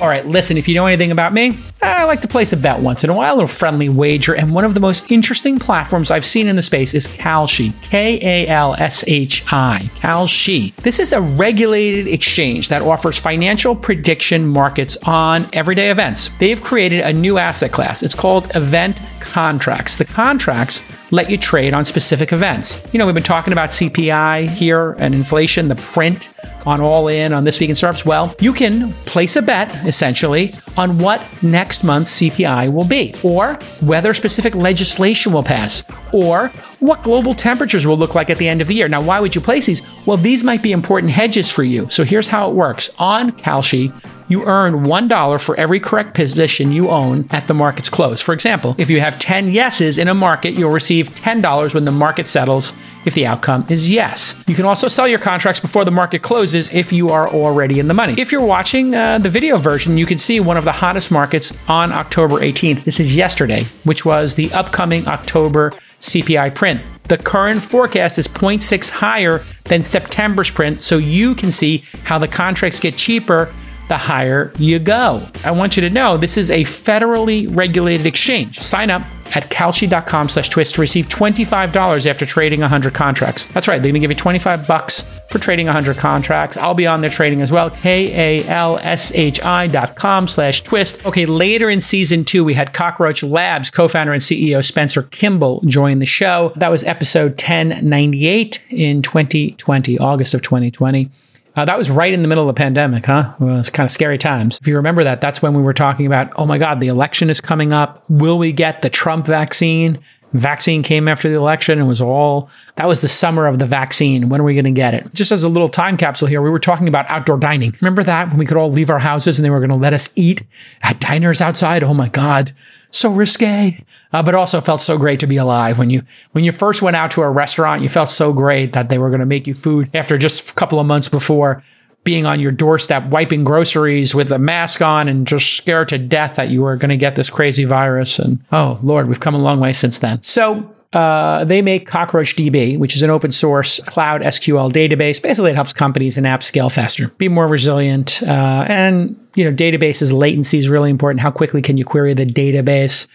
All 0.00 0.08
right, 0.08 0.26
listen, 0.26 0.56
if 0.56 0.66
you 0.66 0.74
know 0.74 0.86
anything 0.86 1.10
about 1.10 1.34
me, 1.34 1.58
I 1.82 2.04
like 2.04 2.22
to 2.22 2.28
place 2.28 2.54
a 2.54 2.56
bet 2.56 2.80
once 2.80 3.04
in 3.04 3.10
a 3.10 3.14
while, 3.14 3.38
a 3.40 3.46
friendly 3.46 3.90
wager, 3.90 4.34
and 4.34 4.54
one 4.54 4.64
of 4.64 4.72
the 4.72 4.80
most 4.80 5.10
interesting 5.10 5.58
platforms 5.58 6.10
I've 6.10 6.24
seen 6.24 6.48
in 6.48 6.56
the 6.56 6.62
space 6.62 6.94
is 6.94 7.06
Kalshi, 7.06 7.74
K 7.82 8.18
A 8.22 8.48
L 8.48 8.74
S 8.76 9.04
H 9.06 9.44
I, 9.52 9.90
Kalshi. 9.96 10.74
This 10.76 11.00
is 11.00 11.12
a 11.12 11.20
regulated 11.20 12.06
exchange 12.06 12.70
that 12.70 12.80
offers 12.80 13.18
financial 13.18 13.76
prediction 13.76 14.48
markets 14.48 14.96
on 15.04 15.46
everyday 15.52 15.90
events. 15.90 16.30
They've 16.38 16.62
created 16.62 17.00
a 17.00 17.12
new 17.12 17.36
asset 17.36 17.70
class. 17.70 18.02
It's 18.02 18.14
called 18.14 18.50
event 18.56 18.98
contracts. 19.20 19.98
The 19.98 20.06
contracts 20.06 20.82
let 21.12 21.28
you 21.28 21.36
trade 21.36 21.74
on 21.74 21.84
specific 21.84 22.32
events. 22.32 22.82
You 22.94 22.98
know, 22.98 23.04
we've 23.04 23.14
been 23.14 23.22
talking 23.22 23.52
about 23.52 23.68
CPI 23.68 24.48
here 24.48 24.92
and 24.92 25.14
inflation, 25.14 25.68
the 25.68 25.76
print 25.76 26.30
on 26.66 26.80
All 26.80 27.08
In 27.08 27.32
on 27.32 27.44
This 27.44 27.60
Week 27.60 27.70
in 27.70 27.76
Startups. 27.76 28.04
Well, 28.04 28.34
you 28.40 28.52
can 28.52 28.92
place 29.04 29.36
a 29.36 29.42
bet 29.42 29.74
essentially 29.86 30.54
on 30.76 30.98
what 30.98 31.22
next 31.42 31.84
month's 31.84 32.20
CPI 32.20 32.72
will 32.72 32.86
be, 32.86 33.14
or 33.22 33.54
whether 33.80 34.14
specific 34.14 34.54
legislation 34.54 35.32
will 35.32 35.42
pass, 35.42 35.82
or 36.12 36.48
what 36.80 37.02
global 37.02 37.34
temperatures 37.34 37.86
will 37.86 37.98
look 37.98 38.14
like 38.14 38.30
at 38.30 38.38
the 38.38 38.48
end 38.48 38.60
of 38.60 38.68
the 38.68 38.74
year. 38.74 38.88
Now, 38.88 39.02
why 39.02 39.20
would 39.20 39.34
you 39.34 39.40
place 39.40 39.66
these? 39.66 39.82
Well, 40.06 40.16
these 40.16 40.42
might 40.42 40.62
be 40.62 40.72
important 40.72 41.12
hedges 41.12 41.50
for 41.50 41.62
you. 41.62 41.88
So 41.90 42.04
here's 42.04 42.28
how 42.28 42.50
it 42.50 42.54
works. 42.54 42.90
On 42.98 43.32
Kalshi, 43.32 43.92
you 44.28 44.44
earn 44.44 44.84
$1 44.84 45.40
for 45.40 45.56
every 45.56 45.80
correct 45.80 46.14
position 46.14 46.70
you 46.70 46.88
own 46.88 47.26
at 47.30 47.48
the 47.48 47.54
market's 47.54 47.88
close. 47.88 48.20
For 48.20 48.32
example, 48.32 48.76
if 48.78 48.88
you 48.88 49.00
have 49.00 49.18
10 49.18 49.50
yeses 49.50 49.98
in 49.98 50.06
a 50.06 50.14
market, 50.14 50.52
you'll 50.52 50.70
receive 50.70 51.08
$10 51.10 51.74
when 51.74 51.84
the 51.84 51.90
market 51.90 52.28
settles 52.28 52.72
if 53.04 53.14
the 53.14 53.26
outcome 53.26 53.66
is 53.68 53.90
yes. 53.90 54.42
You 54.46 54.54
can 54.54 54.64
also 54.64 54.88
sell 54.88 55.08
your 55.08 55.18
contracts 55.18 55.60
before 55.60 55.84
the 55.84 55.90
market 55.90 56.22
closes 56.22 56.72
if 56.72 56.92
you 56.92 57.10
are 57.10 57.28
already 57.28 57.78
in 57.78 57.88
the 57.88 57.94
money. 57.94 58.14
If 58.18 58.32
you're 58.32 58.44
watching 58.44 58.94
uh, 58.94 59.18
the 59.18 59.30
video 59.30 59.58
version, 59.58 59.98
you 59.98 60.06
can 60.06 60.18
see 60.18 60.40
one 60.40 60.56
of 60.56 60.64
the 60.64 60.72
hottest 60.72 61.10
markets 61.10 61.52
on 61.68 61.92
October 61.92 62.36
18th. 62.36 62.84
This 62.84 63.00
is 63.00 63.16
yesterday, 63.16 63.64
which 63.84 64.04
was 64.04 64.36
the 64.36 64.52
upcoming 64.52 65.06
October 65.06 65.72
CPI 66.00 66.54
print. 66.54 66.80
The 67.04 67.18
current 67.18 67.62
forecast 67.62 68.18
is 68.18 68.28
0.6 68.28 68.88
higher 68.88 69.42
than 69.64 69.82
September's 69.82 70.50
print, 70.50 70.80
so 70.80 70.96
you 70.96 71.34
can 71.34 71.50
see 71.50 71.82
how 72.04 72.18
the 72.18 72.28
contracts 72.28 72.80
get 72.80 72.96
cheaper 72.96 73.52
the 73.88 73.96
higher 73.96 74.52
you 74.56 74.78
go. 74.78 75.20
I 75.44 75.50
want 75.50 75.76
you 75.76 75.80
to 75.80 75.90
know 75.90 76.16
this 76.16 76.38
is 76.38 76.50
a 76.52 76.62
federally 76.62 77.48
regulated 77.54 78.06
exchange. 78.06 78.60
Sign 78.60 78.88
up 78.88 79.02
at 79.34 79.50
kalshi.com 79.50 80.28
slash 80.28 80.48
twist 80.48 80.74
to 80.74 80.80
receive 80.80 81.08
$25 81.08 82.06
after 82.06 82.26
trading 82.26 82.60
100 82.60 82.94
contracts. 82.94 83.46
That's 83.46 83.68
right, 83.68 83.80
they're 83.80 83.90
going 83.90 84.00
to 84.00 84.06
give 84.06 84.10
you 84.10 84.16
25 84.16 84.66
bucks 84.66 85.02
for 85.30 85.38
trading 85.38 85.66
100 85.66 85.96
contracts. 85.96 86.56
I'll 86.56 86.74
be 86.74 86.86
on 86.86 87.00
there 87.00 87.10
trading 87.10 87.40
as 87.40 87.52
well. 87.52 87.70
K-A-L-S-H-I 87.70 89.66
dot 89.68 89.96
com 89.96 90.26
slash 90.26 90.62
twist. 90.62 91.04
Okay, 91.06 91.26
later 91.26 91.70
in 91.70 91.80
season 91.80 92.24
two, 92.24 92.44
we 92.44 92.54
had 92.54 92.72
Cockroach 92.72 93.22
Labs 93.22 93.70
co-founder 93.70 94.12
and 94.12 94.22
CEO 94.22 94.64
Spencer 94.64 95.02
Kimball 95.04 95.60
join 95.66 95.98
the 96.00 96.06
show. 96.06 96.52
That 96.56 96.70
was 96.70 96.84
episode 96.84 97.32
1098 97.32 98.62
in 98.70 99.02
2020, 99.02 99.98
August 99.98 100.34
of 100.34 100.42
2020. 100.42 101.10
Uh, 101.56 101.64
that 101.64 101.76
was 101.76 101.90
right 101.90 102.12
in 102.12 102.22
the 102.22 102.28
middle 102.28 102.48
of 102.48 102.54
the 102.54 102.58
pandemic, 102.58 103.06
huh? 103.06 103.34
Well, 103.38 103.58
it's 103.58 103.70
kind 103.70 103.86
of 103.86 103.92
scary 103.92 104.18
times. 104.18 104.58
If 104.60 104.68
you 104.68 104.76
remember 104.76 105.02
that, 105.04 105.20
that's 105.20 105.42
when 105.42 105.54
we 105.54 105.62
were 105.62 105.74
talking 105.74 106.06
about, 106.06 106.32
oh 106.36 106.46
my 106.46 106.58
God, 106.58 106.80
the 106.80 106.88
election 106.88 107.28
is 107.28 107.40
coming 107.40 107.72
up. 107.72 108.04
Will 108.08 108.38
we 108.38 108.52
get 108.52 108.82
the 108.82 108.90
Trump 108.90 109.26
vaccine? 109.26 109.98
Vaccine 110.32 110.84
came 110.84 111.08
after 111.08 111.28
the 111.28 111.34
election 111.34 111.80
and 111.80 111.88
was 111.88 112.00
all 112.00 112.48
that 112.76 112.86
was 112.86 113.00
the 113.00 113.08
summer 113.08 113.46
of 113.46 113.58
the 113.58 113.66
vaccine. 113.66 114.28
When 114.28 114.40
are 114.40 114.44
we 114.44 114.54
going 114.54 114.64
to 114.64 114.70
get 114.70 114.94
it? 114.94 115.12
Just 115.12 115.32
as 115.32 115.42
a 115.42 115.48
little 115.48 115.68
time 115.68 115.96
capsule 115.96 116.28
here, 116.28 116.40
we 116.40 116.50
were 116.50 116.60
talking 116.60 116.86
about 116.86 117.10
outdoor 117.10 117.36
dining. 117.36 117.74
Remember 117.80 118.04
that 118.04 118.28
when 118.28 118.38
we 118.38 118.46
could 118.46 118.56
all 118.56 118.70
leave 118.70 118.90
our 118.90 119.00
houses 119.00 119.38
and 119.38 119.44
they 119.44 119.50
were 119.50 119.58
going 119.58 119.70
to 119.70 119.74
let 119.74 119.92
us 119.92 120.08
eat 120.14 120.44
at 120.82 121.00
diners 121.00 121.40
outside? 121.40 121.82
Oh 121.82 121.94
my 121.94 122.08
God 122.08 122.54
so 122.90 123.10
risque, 123.10 123.84
uh, 124.12 124.22
but 124.22 124.34
also 124.34 124.60
felt 124.60 124.80
so 124.80 124.98
great 124.98 125.20
to 125.20 125.26
be 125.26 125.36
alive. 125.36 125.78
When 125.78 125.90
you 125.90 126.02
when 126.32 126.44
you 126.44 126.52
first 126.52 126.82
went 126.82 126.96
out 126.96 127.10
to 127.12 127.22
a 127.22 127.30
restaurant, 127.30 127.82
you 127.82 127.88
felt 127.88 128.08
so 128.08 128.32
great 128.32 128.72
that 128.72 128.88
they 128.88 128.98
were 128.98 129.10
going 129.10 129.20
to 129.20 129.26
make 129.26 129.46
you 129.46 129.54
food 129.54 129.90
after 129.94 130.18
just 130.18 130.50
a 130.50 130.54
couple 130.54 130.80
of 130.80 130.86
months 130.86 131.08
before 131.08 131.62
being 132.02 132.24
on 132.24 132.40
your 132.40 132.52
doorstep, 132.52 133.06
wiping 133.06 133.44
groceries 133.44 134.14
with 134.14 134.32
a 134.32 134.38
mask 134.38 134.80
on, 134.80 135.06
and 135.06 135.26
just 135.26 135.54
scared 135.54 135.88
to 135.88 135.98
death 135.98 136.36
that 136.36 136.48
you 136.48 136.62
were 136.62 136.76
going 136.76 136.90
to 136.90 136.96
get 136.96 137.14
this 137.14 137.28
crazy 137.30 137.64
virus. 137.64 138.18
And 138.18 138.42
oh 138.52 138.78
Lord, 138.82 139.08
we've 139.08 139.20
come 139.20 139.34
a 139.34 139.38
long 139.38 139.60
way 139.60 139.72
since 139.72 139.98
then. 139.98 140.22
So 140.22 140.74
uh, 140.92 141.44
they 141.44 141.62
make 141.62 141.88
CockroachDB, 141.88 142.78
which 142.78 142.96
is 142.96 143.02
an 143.02 143.10
open 143.10 143.30
source 143.30 143.78
cloud 143.80 144.22
SQL 144.22 144.72
database. 144.72 145.22
Basically, 145.22 145.52
it 145.52 145.54
helps 145.54 145.72
companies 145.72 146.16
and 146.16 146.26
apps 146.26 146.44
scale 146.44 146.68
faster, 146.68 147.08
be 147.10 147.28
more 147.28 147.46
resilient, 147.46 148.22
uh, 148.24 148.64
and 148.68 149.16
you 149.36 149.44
know, 149.44 149.52
databases 149.52 150.12
latency 150.12 150.58
is 150.58 150.68
really 150.68 150.90
important. 150.90 151.20
How 151.20 151.30
quickly 151.30 151.62
can 151.62 151.76
you 151.76 151.84
query 151.84 152.14
the 152.14 152.26
database? 152.26 153.06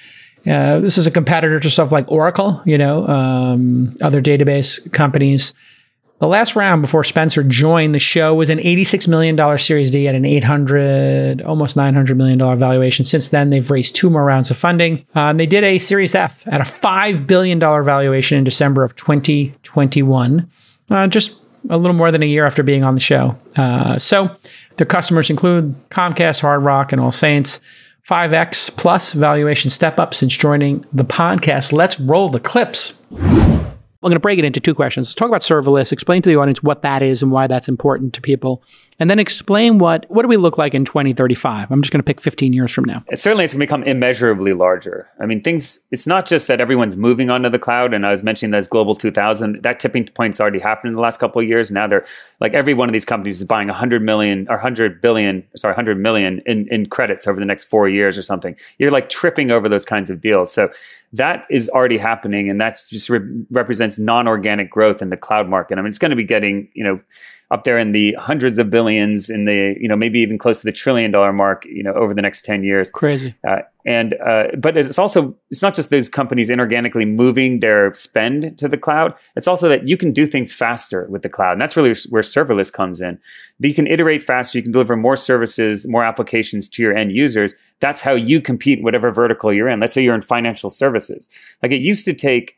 Uh, 0.47 0.79
this 0.79 0.97
is 0.97 1.07
a 1.07 1.11
competitor 1.11 1.59
to 1.59 1.69
stuff 1.69 1.91
like 1.91 2.09
Oracle, 2.09 2.61
you 2.65 2.77
know, 2.77 3.05
um, 3.07 3.93
other 4.01 4.21
database 4.21 4.91
companies. 4.93 5.53
The 6.19 6.27
last 6.27 6.55
round 6.55 6.81
before 6.81 7.03
Spencer 7.03 7.43
joined 7.43 7.93
the 7.93 7.99
show 7.99 8.33
was 8.33 8.49
an 8.49 8.59
$86 8.59 9.05
million 9.09 9.57
Series 9.57 9.91
D 9.91 10.07
at 10.07 10.15
an 10.15 10.23
800, 10.23 11.41
almost 11.41 11.75
$900 11.75 12.15
million 12.15 12.39
valuation. 12.57 13.03
Since 13.03 13.29
then, 13.29 13.49
they've 13.49 13.69
raised 13.69 13.95
two 13.95 14.09
more 14.09 14.23
rounds 14.23 14.49
of 14.49 14.55
funding. 14.55 15.05
And 15.13 15.37
they 15.37 15.45
did 15.45 15.65
a 15.65 15.77
Series 15.77 16.15
F 16.15 16.47
at 16.47 16.61
a 16.61 16.63
$5 16.63 17.27
billion 17.27 17.59
valuation 17.59 18.37
in 18.37 18.45
December 18.45 18.83
of 18.83 18.95
2021, 18.95 20.49
uh, 20.89 21.07
just 21.07 21.41
a 21.69 21.75
little 21.75 21.95
more 21.95 22.11
than 22.11 22.23
a 22.23 22.27
year 22.27 22.45
after 22.45 22.63
being 22.63 22.85
on 22.85 22.93
the 22.93 23.01
show. 23.01 23.37
Uh, 23.57 23.99
so 23.99 24.33
their 24.77 24.87
customers 24.87 25.29
include 25.29 25.75
Comcast, 25.89 26.39
Hard 26.39 26.63
Rock, 26.63 26.93
and 26.93 27.01
All 27.01 27.11
Saints. 27.11 27.59
5x 28.07 28.77
plus 28.77 29.13
valuation 29.13 29.71
step 29.71 29.97
up 29.97 30.13
since 30.13 30.37
joining 30.37 30.85
the 30.93 31.03
podcast. 31.03 31.73
Let's 31.73 31.99
roll 31.99 32.29
the 32.29 32.39
clips. 32.39 33.01
I'm 34.05 34.09
going 34.11 34.17
to 34.17 34.19
break 34.19 34.37
it 34.37 34.45
into 34.45 34.59
two 34.59 34.75
questions. 34.75 35.07
Let's 35.07 35.15
talk 35.15 35.29
about 35.29 35.41
serverless, 35.41 35.91
explain 35.91 36.21
to 36.21 36.29
the 36.29 36.35
audience 36.35 36.61
what 36.61 36.83
that 36.83 37.01
is 37.01 37.23
and 37.23 37.31
why 37.31 37.47
that's 37.47 37.67
important 37.67 38.13
to 38.13 38.21
people, 38.21 38.61
and 38.99 39.09
then 39.09 39.19
explain 39.19 39.77
what 39.77 40.05
what 40.09 40.21
do 40.21 40.27
we 40.27 40.37
look 40.37 40.57
like 40.57 40.73
in 40.73 40.85
2035. 40.85 41.71
I'm 41.71 41.81
just 41.81 41.91
going 41.91 41.99
to 41.99 42.03
pick 42.03 42.21
15 42.21 42.53
years 42.53 42.71
from 42.71 42.85
now. 42.85 43.03
It 43.09 43.17
certainly, 43.17 43.43
it's 43.43 43.53
going 43.53 43.59
to 43.59 43.65
become 43.65 43.83
immeasurably 43.83 44.53
larger. 44.53 45.09
I 45.19 45.25
mean, 45.25 45.41
things. 45.41 45.79
It's 45.91 46.07
not 46.07 46.25
just 46.25 46.47
that 46.47 46.61
everyone's 46.61 46.95
moving 46.95 47.29
onto 47.29 47.49
the 47.49 47.59
cloud, 47.59 47.93
and 47.93 48.05
I 48.05 48.11
was 48.11 48.23
mentioning 48.23 48.51
that 48.51 48.57
as 48.57 48.67
Global 48.67 48.95
2000. 48.95 49.63
That 49.63 49.79
tipping 49.79 50.05
point's 50.07 50.39
already 50.39 50.59
happened 50.59 50.89
in 50.89 50.95
the 50.95 51.01
last 51.01 51.19
couple 51.19 51.41
of 51.41 51.47
years. 51.47 51.71
Now 51.71 51.87
they're 51.87 52.05
like 52.39 52.53
every 52.53 52.73
one 52.73 52.87
of 52.87 52.93
these 52.93 53.05
companies 53.05 53.41
is 53.41 53.47
buying 53.47 53.67
100 53.67 54.01
million 54.01 54.47
or 54.49 54.55
100 54.55 55.01
billion, 55.01 55.43
sorry, 55.55 55.73
100 55.73 55.99
million 55.99 56.41
in 56.45 56.67
in 56.69 56.85
credits 56.87 57.27
over 57.27 57.39
the 57.39 57.45
next 57.45 57.65
four 57.65 57.89
years 57.89 58.17
or 58.17 58.21
something. 58.21 58.55
You're 58.77 58.91
like 58.91 59.09
tripping 59.09 59.51
over 59.51 59.67
those 59.67 59.85
kinds 59.85 60.09
of 60.09 60.21
deals. 60.21 60.53
So 60.53 60.69
that 61.13 61.45
is 61.49 61.69
already 61.69 61.97
happening, 61.97 62.49
and 62.49 62.59
that 62.59 62.77
just 62.89 63.09
re- 63.09 63.43
represents 63.49 63.97
non-organic 63.97 64.69
growth 64.69 65.01
in 65.01 65.09
the 65.09 65.17
cloud 65.17 65.47
market. 65.47 65.77
I 65.77 65.81
mean, 65.81 65.87
it's 65.87 65.97
going 65.97 66.09
to 66.09 66.15
be 66.15 66.25
getting 66.25 66.69
you 66.73 66.83
know 66.83 66.99
up 67.51 67.63
there 67.63 67.77
in 67.77 67.91
the 67.91 68.13
hundreds 68.13 68.57
of 68.57 68.69
billions, 68.69 68.84
in 68.87 69.45
the 69.45 69.75
you 69.79 69.87
know 69.87 69.95
maybe 69.95 70.19
even 70.19 70.37
close 70.37 70.61
to 70.61 70.65
the 70.65 70.71
trillion 70.71 71.11
dollar 71.11 71.33
mark, 71.33 71.65
you 71.65 71.83
know, 71.83 71.93
over 71.93 72.13
the 72.13 72.21
next 72.21 72.43
ten 72.43 72.63
years. 72.63 72.91
Crazy. 72.91 73.35
Uh, 73.47 73.61
and 73.85 74.15
uh, 74.25 74.47
but 74.57 74.77
it's 74.77 74.97
also 74.97 75.35
it's 75.51 75.61
not 75.61 75.75
just 75.75 75.89
those 75.89 76.09
companies 76.09 76.49
inorganically 76.49 77.07
moving 77.07 77.59
their 77.59 77.93
spend 77.93 78.57
to 78.57 78.67
the 78.67 78.77
cloud. 78.77 79.13
It's 79.35 79.47
also 79.47 79.69
that 79.69 79.87
you 79.87 79.97
can 79.97 80.11
do 80.11 80.25
things 80.25 80.53
faster 80.53 81.07
with 81.09 81.21
the 81.21 81.29
cloud, 81.29 81.53
and 81.53 81.61
that's 81.61 81.77
really 81.77 81.93
where 82.09 82.23
serverless 82.23 82.71
comes 82.73 83.01
in. 83.01 83.19
That 83.59 83.67
you 83.67 83.73
can 83.73 83.87
iterate 83.87 84.23
faster, 84.23 84.57
you 84.57 84.63
can 84.63 84.71
deliver 84.71 84.95
more 84.95 85.15
services, 85.15 85.87
more 85.87 86.03
applications 86.03 86.67
to 86.69 86.81
your 86.81 86.95
end 86.95 87.11
users. 87.11 87.53
That's 87.79 88.01
how 88.01 88.13
you 88.13 88.41
compete 88.41 88.83
whatever 88.83 89.11
vertical 89.11 89.53
you're 89.53 89.69
in. 89.69 89.79
Let's 89.79 89.93
say 89.93 90.03
you're 90.03 90.15
in 90.15 90.21
financial 90.21 90.69
services. 90.69 91.29
Like 91.61 91.71
it 91.71 91.81
used 91.81 92.05
to 92.05 92.13
take 92.13 92.57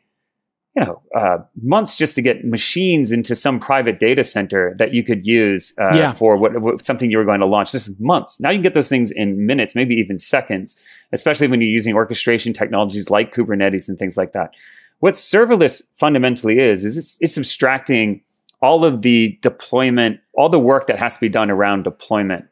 you 0.78 0.84
know 0.84 1.02
uh, 1.14 1.38
months 1.62 1.96
just 1.96 2.14
to 2.14 2.22
get 2.22 2.44
machines 2.44 3.10
into 3.10 3.34
some 3.34 3.58
private 3.58 3.98
data 3.98 4.22
center 4.22 4.74
that 4.78 4.92
you 4.92 5.02
could 5.02 5.26
use 5.26 5.72
uh, 5.80 5.94
yeah. 5.94 6.12
for 6.12 6.36
what, 6.36 6.60
what, 6.60 6.84
something 6.84 7.10
you 7.10 7.18
were 7.18 7.24
going 7.24 7.40
to 7.40 7.46
launch. 7.46 7.72
This 7.72 7.88
is 7.88 7.98
months. 7.98 8.40
Now 8.40 8.50
you 8.50 8.56
can 8.56 8.62
get 8.62 8.74
those 8.74 8.88
things 8.88 9.10
in 9.10 9.44
minutes, 9.44 9.74
maybe 9.74 9.94
even 9.96 10.18
seconds. 10.18 10.80
Especially 11.12 11.48
when 11.48 11.60
you're 11.60 11.70
using 11.70 11.94
orchestration 11.94 12.52
technologies 12.52 13.10
like 13.10 13.34
Kubernetes 13.34 13.88
and 13.88 13.98
things 13.98 14.16
like 14.16 14.32
that. 14.32 14.54
What 15.00 15.14
serverless 15.14 15.82
fundamentally 15.94 16.58
is 16.58 16.84
is 16.84 16.96
it's, 16.96 17.16
it's 17.20 17.38
abstracting 17.38 18.22
all 18.60 18.84
of 18.84 19.02
the 19.02 19.38
deployment, 19.42 20.20
all 20.34 20.48
the 20.48 20.58
work 20.58 20.86
that 20.88 20.98
has 20.98 21.14
to 21.14 21.20
be 21.20 21.28
done 21.28 21.50
around 21.50 21.84
deployment 21.84 22.44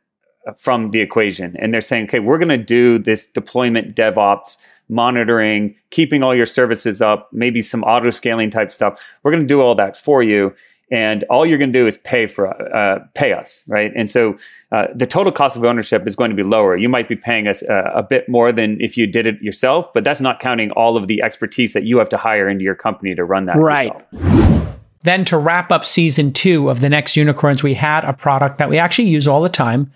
uh, 0.46 0.52
from 0.52 0.88
the 0.88 1.00
equation. 1.00 1.56
And 1.58 1.72
they're 1.72 1.80
saying, 1.80 2.04
okay, 2.04 2.20
we're 2.20 2.38
going 2.38 2.48
to 2.48 2.56
do 2.56 2.98
this 2.98 3.26
deployment 3.26 3.94
DevOps 3.94 4.56
monitoring, 4.88 5.74
keeping 5.90 6.22
all 6.22 6.34
your 6.34 6.46
services 6.46 7.02
up, 7.02 7.28
maybe 7.32 7.60
some 7.62 7.82
auto 7.84 8.10
scaling 8.10 8.50
type 8.50 8.70
stuff. 8.70 9.04
We're 9.22 9.32
going 9.32 9.42
to 9.42 9.46
do 9.46 9.60
all 9.60 9.74
that 9.74 9.96
for 9.96 10.22
you. 10.22 10.54
And 10.88 11.24
all 11.24 11.44
you're 11.44 11.58
going 11.58 11.72
to 11.72 11.78
do 11.78 11.88
is 11.88 11.98
pay 11.98 12.28
for 12.28 12.46
uh, 12.46 13.00
pay 13.14 13.32
us, 13.32 13.64
right? 13.66 13.90
And 13.96 14.08
so 14.08 14.36
uh, 14.70 14.86
the 14.94 15.06
total 15.06 15.32
cost 15.32 15.56
of 15.56 15.64
ownership 15.64 16.06
is 16.06 16.14
going 16.14 16.30
to 16.30 16.36
be 16.36 16.44
lower. 16.44 16.76
You 16.76 16.88
might 16.88 17.08
be 17.08 17.16
paying 17.16 17.48
us 17.48 17.64
uh, 17.64 17.90
a 17.92 18.04
bit 18.04 18.28
more 18.28 18.52
than 18.52 18.80
if 18.80 18.96
you 18.96 19.08
did 19.08 19.26
it 19.26 19.42
yourself, 19.42 19.92
but 19.92 20.04
that's 20.04 20.20
not 20.20 20.38
counting 20.38 20.70
all 20.70 20.96
of 20.96 21.08
the 21.08 21.22
expertise 21.22 21.72
that 21.72 21.82
you 21.82 21.98
have 21.98 22.08
to 22.10 22.16
hire 22.16 22.48
into 22.48 22.62
your 22.62 22.76
company 22.76 23.16
to 23.16 23.24
run 23.24 23.46
that. 23.46 23.56
Right. 23.56 23.92
Yourself. 24.12 24.76
Then 25.02 25.24
to 25.26 25.38
wrap 25.38 25.72
up 25.72 25.84
season 25.84 26.32
two 26.32 26.68
of 26.68 26.80
the 26.80 26.88
next 26.88 27.16
unicorns, 27.16 27.64
we 27.64 27.74
had 27.74 28.04
a 28.04 28.12
product 28.12 28.58
that 28.58 28.70
we 28.70 28.78
actually 28.78 29.08
use 29.08 29.26
all 29.26 29.40
the 29.40 29.48
time 29.48 29.92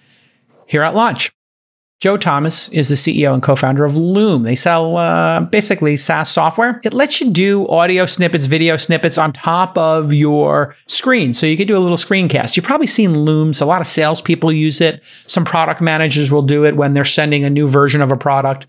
here 0.67 0.83
at 0.83 0.95
Launch. 0.95 1.33
Joe 2.01 2.17
Thomas 2.17 2.71
is 2.71 2.89
the 2.89 2.95
CEO 2.95 3.35
and 3.35 3.43
co 3.43 3.55
founder 3.55 3.85
of 3.85 3.99
Loom. 3.99 4.45
They 4.45 4.55
sell 4.57 4.97
uh, 4.97 5.41
basically 5.41 5.99
SaaS 5.99 6.31
software. 6.31 6.81
It 6.83 6.95
lets 6.95 7.21
you 7.21 7.31
do 7.31 7.69
audio 7.69 8.07
snippets, 8.07 8.47
video 8.47 8.79
snippets 8.79 9.19
on 9.19 9.35
top 9.35 9.77
of 9.77 10.15
your 10.15 10.75
screen. 10.87 11.35
So 11.35 11.45
you 11.45 11.59
can 11.59 11.67
do 11.67 11.77
a 11.77 11.79
little 11.79 11.99
screencast. 11.99 12.57
You've 12.57 12.65
probably 12.65 12.87
seen 12.87 13.27
Looms. 13.27 13.61
A 13.61 13.67
lot 13.67 13.83
of 13.83 13.87
salespeople 13.87 14.51
use 14.51 14.81
it. 14.81 15.03
Some 15.27 15.45
product 15.45 15.83
managers 15.83 16.33
will 16.33 16.41
do 16.41 16.65
it 16.65 16.75
when 16.75 16.95
they're 16.95 17.05
sending 17.05 17.45
a 17.45 17.51
new 17.51 17.69
version 17.69 18.01
of 18.01 18.11
a 18.11 18.17
product 18.17 18.67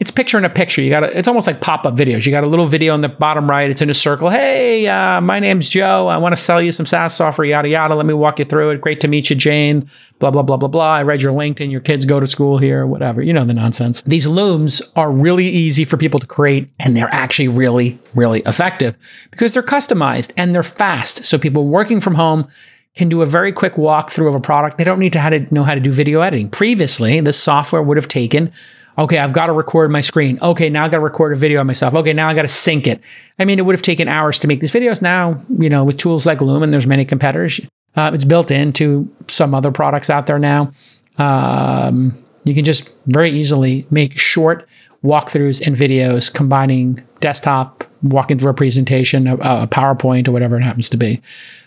it's 0.00 0.10
picture 0.10 0.36
in 0.36 0.44
a 0.44 0.50
picture. 0.50 0.82
You 0.82 0.90
got 0.90 1.04
it's 1.04 1.28
almost 1.28 1.46
like 1.46 1.60
pop 1.60 1.86
up 1.86 1.94
videos. 1.94 2.26
You 2.26 2.32
got 2.32 2.44
a 2.44 2.48
little 2.48 2.66
video 2.66 2.94
in 2.94 3.00
the 3.00 3.08
bottom 3.08 3.48
right. 3.48 3.70
It's 3.70 3.80
in 3.80 3.90
a 3.90 3.94
circle. 3.94 4.28
Hey, 4.28 4.86
uh, 4.86 5.20
my 5.20 5.38
name's 5.38 5.70
Joe. 5.70 6.08
I 6.08 6.16
want 6.16 6.34
to 6.34 6.40
sell 6.40 6.60
you 6.60 6.72
some 6.72 6.84
SaaS 6.84 7.14
software. 7.14 7.46
Yada 7.46 7.68
yada. 7.68 7.94
Let 7.94 8.06
me 8.06 8.14
walk 8.14 8.38
you 8.38 8.44
through 8.44 8.70
it. 8.70 8.80
Great 8.80 9.00
to 9.00 9.08
meet 9.08 9.30
you, 9.30 9.36
Jane. 9.36 9.88
Blah 10.18 10.32
blah 10.32 10.42
blah 10.42 10.56
blah 10.56 10.68
blah. 10.68 10.94
I 10.94 11.02
read 11.02 11.22
your 11.22 11.32
LinkedIn. 11.32 11.70
Your 11.70 11.80
kids 11.80 12.04
go 12.06 12.18
to 12.18 12.26
school 12.26 12.58
here. 12.58 12.86
Whatever. 12.86 13.22
You 13.22 13.32
know 13.32 13.44
the 13.44 13.54
nonsense. 13.54 14.02
These 14.02 14.26
looms 14.26 14.82
are 14.96 15.12
really 15.12 15.48
easy 15.48 15.84
for 15.84 15.96
people 15.96 16.18
to 16.20 16.26
create, 16.26 16.68
and 16.80 16.96
they're 16.96 17.12
actually 17.12 17.48
really 17.48 17.98
really 18.14 18.40
effective 18.46 18.96
because 19.30 19.54
they're 19.54 19.62
customized 19.62 20.32
and 20.36 20.54
they're 20.54 20.62
fast. 20.62 21.24
So 21.24 21.38
people 21.38 21.68
working 21.68 22.00
from 22.00 22.16
home 22.16 22.48
can 22.96 23.08
do 23.08 23.22
a 23.22 23.26
very 23.26 23.52
quick 23.52 23.74
walkthrough 23.74 24.28
of 24.28 24.34
a 24.34 24.40
product. 24.40 24.78
They 24.78 24.84
don't 24.84 25.00
need 25.00 25.12
to, 25.14 25.30
to 25.30 25.54
know 25.54 25.64
how 25.64 25.74
to 25.74 25.80
do 25.80 25.90
video 25.90 26.20
editing. 26.20 26.48
Previously, 26.48 27.20
this 27.20 27.38
software 27.38 27.82
would 27.82 27.96
have 27.96 28.08
taken 28.08 28.52
Okay, 28.96 29.18
I've 29.18 29.32
got 29.32 29.46
to 29.46 29.52
record 29.52 29.90
my 29.90 30.00
screen. 30.00 30.38
Okay, 30.40 30.68
now 30.68 30.84
I 30.84 30.88
got 30.88 30.98
to 30.98 31.04
record 31.04 31.32
a 31.32 31.36
video 31.36 31.60
of 31.60 31.66
myself. 31.66 31.94
Okay, 31.94 32.12
now 32.12 32.28
I 32.28 32.34
got 32.34 32.42
to 32.42 32.48
sync 32.48 32.86
it. 32.86 33.00
I 33.38 33.44
mean, 33.44 33.58
it 33.58 33.62
would 33.62 33.74
have 33.74 33.82
taken 33.82 34.06
hours 34.06 34.38
to 34.40 34.48
make 34.48 34.60
these 34.60 34.72
videos. 34.72 35.02
Now, 35.02 35.40
you 35.58 35.68
know, 35.68 35.82
with 35.82 35.98
tools 35.98 36.26
like 36.26 36.40
Lumen, 36.40 36.70
there's 36.70 36.86
many 36.86 37.04
competitors. 37.04 37.60
Uh, 37.96 38.10
it's 38.14 38.24
built 38.24 38.50
into 38.50 39.10
some 39.28 39.54
other 39.54 39.72
products 39.72 40.10
out 40.10 40.26
there 40.26 40.38
now. 40.38 40.72
Um, 41.18 42.24
you 42.44 42.54
can 42.54 42.64
just 42.64 42.90
very 43.06 43.30
easily 43.32 43.86
make 43.90 44.18
short 44.18 44.68
walkthroughs 45.02 45.64
and 45.64 45.76
videos 45.76 46.32
combining 46.32 47.02
desktop, 47.20 47.84
walking 48.02 48.38
through 48.38 48.50
a 48.50 48.54
presentation, 48.54 49.26
a, 49.26 49.34
a 49.36 49.66
PowerPoint, 49.66 50.28
or 50.28 50.32
whatever 50.32 50.56
it 50.56 50.64
happens 50.64 50.88
to 50.90 50.96
be. 50.96 51.20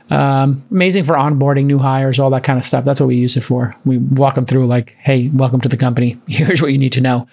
Um, 0.09 0.65
amazing 0.71 1.03
for 1.03 1.15
onboarding 1.15 1.65
new 1.65 1.79
hires, 1.79 2.19
all 2.19 2.29
that 2.29 2.43
kind 2.43 2.57
of 2.57 2.65
stuff. 2.65 2.85
That's 2.85 2.99
what 2.99 3.07
we 3.07 3.15
use 3.15 3.35
it 3.35 3.41
for. 3.41 3.75
We 3.85 3.97
walk 3.97 4.35
them 4.35 4.45
through, 4.45 4.67
like, 4.67 4.95
hey, 4.99 5.29
welcome 5.29 5.61
to 5.61 5.69
the 5.69 5.77
company. 5.77 6.17
Here's 6.27 6.61
what 6.61 6.71
you 6.71 6.77
need 6.77 6.93
to 6.93 7.01
know. 7.01 7.27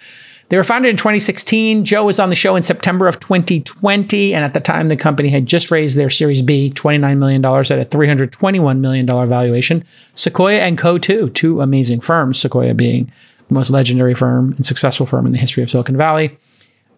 They 0.48 0.56
were 0.56 0.64
founded 0.64 0.90
in 0.90 0.96
2016. 0.96 1.84
Joe 1.84 2.04
was 2.04 2.20
on 2.20 2.28
the 2.28 2.36
show 2.36 2.54
in 2.54 2.62
September 2.62 3.08
of 3.08 3.18
2020. 3.18 4.34
And 4.34 4.44
at 4.44 4.52
the 4.52 4.60
time, 4.60 4.88
the 4.88 4.96
company 4.96 5.30
had 5.30 5.46
just 5.46 5.70
raised 5.70 5.96
their 5.96 6.10
Series 6.10 6.42
B, 6.42 6.70
$29 6.74 7.16
million 7.16 7.44
at 7.44 7.70
a 7.70 7.84
$321 7.84 8.78
million 8.78 9.06
valuation. 9.06 9.84
Sequoia 10.14 10.60
and 10.60 10.76
Coatue, 10.76 11.30
two 11.30 11.60
amazing 11.60 12.00
firms, 12.00 12.38
Sequoia 12.38 12.74
being 12.74 13.10
the 13.48 13.54
most 13.54 13.70
legendary 13.70 14.14
firm 14.14 14.52
and 14.52 14.66
successful 14.66 15.06
firm 15.06 15.24
in 15.26 15.32
the 15.32 15.38
history 15.38 15.62
of 15.62 15.70
Silicon 15.70 15.96
Valley. 15.96 16.36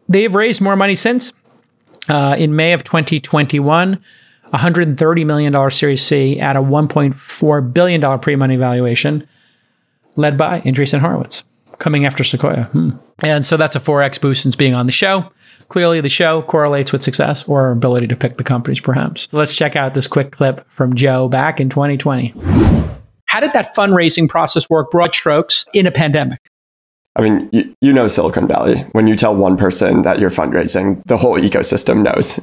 They've 0.08 0.34
raised 0.34 0.60
more 0.60 0.76
money 0.76 0.94
since. 0.94 1.32
Uh, 2.08 2.36
in 2.38 2.54
May 2.54 2.72
of 2.72 2.84
2021, 2.84 4.00
$130 4.52 5.26
million 5.26 5.70
Series 5.70 6.04
C 6.04 6.38
at 6.40 6.56
a 6.56 6.62
$1.4 6.62 7.74
billion 7.74 8.18
pre 8.20 8.36
money 8.36 8.56
valuation, 8.56 9.26
led 10.16 10.38
by 10.38 10.60
Andreessen 10.62 11.00
Horowitz, 11.00 11.44
coming 11.78 12.06
after 12.06 12.24
Sequoia. 12.24 12.64
Hmm. 12.64 12.90
And 13.20 13.44
so 13.44 13.56
that's 13.56 13.74
a 13.74 13.80
4x 13.80 14.20
boost 14.20 14.42
since 14.42 14.56
being 14.56 14.74
on 14.74 14.86
the 14.86 14.92
show. 14.92 15.30
Clearly, 15.68 16.00
the 16.00 16.08
show 16.08 16.42
correlates 16.42 16.92
with 16.92 17.02
success 17.02 17.48
or 17.48 17.62
our 17.62 17.72
ability 17.72 18.06
to 18.08 18.16
pick 18.16 18.36
the 18.36 18.44
companies, 18.44 18.80
perhaps. 18.80 19.28
Let's 19.32 19.54
check 19.54 19.74
out 19.74 19.94
this 19.94 20.06
quick 20.06 20.32
clip 20.32 20.66
from 20.70 20.94
Joe 20.94 21.28
back 21.28 21.60
in 21.60 21.68
2020. 21.68 22.34
How 23.24 23.40
did 23.40 23.52
that 23.54 23.74
fundraising 23.74 24.28
process 24.28 24.70
work, 24.70 24.90
broad 24.90 25.14
strokes, 25.14 25.66
in 25.74 25.86
a 25.86 25.90
pandemic? 25.90 26.40
I 27.16 27.22
mean, 27.22 27.48
you, 27.50 27.74
you, 27.80 27.92
know 27.92 28.08
Silicon 28.08 28.46
Valley. 28.46 28.80
When 28.92 29.06
you 29.06 29.16
tell 29.16 29.34
one 29.34 29.56
person 29.56 30.02
that 30.02 30.18
you're 30.18 30.30
fundraising, 30.30 31.02
the 31.06 31.16
whole 31.16 31.40
ecosystem 31.40 32.02
knows. 32.02 32.38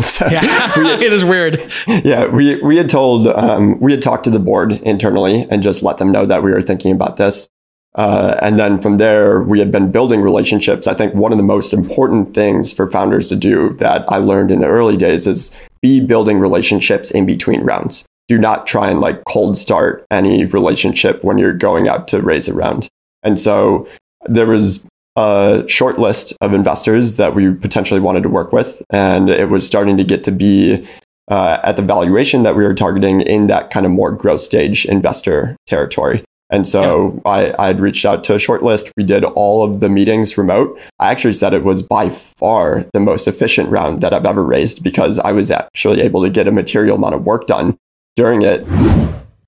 so 0.04 0.26
yeah, 0.28 0.72
we, 0.76 0.86
it 1.06 1.12
is 1.12 1.24
weird. 1.24 1.72
Yeah, 1.86 2.26
we 2.26 2.60
we 2.62 2.76
had 2.76 2.90
told 2.90 3.26
um, 3.26 3.80
we 3.80 3.90
had 3.90 4.02
talked 4.02 4.24
to 4.24 4.30
the 4.30 4.38
board 4.38 4.72
internally 4.72 5.46
and 5.50 5.62
just 5.62 5.82
let 5.82 5.96
them 5.96 6.12
know 6.12 6.26
that 6.26 6.42
we 6.42 6.50
were 6.50 6.60
thinking 6.60 6.92
about 6.92 7.16
this. 7.16 7.48
Uh, 7.94 8.38
and 8.42 8.58
then 8.58 8.80
from 8.80 8.98
there, 8.98 9.42
we 9.42 9.58
had 9.58 9.72
been 9.72 9.90
building 9.90 10.20
relationships. 10.20 10.86
I 10.86 10.94
think 10.94 11.14
one 11.14 11.32
of 11.32 11.38
the 11.38 11.44
most 11.44 11.72
important 11.72 12.34
things 12.34 12.72
for 12.72 12.90
founders 12.90 13.28
to 13.30 13.36
do 13.36 13.74
that 13.78 14.04
I 14.12 14.18
learned 14.18 14.50
in 14.50 14.60
the 14.60 14.68
early 14.68 14.96
days 14.96 15.26
is 15.26 15.56
be 15.80 16.00
building 16.00 16.38
relationships 16.38 17.10
in 17.10 17.24
between 17.24 17.62
rounds. 17.62 18.06
Do 18.28 18.36
not 18.36 18.66
try 18.66 18.90
and 18.90 19.00
like 19.00 19.24
cold 19.24 19.56
start 19.56 20.06
any 20.10 20.44
relationship 20.44 21.24
when 21.24 21.38
you're 21.38 21.54
going 21.54 21.88
out 21.88 22.06
to 22.08 22.20
raise 22.20 22.46
a 22.46 22.54
round. 22.54 22.88
And 23.22 23.38
so 23.38 23.88
there 24.28 24.46
was 24.46 24.86
a 25.16 25.64
short 25.66 25.98
list 25.98 26.32
of 26.40 26.52
investors 26.52 27.16
that 27.16 27.34
we 27.34 27.52
potentially 27.52 28.00
wanted 28.00 28.22
to 28.22 28.28
work 28.28 28.52
with, 28.52 28.82
and 28.90 29.28
it 29.28 29.50
was 29.50 29.66
starting 29.66 29.96
to 29.96 30.04
get 30.04 30.22
to 30.24 30.32
be 30.32 30.86
uh, 31.28 31.60
at 31.62 31.76
the 31.76 31.82
valuation 31.82 32.42
that 32.42 32.56
we 32.56 32.64
were 32.64 32.74
targeting 32.74 33.20
in 33.22 33.48
that 33.48 33.70
kind 33.70 33.84
of 33.84 33.92
more 33.92 34.12
growth 34.12 34.40
stage 34.40 34.84
investor 34.86 35.56
territory. 35.66 36.24
And 36.50 36.66
so 36.66 37.20
yeah. 37.26 37.30
I, 37.30 37.64
I 37.64 37.66
had 37.66 37.80
reached 37.80 38.06
out 38.06 38.24
to 38.24 38.34
a 38.34 38.38
short 38.38 38.62
list. 38.62 38.90
We 38.96 39.04
did 39.04 39.24
all 39.24 39.62
of 39.62 39.80
the 39.80 39.88
meetings 39.88 40.38
remote. 40.38 40.80
I 40.98 41.10
actually 41.10 41.34
said 41.34 41.52
it 41.52 41.64
was 41.64 41.82
by 41.82 42.08
far 42.08 42.86
the 42.94 43.00
most 43.00 43.28
efficient 43.28 43.68
round 43.68 44.00
that 44.00 44.14
I've 44.14 44.24
ever 44.24 44.42
raised 44.44 44.82
because 44.82 45.18
I 45.18 45.32
was 45.32 45.50
actually 45.50 46.00
able 46.00 46.22
to 46.22 46.30
get 46.30 46.48
a 46.48 46.52
material 46.52 46.96
amount 46.96 47.14
of 47.14 47.24
work 47.24 47.46
done 47.46 47.76
during 48.16 48.42
it. 48.42 48.66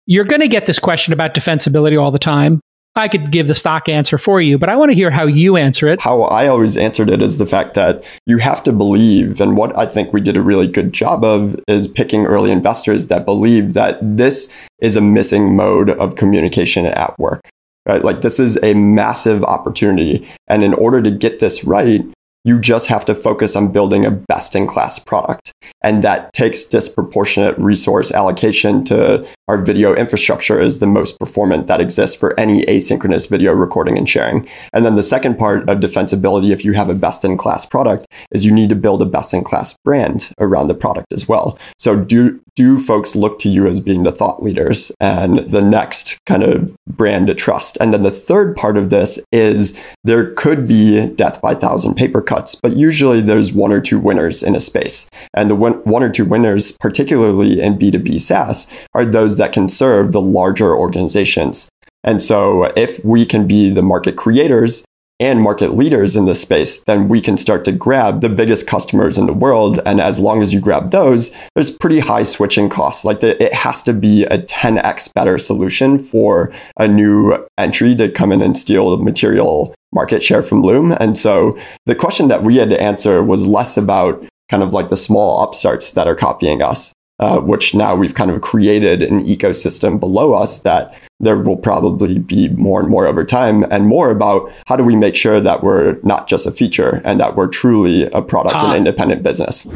You're 0.07 0.25
going 0.25 0.41
to 0.41 0.49
get 0.49 0.67
this 0.67 0.79
question 0.79 1.13
about 1.15 1.35
defensibility 1.35 2.01
all 2.01 2.11
the 2.11 2.19
time. 2.19 2.61
I 2.97 3.07
could 3.07 3.31
give 3.31 3.47
the 3.47 3.55
stock 3.55 3.89
answer 3.89 4.19
for 4.19 4.41
you, 4.41 4.59
but 4.59 4.69
I 4.69 4.77
want 4.77 4.91
to 4.91 4.97
hear 4.97 5.11
how 5.11 5.25
you 5.25 5.57
answer 5.57 5.89
it. 5.89 6.01
How 6.01 6.23
I 6.23 6.49
always 6.49 6.77
answered 6.77 7.09
it 7.09 7.23
is 7.23 7.39
the 7.39 7.47
fact 7.47 7.75
that 7.75 8.03
you 8.27 8.39
have 8.39 8.63
to 8.65 8.73
believe, 8.73 9.41
and 9.41 9.57
what 9.57 9.77
I 9.79 9.87
think 9.87 10.13
we 10.13 10.21
did 10.21 10.37
a 10.37 10.43
really 10.43 10.67
good 10.67 10.93
job 10.93 11.25
of 11.25 11.59
is 11.69 11.87
picking 11.87 12.27
early 12.27 12.51
investors 12.51 13.07
that 13.07 13.25
believe 13.25 13.75
that 13.75 13.99
this 14.03 14.55
is 14.81 14.97
a 14.97 15.01
missing 15.01 15.55
mode 15.55 15.91
of 15.91 16.17
communication 16.17 16.87
at 16.87 17.17
work. 17.19 17.41
Right? 17.87 18.05
Like 18.05 18.21
this 18.21 18.39
is 18.39 18.59
a 18.63 18.75
massive 18.75 19.43
opportunity. 19.45 20.29
And 20.49 20.63
in 20.63 20.75
order 20.75 21.01
to 21.01 21.11
get 21.11 21.39
this 21.39 21.65
right, 21.65 22.05
you 22.45 22.59
just 22.59 22.89
have 22.89 23.05
to 23.05 23.15
focus 23.15 23.55
on 23.55 23.73
building 23.73 24.05
a 24.05 24.11
best 24.11 24.55
in 24.57 24.67
class 24.67 24.99
product. 24.99 25.53
And 25.83 26.05
that 26.05 26.33
takes 26.33 26.65
disproportionate 26.65 27.59
resource 27.59 28.13
allocation 28.13 28.85
to 28.85 29.27
our 29.49 29.59
video 29.59 29.95
infrastructure 29.95 30.61
is 30.61 30.79
the 30.79 30.87
most 30.87 31.19
performant 31.19 31.67
that 31.67 31.81
exists 31.81 32.15
for 32.15 32.39
any 32.39 32.65
asynchronous 32.67 33.29
video 33.29 33.53
recording 33.53 33.99
and 33.99 34.09
sharing. 34.09 34.49
And 34.73 34.85
then 34.85 34.95
the 34.95 35.03
second 35.03 35.39
part 35.39 35.69
of 35.69 35.81
defensibility, 35.81 36.51
if 36.51 36.65
you 36.65 36.73
have 36.75 36.89
a 36.89 36.95
best 36.95 37.25
in 37.25 37.37
class 37.37 37.65
product, 37.65 38.07
is 38.31 38.45
you 38.45 38.53
need 38.53 38.69
to 38.69 38.77
build 38.77 39.03
a 39.03 39.07
best 39.07 39.35
in 39.35 39.43
class 39.43 39.77
brand 39.85 40.33
around 40.39 40.69
the 40.69 40.75
product 40.75 41.13
as 41.13 41.29
well. 41.29 41.59
So 41.79 41.97
do, 41.97 42.41
do 42.55 42.79
folks 42.79 43.17
look 43.17 43.39
to 43.41 43.49
you 43.49 43.67
as 43.67 43.81
being 43.81 44.03
the 44.03 44.13
thought 44.13 44.43
leaders 44.43 44.93
and 45.01 45.51
the 45.51 45.63
next 45.63 46.19
kind 46.27 46.43
of 46.43 46.77
brand 46.87 47.27
to 47.29 47.35
trust? 47.35 47.79
And 47.81 47.93
then 47.93 48.03
the 48.03 48.11
third 48.11 48.57
part 48.57 48.77
of 48.77 48.91
this 48.91 49.19
is 49.33 49.81
there 50.05 50.33
could 50.35 50.69
be 50.69 51.09
death 51.09 51.41
by 51.41 51.55
thousand 51.55 51.95
paper 51.95 52.21
cuts, 52.21 52.55
but 52.55 52.77
usually 52.77 53.21
there's 53.21 53.53
one 53.53 53.73
or 53.73 53.81
two 53.81 53.99
winners 53.99 54.43
in 54.43 54.55
a 54.55 54.61
space. 54.61 55.09
And 55.35 55.49
the 55.51 55.57
one, 55.57 55.70
one 55.85 56.03
or 56.03 56.11
two 56.11 56.25
winners, 56.25 56.73
particularly 56.79 57.61
in 57.61 57.79
B2B 57.79 58.21
SaaS, 58.21 58.73
are 58.95 59.05
those 59.05 59.37
that 59.37 59.53
can 59.53 59.69
serve 59.69 60.13
the 60.13 60.21
larger 60.21 60.75
organizations. 60.75 61.69
And 62.03 62.23
so 62.23 62.65
if 62.77 63.05
we 63.05 63.27
can 63.27 63.47
be 63.47 63.71
the 63.71 63.83
market 63.83 64.17
creators 64.17 64.85
and 65.21 65.43
market 65.43 65.75
leaders 65.75 66.17
in 66.17 66.25
this 66.25 66.41
space, 66.41 66.83
then 66.85 67.07
we 67.07 67.21
can 67.21 67.37
start 67.37 67.63
to 67.67 67.73
grab 67.73 68.23
the 68.23 68.29
biggest 68.29 68.67
customers 68.67 69.19
in 69.19 69.27
the 69.27 69.35
world. 69.35 69.79
And 69.85 70.01
as 70.01 70.19
long 70.19 70.41
as 70.41 70.55
you 70.55 70.61
grab 70.61 70.91
those, 70.91 71.31
there's 71.55 71.71
pretty 71.71 72.01
high 72.01 72.23
switching 72.23 72.71
costs. 72.71 73.05
Like 73.05 73.21
the, 73.21 73.41
it 73.43 73.53
has 73.53 73.83
to 73.83 73.93
be 73.93 74.25
a 74.25 74.39
10x 74.39 75.13
better 75.13 75.37
solution 75.37 75.99
for 75.99 76.51
a 76.79 76.89
new 76.89 77.47
entry 77.59 77.95
to 77.97 78.11
come 78.11 78.33
in 78.33 78.41
and 78.41 78.57
steal 78.57 78.97
material 78.97 79.75
market 79.93 80.23
share 80.23 80.43
from 80.43 80.63
Loom. 80.63 80.93
And 80.93 81.19
so 81.19 81.59
the 81.85 81.95
question 81.95 82.29
that 82.29 82.43
we 82.43 82.57
had 82.57 82.71
to 82.71 82.81
answer 82.81 83.23
was 83.23 83.47
less 83.47 83.77
about 83.77 84.25
kind 84.51 84.63
of 84.63 84.73
like 84.73 84.89
the 84.91 84.97
small 84.97 85.43
upstarts 85.43 85.93
that 85.93 86.07
are 86.07 86.17
copying 86.17 86.61
us. 86.61 86.93
Uh, 87.21 87.39
which 87.39 87.75
now 87.75 87.95
we've 87.95 88.15
kind 88.15 88.31
of 88.31 88.41
created 88.41 89.03
an 89.03 89.23
ecosystem 89.27 90.01
below 90.01 90.33
us 90.33 90.61
that 90.61 90.95
there 91.19 91.37
will 91.37 91.59
probably 91.59 92.19
be 92.19 92.49
more 92.49 92.81
and 92.81 92.89
more 92.89 93.07
over 93.07 93.27
time 93.27 93.63
and 93.65 93.87
more 93.87 94.11
about 94.11 94.51
how 94.65 94.75
do 94.75 94.83
we 94.83 94.97
make 94.97 95.15
sure 95.15 95.39
that 95.39 95.63
we're 95.63 95.99
not 96.03 96.27
just 96.27 96.47
a 96.47 96.51
feature 96.51 97.03
and 97.05 97.21
that 97.21 97.37
we're 97.37 97.47
truly 97.47 98.05
a 98.15 98.23
product 98.23 98.57
uh, 98.57 98.69
and 98.69 98.75
independent 98.75 99.23
business. 99.23 99.69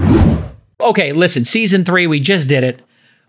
Okay, 0.80 1.12
listen, 1.12 1.44
season 1.44 1.84
three, 1.84 2.06
we 2.06 2.18
just 2.18 2.48
did 2.48 2.64
it. 2.64 2.80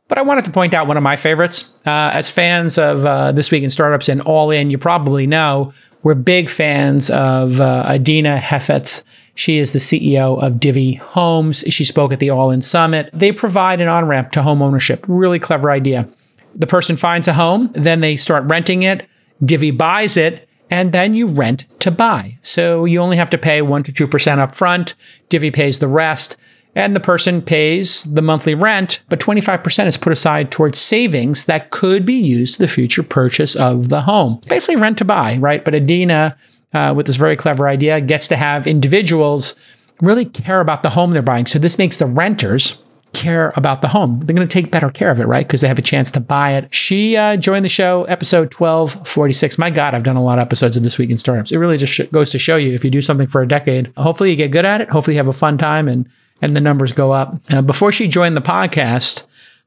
But 0.08 0.18
I 0.18 0.22
wanted 0.22 0.46
to 0.46 0.52
point 0.52 0.74
out 0.74 0.88
one 0.88 0.96
of 0.96 1.04
my 1.04 1.18
favorites. 1.18 1.78
Uh, 1.86 2.12
as 2.14 2.32
fans 2.32 2.78
of 2.78 3.06
uh, 3.06 3.34
This 3.34 3.52
Week 3.52 3.64
in 3.64 3.70
Startups 3.70 4.08
and 4.08 4.22
All 4.22 4.50
In, 4.50 4.72
you 4.72 4.78
probably 4.78 5.28
know 5.28 5.74
we're 6.06 6.14
big 6.14 6.52
fans 6.52 7.10
of 7.10 7.60
uh, 7.60 7.84
Adena 7.88 8.40
Hefets. 8.40 9.04
She 9.34 9.58
is 9.58 9.74
the 9.74 9.80
CEO 9.80 10.40
of 10.40 10.60
Divvy 10.60 10.94
Homes. 10.94 11.64
She 11.70 11.84
spoke 11.84 12.14
at 12.14 12.20
the 12.20 12.30
All 12.30 12.52
In 12.52 12.62
Summit. 12.62 13.10
They 13.12 13.32
provide 13.32 13.82
an 13.82 13.88
on 13.88 14.08
ramp 14.08 14.30
to 14.34 14.44
home 14.44 14.62
ownership. 14.62 15.04
Really 15.08 15.40
clever 15.40 15.72
idea. 15.72 16.08
The 16.54 16.68
person 16.68 16.96
finds 16.96 17.28
a 17.28 17.34
home, 17.34 17.72
then 17.74 18.02
they 18.02 18.18
start 18.18 18.44
renting 18.46 18.84
it. 18.84 19.08
Divvy 19.44 19.72
buys 19.72 20.16
it, 20.16 20.48
and 20.70 20.92
then 20.92 21.16
you 21.16 21.26
rent 21.26 21.66
to 21.80 21.90
buy. 21.90 22.38
So 22.44 22.86
you 22.86 23.02
only 23.02 23.18
have 23.18 23.32
to 23.32 23.38
pay 23.40 23.62
1% 23.62 23.86
to 23.86 24.08
2% 24.08 24.38
up 24.38 24.54
front. 24.54 24.94
Divi 25.30 25.50
pays 25.50 25.80
the 25.80 25.88
rest 25.88 26.38
and 26.76 26.96
the 26.96 27.00
person 27.00 27.42
pays 27.42 28.04
the 28.04 28.22
monthly 28.22 28.54
rent, 28.54 29.02
but 29.10 29.20
25% 29.20 29.88
is 29.88 29.98
put 29.98 30.12
aside 30.14 30.52
towards 30.52 30.78
savings 30.78 31.46
that 31.46 31.72
could 31.72 32.06
be 32.06 32.14
used 32.14 32.56
for 32.56 32.62
the 32.62 32.68
future 32.68 33.04
purchase 33.04 33.56
of 33.56 33.90
the 33.90 34.02
home. 34.02 34.42
Basically, 34.48 34.76
rent 34.76 34.98
to 34.98 35.06
buy, 35.06 35.38
right? 35.38 35.64
But 35.64 35.74
Adena, 35.74 36.36
uh, 36.74 36.94
with 36.96 37.08
this 37.08 37.16
very 37.16 37.38
clever 37.38 37.68
idea, 37.68 38.02
gets 38.02 38.28
to 38.28 38.36
have 38.36 38.68
individuals 38.68 39.56
really 40.02 40.26
care 40.26 40.60
about 40.60 40.84
the 40.84 40.90
home 40.90 41.12
they're 41.12 41.22
buying. 41.22 41.46
So 41.46 41.58
this 41.58 41.78
makes 41.78 41.98
the 41.98 42.06
renters 42.06 42.78
care 43.14 43.54
about 43.56 43.82
the 43.82 43.88
home. 43.88 44.20
They're 44.20 44.36
going 44.36 44.46
to 44.46 44.62
take 44.62 44.72
better 44.72 44.90
care 44.90 45.10
of 45.10 45.22
it, 45.22 45.26
right? 45.26 45.48
Because 45.48 45.62
they 45.62 45.70
have 45.70 45.80
a 45.80 45.84
chance 45.84 46.12
to 46.12 46.20
buy 46.20 46.56
it. 46.56 46.74
She 46.74 47.16
uh, 47.16 47.38
joined 47.38 47.64
the 47.64 47.70
show, 47.70 48.04
episode 48.06 48.54
1246. 48.54 49.58
My 49.58 49.70
God, 49.70 49.96
I've 49.96 50.04
done 50.04 50.18
a 50.18 50.24
lot 50.24 50.38
of 50.38 50.42
episodes 50.42 50.76
of 50.76 50.84
This 50.84 50.98
Week 50.98 51.10
in 51.10 51.16
Startups. 51.16 51.54
It 51.54 51.58
really 51.58 51.78
just 51.78 51.94
sh- 51.94 52.02
goes 52.12 52.32
to 52.32 52.40
show 52.40 52.58
you 52.58 52.74
if 52.74 52.84
you 52.84 52.92
do 52.92 53.02
something 53.02 53.28
for 53.28 53.42
a 53.42 53.48
decade, 53.48 53.94
hopefully 53.96 54.32
you 54.32 54.36
get 54.36 54.52
good 54.52 54.66
at 54.66 54.82
it. 54.82 54.90
Hopefully 54.90 55.16
you 55.16 55.20
have 55.20 55.30
a 55.30 55.34
fun 55.34 55.58
time 55.58 55.88
and 55.88 56.10
and 56.42 56.56
the 56.56 56.62
numbers 56.62 56.94
go 56.94 57.12
up. 57.12 57.36
Uh, 57.50 57.62
before 57.62 57.92
she 57.92 58.08
joined 58.08 58.36
the 58.36 58.42
podcast, 58.42 59.26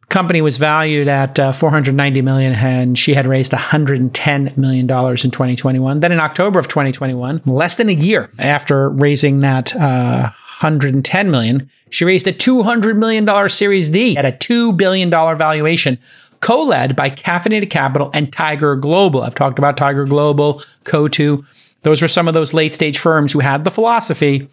company 0.09 0.41
was 0.41 0.57
valued 0.57 1.09
at 1.09 1.39
uh, 1.39 1.53
490 1.53 2.23
million 2.23 2.55
and 2.55 2.99
she 2.99 3.15
had 3.15 3.27
raised 3.27 3.53
110 3.53 4.55
million 4.57 4.87
dollars 4.87 5.25
in 5.25 5.31
2021 5.31 6.01
then 6.01 6.13
in 6.13 6.19
october 6.19 6.59
of 6.59 6.67
2021 6.67 7.43
less 7.45 7.75
than 7.75 7.89
a 7.89 7.93
year 7.93 8.31
after 8.39 8.89
raising 8.89 9.41
that 9.41 9.75
uh, 9.77 10.31
110 10.61 11.31
million 11.31 11.71
she 11.91 12.05
raised 12.05 12.27
a 12.27 12.33
200 12.33 12.97
million 12.97 13.27
dollar 13.27 13.49
series 13.49 13.91
d 13.91 14.17
at 14.17 14.25
a 14.25 14.33
2 14.33 14.73
billion 14.73 15.11
dollar 15.11 15.37
valuation 15.37 15.99
co-led 16.41 16.97
by 16.97 17.11
caffeinated 17.11 17.69
capital 17.69 18.11
and 18.15 18.33
tiger 18.33 18.77
global. 18.77 19.23
I've 19.23 19.35
talked 19.35 19.59
about 19.59 19.77
tiger 19.77 20.05
global 20.05 20.63
coatue 20.85 21.43
those 21.83 22.03
were 22.03 22.09
some 22.09 22.29
of 22.29 22.35
those 22.35 22.55
late 22.55 22.73
stage 22.73 22.99
firms 22.99 23.33
who 23.33 23.41
had 23.41 23.65
the 23.65 23.71
philosophy 23.71 24.49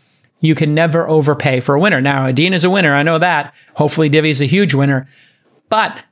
you 0.45 0.55
can 0.55 0.73
never 0.73 1.07
overpay 1.07 1.59
for 1.59 1.75
a 1.75 1.79
winner 1.79 2.01
now 2.01 2.25
adena 2.25 2.53
is 2.53 2.63
a 2.63 2.69
winner 2.69 2.93
i 2.95 3.03
know 3.03 3.17
that 3.17 3.53
hopefully 3.75 4.09
divvy 4.09 4.29
is 4.29 4.41
a 4.41 4.45
huge 4.45 4.73
winner 4.73 5.07
but 5.69 6.03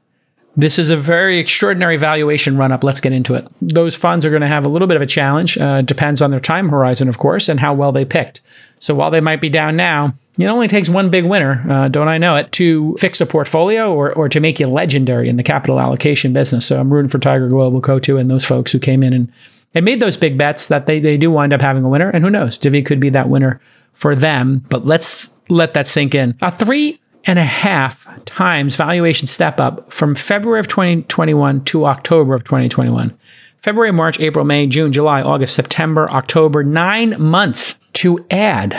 this 0.55 0.77
is 0.77 0.89
a 0.89 0.97
very 0.97 1.39
extraordinary 1.39 1.97
valuation 1.97 2.57
run 2.57 2.71
up. 2.71 2.83
Let's 2.83 3.01
get 3.01 3.11
into 3.11 3.33
it. 3.33 3.47
Those 3.61 3.95
funds 3.95 4.23
are 4.25 4.29
going 4.29 4.43
to 4.43 4.47
have 4.47 4.65
a 4.65 4.69
little 4.69 4.87
bit 4.87 4.95
of 4.95 5.01
a 5.01 5.07
challenge. 5.07 5.57
Uh, 5.57 5.81
depends 5.81 6.21
on 6.21 6.29
their 6.29 6.39
time 6.39 6.69
horizon, 6.69 7.09
of 7.09 7.17
course, 7.17 7.49
and 7.49 7.59
how 7.59 7.73
well 7.73 7.91
they 7.91 8.05
picked. 8.05 8.41
So 8.79 8.93
while 8.93 9.09
they 9.09 9.21
might 9.21 9.41
be 9.41 9.49
down 9.49 9.75
now, 9.75 10.13
it 10.37 10.45
only 10.45 10.67
takes 10.67 10.89
one 10.89 11.09
big 11.09 11.25
winner, 11.25 11.63
uh, 11.69 11.87
don't 11.87 12.07
I 12.07 12.17
know 12.17 12.35
it, 12.35 12.51
to 12.53 12.95
fix 12.97 13.21
a 13.21 13.25
portfolio 13.25 13.93
or, 13.93 14.13
or 14.13 14.29
to 14.29 14.39
make 14.39 14.59
you 14.59 14.67
legendary 14.67 15.29
in 15.29 15.37
the 15.37 15.43
capital 15.43 15.79
allocation 15.79 16.33
business. 16.33 16.65
So 16.65 16.79
I'm 16.79 16.91
rooting 16.91 17.09
for 17.09 17.19
Tiger 17.19 17.47
Global, 17.47 17.81
Coatue, 17.81 18.17
and 18.17 18.29
those 18.29 18.45
folks 18.45 18.71
who 18.71 18.79
came 18.79 19.03
in 19.03 19.13
and, 19.13 19.31
and 19.75 19.85
made 19.85 19.99
those 19.99 20.17
big 20.17 20.37
bets 20.37 20.67
that 20.67 20.85
they, 20.85 20.99
they 20.99 21.17
do 21.17 21.31
wind 21.31 21.53
up 21.53 21.61
having 21.61 21.83
a 21.83 21.89
winner. 21.89 22.09
And 22.09 22.23
who 22.23 22.31
knows, 22.31 22.57
Divvy 22.57 22.81
could 22.81 22.99
be 22.99 23.09
that 23.09 23.29
winner 23.29 23.59
for 23.93 24.15
them. 24.15 24.65
But 24.69 24.85
let's 24.85 25.29
let 25.49 25.73
that 25.73 25.87
sink 25.87 26.15
in. 26.15 26.35
A 26.41 26.51
three 26.51 26.99
and 27.25 27.39
a 27.39 27.43
half 27.43 28.07
times 28.25 28.75
valuation 28.75 29.27
step 29.27 29.59
up 29.59 29.91
from 29.91 30.15
February 30.15 30.59
of 30.59 30.67
2021 30.67 31.63
to 31.65 31.85
October 31.85 32.35
of 32.35 32.43
2021. 32.43 33.17
February, 33.61 33.93
March, 33.93 34.19
April, 34.19 34.43
May, 34.43 34.67
June, 34.67 34.91
July, 34.91 35.21
August, 35.21 35.55
September, 35.55 36.09
October, 36.09 36.63
nine 36.63 37.15
months 37.21 37.75
to 37.93 38.25
add 38.29 38.71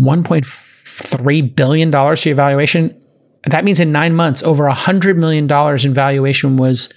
$1.3 0.00 1.56
billion 1.56 1.92
to 1.92 2.28
your 2.28 2.36
valuation. 2.36 3.00
That 3.44 3.64
means 3.64 3.78
in 3.78 3.92
nine 3.92 4.14
months, 4.14 4.42
over 4.42 4.68
$100 4.68 5.16
million 5.16 5.48
in 5.84 5.94
valuation 5.94 6.56
was 6.56 6.88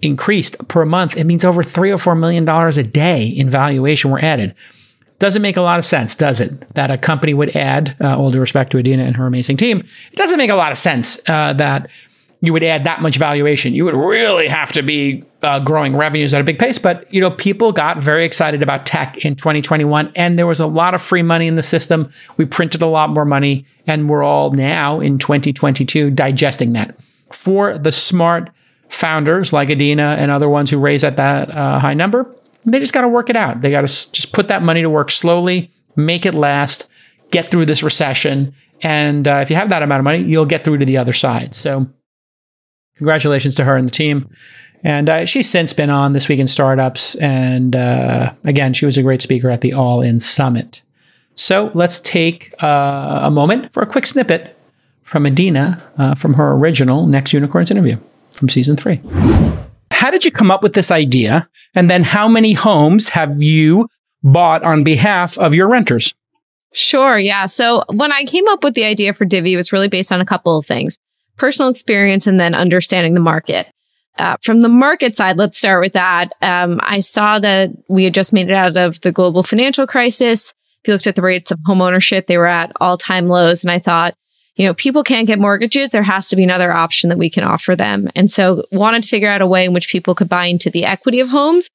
increased 0.00 0.56
per 0.66 0.84
month. 0.84 1.16
It 1.16 1.24
means 1.24 1.44
over 1.44 1.62
three 1.62 1.92
or 1.92 1.96
$4 1.96 2.18
million 2.18 2.48
a 2.48 2.82
day 2.82 3.24
in 3.24 3.48
valuation 3.48 4.10
were 4.10 4.18
added. 4.18 4.54
Doesn't 5.22 5.40
make 5.40 5.56
a 5.56 5.62
lot 5.62 5.78
of 5.78 5.84
sense, 5.84 6.16
does 6.16 6.40
it? 6.40 6.74
That 6.74 6.90
a 6.90 6.98
company 6.98 7.32
would 7.32 7.54
add, 7.54 7.94
uh, 8.00 8.18
all 8.18 8.32
due 8.32 8.40
respect 8.40 8.72
to 8.72 8.78
Adena 8.78 9.06
and 9.06 9.14
her 9.14 9.24
amazing 9.24 9.56
team, 9.56 9.78
it 10.10 10.16
doesn't 10.16 10.36
make 10.36 10.50
a 10.50 10.56
lot 10.56 10.72
of 10.72 10.78
sense 10.78 11.20
uh, 11.28 11.52
that 11.52 11.88
you 12.40 12.52
would 12.52 12.64
add 12.64 12.82
that 12.86 13.02
much 13.02 13.18
valuation. 13.18 13.72
You 13.72 13.84
would 13.84 13.94
really 13.94 14.48
have 14.48 14.72
to 14.72 14.82
be 14.82 15.22
uh, 15.44 15.60
growing 15.60 15.96
revenues 15.96 16.34
at 16.34 16.40
a 16.40 16.44
big 16.44 16.58
pace. 16.58 16.76
But 16.76 17.06
you 17.14 17.20
know, 17.20 17.30
people 17.30 17.70
got 17.70 17.98
very 17.98 18.24
excited 18.24 18.64
about 18.64 18.84
tech 18.84 19.16
in 19.18 19.36
2021, 19.36 20.10
and 20.16 20.36
there 20.36 20.48
was 20.48 20.58
a 20.58 20.66
lot 20.66 20.92
of 20.92 21.00
free 21.00 21.22
money 21.22 21.46
in 21.46 21.54
the 21.54 21.62
system. 21.62 22.10
We 22.36 22.44
printed 22.44 22.82
a 22.82 22.88
lot 22.88 23.10
more 23.10 23.24
money, 23.24 23.64
and 23.86 24.08
we're 24.08 24.24
all 24.24 24.50
now 24.50 24.98
in 24.98 25.18
2022 25.20 26.10
digesting 26.10 26.72
that. 26.72 26.98
For 27.32 27.78
the 27.78 27.92
smart 27.92 28.50
founders 28.88 29.52
like 29.52 29.68
Adena 29.68 30.16
and 30.16 30.32
other 30.32 30.48
ones 30.48 30.72
who 30.72 30.80
raise 30.80 31.04
at 31.04 31.14
that 31.14 31.48
uh, 31.48 31.78
high 31.78 31.94
number, 31.94 32.28
they 32.64 32.78
just 32.78 32.92
got 32.92 33.02
to 33.02 33.08
work 33.08 33.30
it 33.30 33.36
out. 33.36 33.60
They 33.60 33.70
got 33.70 33.82
to 33.82 34.12
just 34.12 34.32
put 34.32 34.48
that 34.48 34.62
money 34.62 34.82
to 34.82 34.90
work 34.90 35.10
slowly, 35.10 35.72
make 35.96 36.24
it 36.26 36.34
last, 36.34 36.88
get 37.30 37.50
through 37.50 37.66
this 37.66 37.82
recession. 37.82 38.54
And 38.82 39.26
uh, 39.26 39.40
if 39.42 39.50
you 39.50 39.56
have 39.56 39.68
that 39.70 39.82
amount 39.82 40.00
of 40.00 40.04
money, 40.04 40.22
you'll 40.22 40.46
get 40.46 40.64
through 40.64 40.78
to 40.78 40.84
the 40.84 40.96
other 40.96 41.12
side. 41.12 41.54
So, 41.54 41.88
congratulations 42.96 43.54
to 43.56 43.64
her 43.64 43.76
and 43.76 43.86
the 43.86 43.92
team. 43.92 44.30
And 44.84 45.08
uh, 45.08 45.26
she's 45.26 45.48
since 45.48 45.72
been 45.72 45.90
on 45.90 46.12
This 46.12 46.28
Week 46.28 46.40
in 46.40 46.48
Startups. 46.48 47.14
And 47.16 47.76
uh, 47.76 48.32
again, 48.44 48.74
she 48.74 48.86
was 48.86 48.98
a 48.98 49.02
great 49.02 49.22
speaker 49.22 49.50
at 49.50 49.60
the 49.60 49.72
All 49.72 50.00
In 50.00 50.20
Summit. 50.20 50.82
So, 51.34 51.70
let's 51.74 52.00
take 52.00 52.54
uh, 52.62 53.20
a 53.22 53.30
moment 53.30 53.72
for 53.72 53.82
a 53.82 53.86
quick 53.86 54.06
snippet 54.06 54.56
from 55.02 55.24
Adena 55.24 55.82
uh, 55.98 56.14
from 56.14 56.34
her 56.34 56.52
original 56.52 57.06
Next 57.06 57.32
Unicorns 57.32 57.70
interview 57.70 57.98
from 58.32 58.48
season 58.48 58.76
three 58.76 59.00
how 60.02 60.10
did 60.10 60.24
you 60.24 60.32
come 60.32 60.50
up 60.50 60.64
with 60.64 60.72
this 60.72 60.90
idea? 60.90 61.48
And 61.76 61.88
then 61.88 62.02
how 62.02 62.26
many 62.26 62.54
homes 62.54 63.10
have 63.10 63.40
you 63.40 63.88
bought 64.24 64.64
on 64.64 64.82
behalf 64.82 65.38
of 65.38 65.54
your 65.54 65.68
renters? 65.68 66.12
Sure. 66.72 67.16
Yeah. 67.16 67.46
So 67.46 67.84
when 67.88 68.10
I 68.10 68.24
came 68.24 68.48
up 68.48 68.64
with 68.64 68.74
the 68.74 68.82
idea 68.82 69.14
for 69.14 69.24
Divvy, 69.24 69.52
it 69.52 69.56
was 69.56 69.72
really 69.72 69.86
based 69.86 70.10
on 70.10 70.20
a 70.20 70.26
couple 70.26 70.58
of 70.58 70.66
things 70.66 70.98
personal 71.36 71.70
experience 71.70 72.26
and 72.26 72.40
then 72.40 72.52
understanding 72.52 73.14
the 73.14 73.20
market. 73.20 73.68
Uh, 74.18 74.36
from 74.42 74.58
the 74.58 74.68
market 74.68 75.14
side, 75.14 75.38
let's 75.38 75.56
start 75.56 75.80
with 75.80 75.92
that. 75.92 76.32
Um, 76.42 76.80
I 76.82 76.98
saw 76.98 77.38
that 77.38 77.70
we 77.88 78.02
had 78.02 78.12
just 78.12 78.32
made 78.32 78.50
it 78.50 78.54
out 78.54 78.76
of 78.76 79.00
the 79.02 79.12
global 79.12 79.44
financial 79.44 79.86
crisis. 79.86 80.52
If 80.82 80.88
you 80.88 80.94
looked 80.94 81.06
at 81.06 81.14
the 81.14 81.22
rates 81.22 81.52
of 81.52 81.60
home 81.64 81.80
ownership, 81.80 82.26
they 82.26 82.38
were 82.38 82.46
at 82.46 82.72
all 82.80 82.96
time 82.96 83.28
lows. 83.28 83.62
And 83.62 83.70
I 83.70 83.78
thought, 83.78 84.14
you 84.62 84.68
know, 84.68 84.74
people 84.74 85.02
can't 85.02 85.26
get 85.26 85.40
mortgages. 85.40 85.90
There 85.90 86.04
has 86.04 86.28
to 86.28 86.36
be 86.36 86.44
another 86.44 86.70
option 86.70 87.10
that 87.10 87.18
we 87.18 87.28
can 87.28 87.42
offer 87.42 87.74
them. 87.74 88.08
And 88.14 88.30
so 88.30 88.64
wanted 88.70 89.02
to 89.02 89.08
figure 89.08 89.28
out 89.28 89.42
a 89.42 89.46
way 89.46 89.64
in 89.64 89.72
which 89.72 89.88
people 89.88 90.14
could 90.14 90.28
buy 90.28 90.46
into 90.46 90.70
the 90.70 90.84
equity 90.84 91.18
of 91.18 91.28
homes 91.28 91.68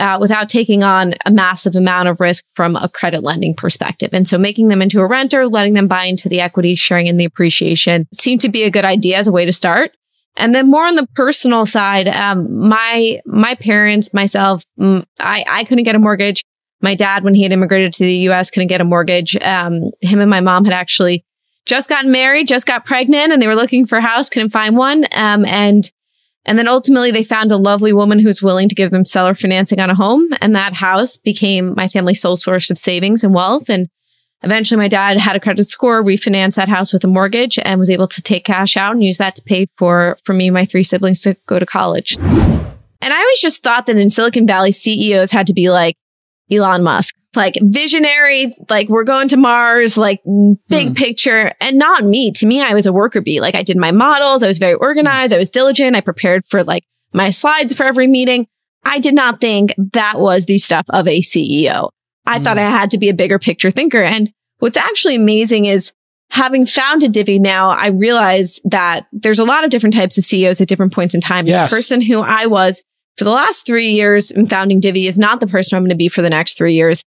uh, 0.00 0.18
without 0.20 0.48
taking 0.48 0.82
on 0.82 1.14
a 1.24 1.30
massive 1.30 1.76
amount 1.76 2.08
of 2.08 2.18
risk 2.18 2.42
from 2.56 2.74
a 2.74 2.88
credit 2.88 3.22
lending 3.22 3.54
perspective. 3.54 4.10
And 4.12 4.26
so 4.26 4.38
making 4.38 4.70
them 4.70 4.82
into 4.82 5.00
a 5.00 5.06
renter, 5.06 5.46
letting 5.46 5.74
them 5.74 5.86
buy 5.86 6.06
into 6.06 6.28
the 6.28 6.40
equity, 6.40 6.74
sharing 6.74 7.06
in 7.06 7.16
the 7.16 7.24
appreciation 7.24 8.08
seemed 8.12 8.40
to 8.40 8.48
be 8.48 8.64
a 8.64 8.72
good 8.72 8.84
idea 8.84 9.18
as 9.18 9.28
a 9.28 9.32
way 9.32 9.44
to 9.44 9.52
start. 9.52 9.92
And 10.36 10.52
then 10.52 10.68
more 10.68 10.84
on 10.84 10.96
the 10.96 11.06
personal 11.14 11.64
side, 11.64 12.08
um, 12.08 12.68
my, 12.68 13.20
my 13.24 13.54
parents, 13.54 14.12
myself, 14.12 14.64
mm, 14.80 15.04
I, 15.20 15.44
I 15.48 15.62
couldn't 15.62 15.84
get 15.84 15.94
a 15.94 16.00
mortgage. 16.00 16.42
My 16.80 16.96
dad, 16.96 17.22
when 17.22 17.34
he 17.34 17.44
had 17.44 17.52
immigrated 17.52 17.92
to 17.92 18.04
the 18.04 18.16
U.S., 18.16 18.50
couldn't 18.50 18.66
get 18.66 18.80
a 18.80 18.84
mortgage. 18.84 19.36
Um, 19.36 19.92
him 20.00 20.20
and 20.20 20.28
my 20.28 20.40
mom 20.40 20.64
had 20.64 20.74
actually 20.74 21.24
just 21.66 21.88
gotten 21.88 22.10
married, 22.10 22.48
just 22.48 22.66
got 22.66 22.84
pregnant, 22.84 23.32
and 23.32 23.40
they 23.40 23.46
were 23.46 23.54
looking 23.54 23.86
for 23.86 23.98
a 23.98 24.02
house, 24.02 24.28
couldn't 24.28 24.50
find 24.50 24.76
one. 24.76 25.04
Um, 25.14 25.44
and 25.44 25.90
and 26.44 26.58
then 26.58 26.68
ultimately 26.68 27.10
they 27.10 27.22
found 27.22 27.52
a 27.52 27.56
lovely 27.56 27.92
woman 27.92 28.18
who's 28.18 28.42
willing 28.42 28.68
to 28.68 28.74
give 28.74 28.90
them 28.90 29.04
seller 29.04 29.34
financing 29.34 29.78
on 29.78 29.90
a 29.90 29.94
home. 29.94 30.28
And 30.40 30.56
that 30.56 30.72
house 30.72 31.16
became 31.16 31.74
my 31.76 31.86
family's 31.86 32.20
sole 32.20 32.36
source 32.36 32.70
of 32.70 32.78
savings 32.78 33.22
and 33.22 33.32
wealth. 33.32 33.70
And 33.70 33.88
eventually 34.42 34.78
my 34.78 34.88
dad 34.88 35.18
had 35.18 35.36
a 35.36 35.40
credit 35.40 35.68
score, 35.68 36.02
refinanced 36.02 36.56
that 36.56 36.68
house 36.68 36.92
with 36.92 37.04
a 37.04 37.08
mortgage 37.08 37.60
and 37.60 37.78
was 37.78 37.90
able 37.90 38.08
to 38.08 38.20
take 38.22 38.44
cash 38.44 38.76
out 38.76 38.92
and 38.92 39.04
use 39.04 39.18
that 39.18 39.36
to 39.36 39.42
pay 39.42 39.68
for, 39.78 40.18
for 40.24 40.32
me 40.32 40.48
and 40.48 40.54
my 40.54 40.64
three 40.64 40.82
siblings 40.82 41.20
to 41.20 41.36
go 41.46 41.60
to 41.60 41.66
college. 41.66 42.16
And 42.18 43.12
I 43.12 43.18
always 43.18 43.40
just 43.40 43.62
thought 43.62 43.86
that 43.86 43.96
in 43.96 44.10
Silicon 44.10 44.46
Valley, 44.46 44.72
CEOs 44.72 45.30
had 45.30 45.46
to 45.46 45.52
be 45.52 45.70
like 45.70 45.96
Elon 46.52 46.82
Musk 46.82 47.14
like 47.34 47.56
visionary, 47.62 48.54
like 48.68 48.88
we're 48.88 49.04
going 49.04 49.28
to 49.28 49.36
Mars, 49.36 49.96
like 49.96 50.22
big 50.68 50.88
hmm. 50.88 50.94
picture 50.94 51.52
and 51.60 51.78
not 51.78 52.04
me. 52.04 52.30
To 52.32 52.46
me, 52.46 52.60
I 52.60 52.74
was 52.74 52.86
a 52.86 52.92
worker 52.92 53.20
bee. 53.20 53.40
Like 53.40 53.54
I 53.54 53.62
did 53.62 53.76
my 53.76 53.90
models. 53.90 54.42
I 54.42 54.46
was 54.46 54.58
very 54.58 54.74
organized. 54.74 55.32
I 55.32 55.38
was 55.38 55.50
diligent. 55.50 55.96
I 55.96 56.00
prepared 56.00 56.44
for 56.50 56.62
like 56.62 56.84
my 57.12 57.30
slides 57.30 57.74
for 57.74 57.84
every 57.84 58.06
meeting. 58.06 58.46
I 58.84 58.98
did 58.98 59.14
not 59.14 59.40
think 59.40 59.72
that 59.92 60.18
was 60.18 60.46
the 60.46 60.58
stuff 60.58 60.84
of 60.90 61.06
a 61.06 61.20
CEO. 61.20 61.90
I 62.26 62.38
thought 62.38 62.58
hmm. 62.58 62.64
I 62.64 62.70
had 62.70 62.90
to 62.90 62.98
be 62.98 63.08
a 63.08 63.14
bigger 63.14 63.38
picture 63.38 63.70
thinker. 63.70 64.02
And 64.02 64.30
what's 64.58 64.76
actually 64.76 65.14
amazing 65.14 65.64
is 65.64 65.92
having 66.30 66.66
founded 66.66 67.12
Divvy 67.12 67.38
now, 67.38 67.70
I 67.70 67.88
realize 67.88 68.60
that 68.64 69.06
there's 69.12 69.38
a 69.38 69.44
lot 69.44 69.64
of 69.64 69.70
different 69.70 69.94
types 69.94 70.18
of 70.18 70.24
CEOs 70.24 70.60
at 70.60 70.68
different 70.68 70.92
points 70.92 71.14
in 71.14 71.20
time. 71.20 71.46
Yes. 71.46 71.70
The 71.70 71.76
person 71.76 72.00
who 72.00 72.20
I 72.20 72.46
was 72.46 72.82
for 73.16 73.24
the 73.24 73.30
last 73.30 73.66
three 73.66 73.90
years 73.90 74.30
in 74.30 74.48
founding 74.48 74.80
Divvy 74.80 75.06
is 75.06 75.18
not 75.18 75.40
the 75.40 75.46
person 75.46 75.76
I'm 75.76 75.82
going 75.82 75.90
to 75.90 75.96
be 75.96 76.08
for 76.08 76.22
the 76.22 76.30
next 76.30 76.56
three 76.56 76.74
years. 76.74 77.02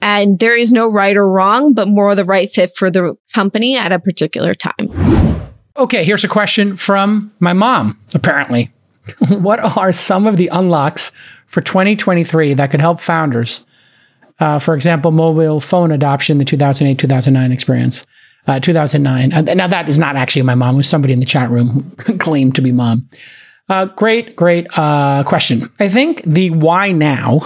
And 0.00 0.38
there 0.38 0.56
is 0.56 0.72
no 0.72 0.90
right 0.90 1.16
or 1.16 1.28
wrong, 1.28 1.74
but 1.74 1.88
more 1.88 2.14
the 2.14 2.24
right 2.24 2.48
fit 2.48 2.72
for 2.76 2.90
the 2.90 3.16
company 3.34 3.76
at 3.76 3.92
a 3.92 3.98
particular 3.98 4.54
time. 4.54 4.88
Okay, 5.76 6.04
here's 6.04 6.24
a 6.24 6.28
question 6.28 6.76
from 6.76 7.32
my 7.38 7.52
mom, 7.52 7.98
apparently. 8.14 8.70
what 9.28 9.60
are 9.60 9.92
some 9.92 10.26
of 10.26 10.36
the 10.36 10.48
unlocks 10.48 11.12
for 11.46 11.60
2023 11.60 12.54
that 12.54 12.70
could 12.70 12.80
help 12.80 13.00
founders? 13.00 13.66
Uh, 14.38 14.58
for 14.58 14.74
example, 14.74 15.10
mobile 15.10 15.60
phone 15.60 15.92
adoption, 15.92 16.38
the 16.38 16.44
2008 16.44 16.98
2009 16.98 17.52
experience. 17.52 18.06
Uh, 18.46 18.58
2009. 18.58 19.32
Uh, 19.32 19.54
now, 19.54 19.66
that 19.66 19.86
is 19.86 19.98
not 19.98 20.16
actually 20.16 20.40
my 20.42 20.54
mom, 20.54 20.74
it 20.74 20.78
was 20.78 20.88
somebody 20.88 21.12
in 21.12 21.20
the 21.20 21.26
chat 21.26 21.50
room 21.50 21.94
who 22.06 22.16
claimed 22.18 22.54
to 22.54 22.62
be 22.62 22.72
mom. 22.72 23.06
Uh, 23.70 23.84
great, 23.84 24.34
great 24.34 24.66
uh, 24.76 25.22
question. 25.22 25.70
I 25.78 25.88
think 25.88 26.24
the 26.24 26.50
why 26.50 26.90
now 26.90 27.38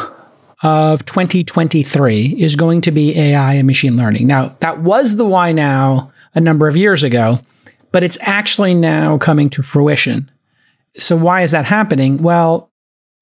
of 0.63 1.05
2023 1.05 2.37
is 2.39 2.57
going 2.57 2.81
to 2.81 2.91
be 2.91 3.15
AI 3.19 3.53
and 3.55 3.67
machine 3.67 3.99
learning. 3.99 4.27
Now, 4.27 4.57
that 4.61 4.81
was 4.81 5.17
the 5.17 5.27
why 5.27 5.53
now 5.53 6.11
a 6.35 6.41
number 6.41 6.67
of 6.67 6.79
years 6.79 7.05
ago, 7.05 7.41
but 7.93 8.03
it's 8.03 8.17
actually 8.23 8.75
now 8.75 9.19
coming 9.19 9.51
to 9.51 9.63
fruition. 9.63 10.31
So, 10.97 11.15
why 11.15 11.43
is 11.43 11.51
that 11.51 11.67
happening? 11.67 12.23
Well, 12.23 12.71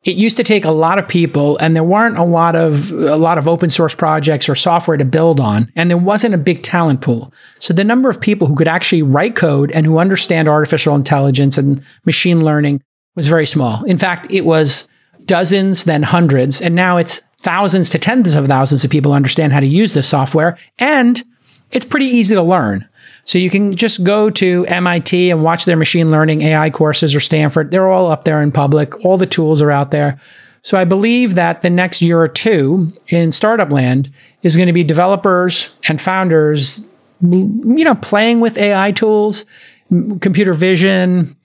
it 0.05 0.14
used 0.14 0.36
to 0.36 0.44
take 0.44 0.64
a 0.64 0.70
lot 0.70 1.00
of 1.00 1.09
people 1.09 1.59
and 1.59 1.74
there 1.74 1.82
weren't 1.82 2.18
a 2.18 2.24
lot 2.24 2.55
of 2.55 2.92
a 2.92 3.16
lot 3.16 3.36
of 3.38 3.48
open 3.48 3.70
source 3.70 3.96
projects 3.96 4.48
or 4.48 4.55
software 4.55 4.96
to 4.96 5.05
build 5.05 5.40
on 5.40 5.70
and 5.76 5.90
there 5.90 5.98
wasn't 5.98 6.34
a 6.34 6.38
big 6.38 6.62
talent 6.64 7.00
pool 7.00 7.32
so 7.61 7.72
the 7.72 7.84
number 7.84 8.11
of 8.11 8.20
people 8.20 8.48
who 8.48 8.57
could 8.57 8.66
actually 8.66 9.03
write 9.03 9.36
code 9.36 9.70
and 9.70 9.86
who 9.86 9.98
understand 9.98 10.48
artificial 10.48 10.96
intelligence 10.96 11.57
and 11.57 11.80
machine 12.05 12.44
learning 12.44 12.82
was 13.14 13.28
very 13.28 13.46
small 13.46 13.84
in 13.84 13.98
fact 13.98 14.30
it 14.30 14.44
was 14.44 14.88
dozens 15.24 15.84
then 15.84 16.02
hundreds 16.02 16.60
and 16.60 16.74
now 16.74 16.96
it's 16.96 17.22
thousands 17.38 17.90
to 17.90 17.98
tens 17.98 18.32
of 18.34 18.46
thousands 18.46 18.84
of 18.84 18.90
people 18.90 19.12
understand 19.12 19.52
how 19.52 19.60
to 19.60 19.66
use 19.66 19.94
this 19.94 20.08
software 20.08 20.58
and 20.78 21.24
it's 21.70 21.86
pretty 21.86 22.06
easy 22.06 22.34
to 22.34 22.42
learn 22.42 22.86
so 23.24 23.38
you 23.38 23.50
can 23.50 23.76
just 23.76 24.02
go 24.02 24.30
to 24.30 24.66
MIT 24.66 25.30
and 25.30 25.42
watch 25.44 25.64
their 25.64 25.76
machine 25.76 26.10
learning 26.10 26.42
AI 26.42 26.70
courses 26.70 27.14
or 27.14 27.20
Stanford. 27.20 27.70
They're 27.70 27.88
all 27.88 28.10
up 28.10 28.24
there 28.24 28.42
in 28.42 28.50
public. 28.50 29.04
All 29.04 29.16
the 29.16 29.26
tools 29.26 29.62
are 29.62 29.70
out 29.70 29.90
there. 29.90 30.18
So 30.62 30.78
I 30.78 30.84
believe 30.84 31.34
that 31.34 31.62
the 31.62 31.70
next 31.70 32.02
year 32.02 32.20
or 32.20 32.28
two 32.28 32.92
in 33.08 33.32
startup 33.32 33.72
land 33.72 34.10
is 34.42 34.56
going 34.56 34.68
to 34.68 34.72
be 34.72 34.84
developers 34.84 35.74
and 35.88 36.00
founders, 36.00 36.86
you 37.20 37.84
know, 37.84 37.96
playing 37.96 38.40
with 38.40 38.58
AI 38.58 38.92
tools, 38.92 39.44
computer 40.20 40.54
vision, 40.54 41.36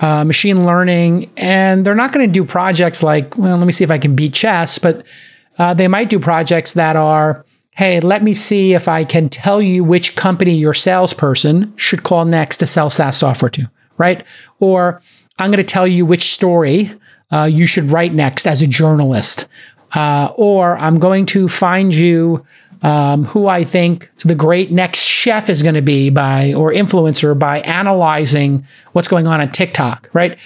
uh, 0.00 0.24
machine 0.24 0.64
learning, 0.64 1.30
and 1.36 1.84
they're 1.84 1.94
not 1.94 2.12
going 2.12 2.26
to 2.26 2.32
do 2.32 2.44
projects 2.44 3.02
like, 3.02 3.36
well, 3.36 3.56
let 3.56 3.66
me 3.66 3.72
see 3.72 3.84
if 3.84 3.90
I 3.90 3.98
can 3.98 4.16
beat 4.16 4.34
chess, 4.34 4.78
but 4.78 5.04
uh, 5.58 5.74
they 5.74 5.88
might 5.88 6.10
do 6.10 6.18
projects 6.18 6.74
that 6.74 6.96
are 6.96 7.44
hey, 7.76 7.98
let 8.00 8.22
me 8.22 8.34
see 8.34 8.72
if 8.72 8.86
I 8.86 9.04
can 9.04 9.28
tell 9.28 9.60
you 9.60 9.82
which 9.82 10.14
company 10.14 10.54
your 10.54 10.74
salesperson 10.74 11.76
should 11.76 12.04
call 12.04 12.24
next 12.24 12.58
to 12.58 12.66
sell 12.66 12.88
SaaS 12.88 13.16
software 13.16 13.50
to, 13.50 13.68
right? 13.98 14.24
Or 14.60 15.02
I'm 15.38 15.50
going 15.50 15.64
to 15.64 15.64
tell 15.64 15.86
you 15.86 16.06
which 16.06 16.32
story 16.32 16.92
uh, 17.32 17.48
you 17.50 17.66
should 17.66 17.90
write 17.90 18.14
next 18.14 18.46
as 18.46 18.62
a 18.62 18.68
journalist. 18.68 19.48
Uh, 19.92 20.32
or 20.36 20.76
I'm 20.76 20.98
going 20.98 21.26
to 21.26 21.48
find 21.48 21.92
you 21.92 22.44
um, 22.84 23.24
who 23.24 23.48
I 23.48 23.64
think 23.64 24.10
the 24.18 24.34
great 24.34 24.70
next 24.70 25.00
chef 25.00 25.48
is 25.48 25.62
going 25.62 25.74
to 25.74 25.82
be 25.82 26.10
by, 26.10 26.52
or 26.52 26.70
influencer 26.70 27.36
by 27.36 27.60
analyzing 27.60 28.66
what's 28.92 29.08
going 29.08 29.26
on 29.26 29.40
on 29.40 29.50
TikTok, 29.50 30.10
right? 30.12 30.38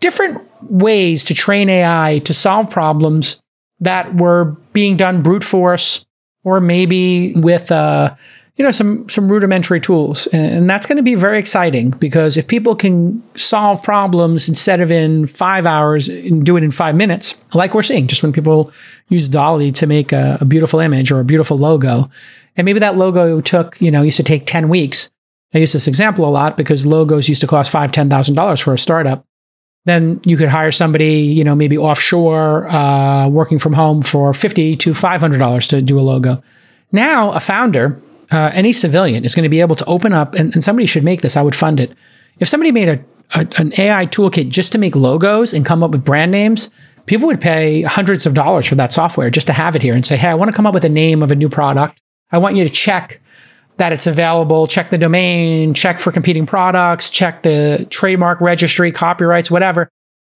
Different 0.00 0.42
ways 0.62 1.24
to 1.24 1.34
train 1.34 1.70
AI 1.70 2.20
to 2.24 2.34
solve 2.34 2.68
problems 2.68 3.40
that 3.80 4.16
were 4.16 4.56
being 4.72 4.96
done 4.96 5.22
brute 5.22 5.44
force 5.44 6.04
or 6.42 6.60
maybe 6.60 7.32
with 7.36 7.70
uh, 7.70 8.14
you 8.56 8.64
know 8.64 8.70
some 8.70 9.08
some 9.08 9.28
rudimentary 9.28 9.80
tools, 9.80 10.26
and 10.28 10.70
that's 10.70 10.86
going 10.86 10.96
to 10.96 11.02
be 11.02 11.14
very 11.14 11.38
exciting 11.38 11.90
because 11.90 12.36
if 12.36 12.46
people 12.46 12.76
can 12.76 13.22
solve 13.36 13.82
problems 13.82 14.48
instead 14.48 14.80
of 14.80 14.92
in 14.92 15.26
five 15.26 15.66
hours 15.66 16.08
and 16.08 16.46
do 16.46 16.56
it 16.56 16.62
in 16.62 16.70
five 16.70 16.94
minutes, 16.94 17.34
like 17.52 17.74
we're 17.74 17.82
seeing, 17.82 18.06
just 18.06 18.22
when 18.22 18.32
people 18.32 18.72
use 19.08 19.28
DALL-E 19.28 19.72
to 19.72 19.86
make 19.86 20.12
a, 20.12 20.38
a 20.40 20.44
beautiful 20.44 20.78
image 20.78 21.10
or 21.10 21.20
a 21.20 21.24
beautiful 21.24 21.58
logo, 21.58 22.08
and 22.56 22.64
maybe 22.64 22.80
that 22.80 22.96
logo 22.96 23.40
took 23.40 23.80
you 23.80 23.90
know 23.90 24.02
used 24.02 24.18
to 24.18 24.22
take 24.22 24.46
ten 24.46 24.68
weeks. 24.68 25.10
I 25.52 25.58
use 25.58 25.72
this 25.72 25.86
example 25.86 26.24
a 26.24 26.30
lot 26.30 26.56
because 26.56 26.84
logos 26.84 27.28
used 27.28 27.40
to 27.40 27.46
cost 27.46 27.70
five 27.70 27.92
ten 27.92 28.08
thousand 28.08 28.34
dollars 28.34 28.60
for 28.60 28.72
a 28.74 28.78
startup 28.78 29.26
then 29.84 30.20
you 30.24 30.36
could 30.36 30.48
hire 30.48 30.72
somebody, 30.72 31.20
you 31.20 31.44
know, 31.44 31.54
maybe 31.54 31.76
offshore, 31.76 32.66
uh, 32.68 33.28
working 33.28 33.58
from 33.58 33.74
home 33.74 34.02
for 34.02 34.32
fifty 34.32 34.74
to 34.76 34.94
five 34.94 35.20
hundred 35.20 35.38
dollars 35.38 35.66
to 35.68 35.82
do 35.82 35.98
a 35.98 36.00
logo. 36.00 36.42
Now, 36.92 37.32
a 37.32 37.40
founder, 37.40 38.00
uh, 38.30 38.50
any 38.52 38.72
civilian, 38.72 39.24
is 39.24 39.34
going 39.34 39.44
to 39.44 39.48
be 39.48 39.60
able 39.60 39.76
to 39.76 39.84
open 39.86 40.12
up, 40.12 40.34
and, 40.34 40.52
and, 40.54 40.64
somebody 40.64 40.86
should 40.86 41.04
make 41.04 41.22
this. 41.22 41.36
I 41.36 41.42
would 41.42 41.54
fund 41.54 41.80
it. 41.80 41.92
If 42.38 42.48
somebody 42.48 42.72
made 42.72 42.88
a, 42.88 43.04
a, 43.34 43.46
an 43.58 43.72
AI 43.78 44.06
toolkit 44.06 44.48
just 44.48 44.72
to 44.72 44.78
make 44.78 44.96
logos 44.96 45.52
and 45.52 45.64
come 45.64 45.82
up 45.82 45.90
with 45.90 46.04
brand 46.04 46.30
names, 46.30 46.70
people 47.06 47.26
would 47.26 47.40
pay 47.40 47.82
hundreds 47.82 48.26
of 48.26 48.34
dollars 48.34 48.66
for 48.66 48.74
that 48.76 48.92
software 48.92 49.30
just 49.30 49.46
to 49.46 49.52
have 49.52 49.76
it 49.76 49.82
here 49.82 49.94
and 49.94 50.06
say, 50.06 50.16
"Hey, 50.16 50.28
I 50.28 50.34
want 50.34 50.50
to 50.50 50.56
come 50.56 50.66
up 50.66 50.74
with 50.74 50.84
a 50.84 50.88
name 50.88 51.22
of 51.22 51.30
a 51.30 51.36
new 51.36 51.48
product. 51.48 52.00
I 52.30 52.38
want 52.38 52.56
you 52.56 52.64
to 52.64 52.70
check." 52.70 53.20
that 53.76 53.92
it's 53.92 54.06
available, 54.06 54.68
check 54.68 54.90
the 54.90 54.98
domain, 54.98 55.74
check 55.74 55.98
for 55.98 56.12
competing 56.12 56.46
products, 56.46 57.10
check 57.10 57.42
the 57.42 57.86
trademark 57.90 58.40
registry, 58.40 58.92
copyrights, 58.92 59.50
whatever. 59.50 59.90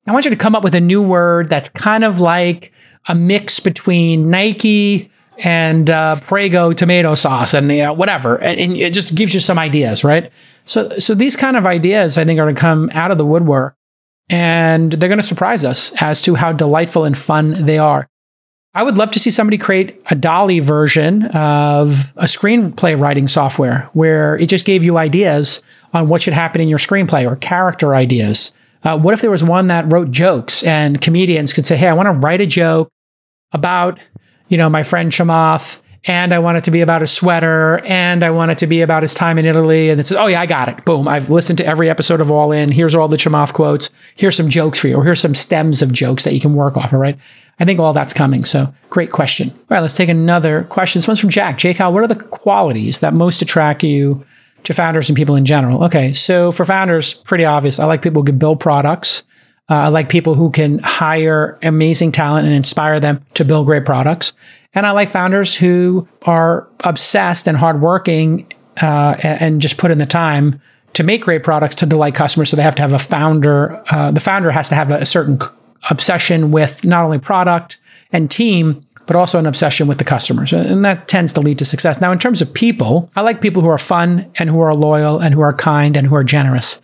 I 0.06 0.12
want 0.12 0.24
you 0.24 0.30
to 0.30 0.36
come 0.36 0.56
up 0.56 0.64
with 0.64 0.74
a 0.74 0.80
new 0.80 1.02
word 1.02 1.48
that's 1.48 1.68
kind 1.68 2.02
of 2.02 2.18
like 2.18 2.72
a 3.08 3.14
mix 3.14 3.60
between 3.60 4.30
Nike 4.30 5.10
and 5.38 5.88
uh, 5.88 6.16
Prego 6.20 6.72
tomato 6.72 7.14
sauce 7.14 7.54
and 7.54 7.70
you 7.70 7.84
know, 7.84 7.92
whatever. 7.92 8.36
And, 8.36 8.58
and, 8.58 8.72
it 8.72 8.92
just 8.92 9.14
gives 9.14 9.34
you 9.34 9.40
some 9.40 9.58
ideas, 9.58 10.04
right? 10.04 10.32
So, 10.66 10.88
so 10.98 11.14
these 11.14 11.36
kind 11.36 11.56
of 11.56 11.66
ideas, 11.66 12.18
I 12.18 12.24
think, 12.24 12.38
are 12.38 12.44
going 12.44 12.54
to 12.54 12.60
come 12.60 12.90
out 12.92 13.10
of 13.10 13.18
the 13.18 13.26
woodwork 13.26 13.74
and 14.28 14.92
they're 14.92 15.08
going 15.08 15.20
to 15.20 15.26
surprise 15.26 15.64
us 15.64 15.92
as 16.02 16.20
to 16.22 16.34
how 16.34 16.52
delightful 16.52 17.04
and 17.04 17.16
fun 17.16 17.64
they 17.64 17.78
are. 17.78 18.06
I 18.74 18.82
would 18.82 18.98
love 18.98 19.10
to 19.12 19.20
see 19.20 19.30
somebody 19.30 19.56
create 19.56 20.00
a 20.10 20.14
DALL-E 20.14 20.60
version 20.60 21.24
of 21.26 22.12
a 22.16 22.24
screenplay 22.24 22.98
writing 23.00 23.26
software 23.26 23.88
where 23.92 24.36
it 24.36 24.46
just 24.46 24.66
gave 24.66 24.84
you 24.84 24.98
ideas 24.98 25.62
on 25.94 26.08
what 26.08 26.20
should 26.20 26.34
happen 26.34 26.60
in 26.60 26.68
your 26.68 26.78
screenplay 26.78 27.26
or 27.26 27.36
character 27.36 27.94
ideas. 27.94 28.52
Uh, 28.84 28.98
what 28.98 29.14
if 29.14 29.20
there 29.20 29.30
was 29.30 29.42
one 29.42 29.68
that 29.68 29.90
wrote 29.90 30.10
jokes 30.10 30.62
and 30.62 31.00
comedians 31.00 31.52
could 31.52 31.66
say, 31.66 31.76
"Hey, 31.76 31.88
I 31.88 31.94
want 31.94 32.06
to 32.06 32.12
write 32.12 32.40
a 32.40 32.46
joke 32.46 32.88
about, 33.52 33.98
you 34.48 34.56
know, 34.56 34.68
my 34.68 34.82
friend 34.82 35.12
Chamath 35.12 35.80
and 36.04 36.32
I 36.32 36.38
want 36.38 36.58
it 36.58 36.64
to 36.64 36.70
be 36.70 36.80
about 36.80 37.02
a 37.02 37.06
sweater, 37.06 37.78
and 37.84 38.22
I 38.22 38.30
want 38.30 38.52
it 38.52 38.58
to 38.58 38.66
be 38.66 38.82
about 38.82 39.02
his 39.02 39.14
time 39.14 39.36
in 39.36 39.44
Italy. 39.44 39.90
And 39.90 40.00
it 40.00 40.06
says, 40.06 40.16
oh 40.16 40.26
yeah, 40.26 40.40
I 40.40 40.46
got 40.46 40.68
it. 40.68 40.84
Boom. 40.84 41.08
I've 41.08 41.28
listened 41.28 41.58
to 41.58 41.66
every 41.66 41.90
episode 41.90 42.20
of 42.20 42.30
All 42.30 42.52
In. 42.52 42.70
Here's 42.70 42.94
all 42.94 43.08
the 43.08 43.16
Chamath 43.16 43.52
quotes. 43.52 43.90
Here's 44.14 44.36
some 44.36 44.48
jokes 44.48 44.78
for 44.78 44.88
you, 44.88 44.96
or 44.96 45.04
here's 45.04 45.20
some 45.20 45.34
stems 45.34 45.82
of 45.82 45.92
jokes 45.92 46.24
that 46.24 46.34
you 46.34 46.40
can 46.40 46.54
work 46.54 46.76
off. 46.76 46.92
All 46.92 47.00
right. 47.00 47.18
I 47.60 47.64
think 47.64 47.80
all 47.80 47.92
that's 47.92 48.12
coming. 48.12 48.44
So 48.44 48.72
great 48.88 49.10
question. 49.10 49.50
All 49.50 49.66
right, 49.70 49.80
let's 49.80 49.96
take 49.96 50.08
another 50.08 50.64
question. 50.64 51.00
This 51.00 51.08
one's 51.08 51.20
from 51.20 51.30
Jack. 51.30 51.58
Jake, 51.58 51.80
what 51.80 51.96
are 51.96 52.06
the 52.06 52.14
qualities 52.14 53.00
that 53.00 53.12
most 53.12 53.42
attract 53.42 53.82
you 53.82 54.24
to 54.62 54.72
founders 54.72 55.08
and 55.08 55.16
people 55.16 55.34
in 55.34 55.44
general? 55.44 55.84
Okay, 55.84 56.12
so 56.12 56.52
for 56.52 56.64
founders, 56.64 57.14
pretty 57.14 57.44
obvious. 57.44 57.80
I 57.80 57.86
like 57.86 58.02
people 58.02 58.22
who 58.22 58.26
can 58.26 58.38
build 58.38 58.60
products. 58.60 59.24
Uh, 59.70 59.74
I 59.74 59.88
like 59.88 60.08
people 60.08 60.34
who 60.34 60.50
can 60.50 60.78
hire 60.78 61.58
amazing 61.62 62.12
talent 62.12 62.46
and 62.46 62.56
inspire 62.56 62.98
them 63.00 63.24
to 63.34 63.44
build 63.44 63.66
great 63.66 63.84
products. 63.84 64.32
And 64.74 64.86
I 64.86 64.92
like 64.92 65.08
founders 65.08 65.56
who 65.56 66.08
are 66.26 66.68
obsessed 66.84 67.48
and 67.48 67.56
hardworking 67.56 68.52
uh, 68.80 69.16
and 69.22 69.60
just 69.60 69.76
put 69.76 69.90
in 69.90 69.98
the 69.98 70.06
time 70.06 70.60
to 70.94 71.02
make 71.02 71.22
great 71.22 71.42
products 71.42 71.74
to 71.76 71.86
delight 71.86 72.14
customers. 72.14 72.50
So 72.50 72.56
they 72.56 72.62
have 72.62 72.74
to 72.76 72.82
have 72.82 72.92
a 72.92 72.98
founder. 72.98 73.82
Uh, 73.90 74.10
the 74.10 74.20
founder 74.20 74.50
has 74.50 74.68
to 74.70 74.74
have 74.74 74.90
a, 74.90 74.98
a 74.98 75.06
certain 75.06 75.38
obsession 75.90 76.50
with 76.50 76.84
not 76.84 77.04
only 77.04 77.18
product 77.18 77.78
and 78.10 78.30
team, 78.30 78.84
but 79.06 79.16
also 79.16 79.38
an 79.38 79.46
obsession 79.46 79.86
with 79.88 79.98
the 79.98 80.04
customers. 80.04 80.52
And 80.52 80.84
that 80.84 81.08
tends 81.08 81.32
to 81.34 81.40
lead 81.40 81.58
to 81.58 81.64
success. 81.64 82.00
Now, 82.00 82.12
in 82.12 82.18
terms 82.18 82.42
of 82.42 82.52
people, 82.52 83.10
I 83.16 83.22
like 83.22 83.40
people 83.40 83.62
who 83.62 83.68
are 83.68 83.78
fun 83.78 84.30
and 84.38 84.50
who 84.50 84.60
are 84.60 84.74
loyal 84.74 85.18
and 85.18 85.34
who 85.34 85.40
are 85.40 85.52
kind 85.52 85.96
and 85.96 86.06
who 86.06 86.14
are 86.14 86.24
generous. 86.24 86.80